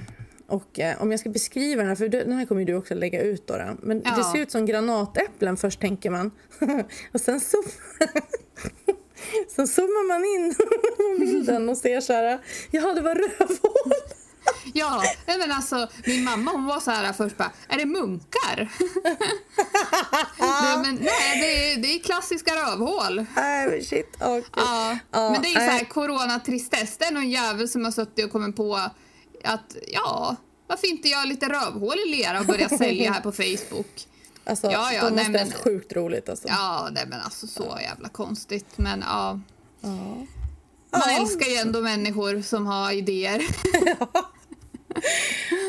Och 0.48 0.78
eh, 0.80 1.02
om 1.02 1.10
jag 1.10 1.20
ska 1.20 1.30
beskriva 1.30 1.82
den 1.82 1.88
här, 1.88 1.96
för 1.96 2.08
den 2.08 2.32
här 2.32 2.46
kommer 2.46 2.64
du 2.64 2.74
också 2.74 2.94
lägga 2.94 3.22
ut 3.22 3.46
då. 3.46 3.56
då. 3.56 3.76
Men 3.82 4.02
Ja. 4.04 4.16
det 4.16 4.24
ser 4.24 4.38
ut 4.38 4.50
som 4.50 4.66
granatäpplen 4.66 5.56
först 5.56 5.80
tänker 5.80 6.10
man. 6.10 6.30
och 7.12 7.20
sen 7.20 7.40
så... 7.40 7.56
Sen 9.48 9.68
zoomar 9.68 10.08
man 10.08 10.24
in 10.24 10.54
på 10.58 11.20
bilden 11.20 11.68
och 11.68 11.76
ser 11.76 12.00
så 12.00 12.12
här, 12.12 12.38
ja 12.70 12.94
det 12.94 13.00
var 13.00 13.14
rövhål. 13.14 13.92
Ja, 14.74 15.02
men 15.26 15.52
alltså 15.52 15.88
min 16.06 16.24
mamma 16.24 16.50
hon 16.50 16.66
var 16.66 16.80
så 16.80 16.90
här 16.90 17.12
först 17.12 17.36
bara, 17.36 17.52
är 17.68 17.76
det 17.78 17.84
munkar? 17.86 18.68
nej, 20.40 20.78
men, 20.84 20.94
nej 20.94 21.40
det, 21.40 21.72
är, 21.72 21.76
det 21.82 21.88
är 21.94 21.98
klassiska 21.98 22.52
rövhål. 22.54 23.24
Nej 23.36 23.68
men 23.68 23.82
shit. 23.84 24.14
Okay. 24.16 24.42
Ja, 24.56 24.98
Ja, 25.10 25.30
men 25.30 25.42
det 25.42 25.48
är 25.48 25.50
ju 25.50 25.54
så 25.54 25.72
här 25.72 25.84
coronatristess. 25.84 26.96
Det 26.96 27.04
är 27.04 27.12
någon 27.12 27.30
jävel 27.30 27.68
som 27.68 27.84
har 27.84 27.92
suttit 27.92 28.24
och 28.24 28.32
kommit 28.32 28.56
på 28.56 28.80
att 29.44 29.76
ja, 29.88 30.36
varför 30.66 30.86
inte 30.86 31.08
göra 31.08 31.24
lite 31.24 31.48
rövhål 31.48 31.96
i 32.06 32.10
lera 32.10 32.40
och 32.40 32.46
börja 32.46 32.68
sälja 32.68 33.12
här 33.12 33.20
på 33.20 33.32
Facebook? 33.32 33.86
Alltså, 34.44 34.70
Ja, 34.70 34.92
ja, 34.92 35.04
de 35.10 35.16
nej, 35.16 35.28
men- 35.28 35.50
sjukt 35.52 35.92
roligt 35.92 36.28
alltså. 36.28 36.48
Ja, 36.48 36.88
nej 36.92 37.04
men 37.08 37.20
alltså 37.20 37.46
så 37.46 37.78
jävla 37.82 38.08
konstigt. 38.08 38.66
Men 38.78 39.00
ja, 39.00 39.40
Ja. 39.80 39.88
man 39.88 40.26
Ja. 40.90 41.20
älskar 41.20 41.46
ju 41.46 41.56
ändå 41.56 41.80
människor 41.80 42.42
som 42.42 42.66
har 42.66 42.92
idéer. 42.92 43.42
Ja, 44.00 44.06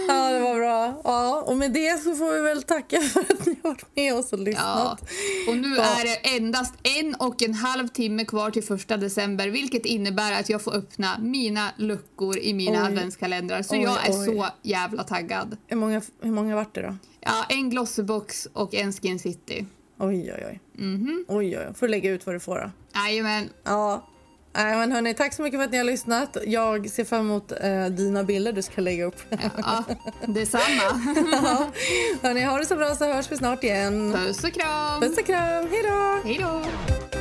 det 0.07 0.39
var 0.39 0.55
bra. 0.55 1.01
Ja, 1.03 1.41
och 1.47 1.57
med 1.57 1.71
det 1.73 2.03
så 2.03 2.15
får 2.15 2.31
vi 2.33 2.41
väl 2.41 2.63
tacka 2.63 3.01
för 3.01 3.19
att 3.19 3.45
ni 3.45 3.55
har 3.63 3.69
varit 3.69 3.85
med 3.95 4.13
oss 4.13 4.33
och 4.33 4.39
Ja. 4.39 4.43
lyssnat. 4.43 5.01
Och 5.47 5.57
nu 5.57 5.67
Ja. 5.77 5.83
är 5.83 6.03
det 6.03 6.37
endast 6.37 6.73
en 6.99 7.15
och 7.15 7.41
en 7.41 7.53
halv 7.53 7.87
timme 7.87 8.25
kvar 8.25 8.51
till 8.51 8.63
första 8.63 8.97
december 8.97 9.47
vilket 9.47 9.85
innebär 9.85 10.39
att 10.39 10.49
jag 10.49 10.61
får 10.61 10.75
öppna 10.75 11.19
mina 11.19 11.69
luckor 11.77 12.37
i 12.37 12.53
mina 12.53 12.81
Oj. 12.81 12.87
adventskalendrar. 12.87 13.61
Så 13.61 13.75
Oj, 13.75 13.81
jag 13.81 14.07
är 14.09 14.19
oj. 14.19 14.25
så 14.25 14.45
jävla 14.61 15.03
taggad. 15.03 15.57
Hur 15.67 15.77
många, 15.77 16.01
hur 16.21 16.31
många 16.31 16.55
vart 16.55 16.75
det 16.75 16.81
då? 16.81 16.95
Ja, 17.21 17.45
en 17.49 17.69
Glossybox 17.69 18.47
och 18.53 18.75
en 18.75 18.93
Skin 18.93 19.19
City. 19.19 19.65
Oj, 19.99 20.33
oj, 20.37 20.45
oj. 20.49 20.59
Mhm. 20.85 21.25
oj, 21.27 21.57
oj. 21.57 21.73
Får 21.75 21.85
du 21.87 21.91
lägga 21.91 22.11
ut 22.11 22.25
vad 22.25 22.35
du 22.35 22.39
får 22.39 22.55
då. 22.59 22.71
Jajamän. 22.95 23.49
Ja. 23.63 24.08
Nej, 24.53 24.77
men 24.77 24.91
hörni, 24.91 25.13
tack 25.13 25.33
så 25.33 25.41
mycket 25.41 25.59
för 25.59 25.65
att 25.65 25.71
ni 25.71 25.77
har 25.77 25.85
lyssnat. 25.85 26.37
Jag 26.45 26.89
ser 26.89 27.03
fram 27.05 27.19
emot 27.19 27.51
eh, 27.51 27.85
dina 27.85 28.23
bilder 28.23 28.53
du 28.53 28.61
ska 28.61 28.81
lägga 28.81 29.05
upp. 29.05 29.21
Ja, 29.57 29.83
detsamma. 30.25 31.01
ja. 31.31 31.67
Hörni, 32.21 32.43
ha 32.43 32.57
det 32.57 32.65
så 32.65 32.75
bra 32.75 32.95
så 32.95 33.13
hörs 33.13 33.31
vi 33.31 33.37
snart 33.37 33.63
igen. 33.63 34.13
Puss 34.13 34.43
och 34.43 34.53
kram. 34.53 35.01
Puss 35.01 35.17
och 35.17 35.25
kram. 35.25 35.67
Hej 35.71 35.83
då! 35.83 36.19
Hej 36.23 36.37
då. 36.41 37.18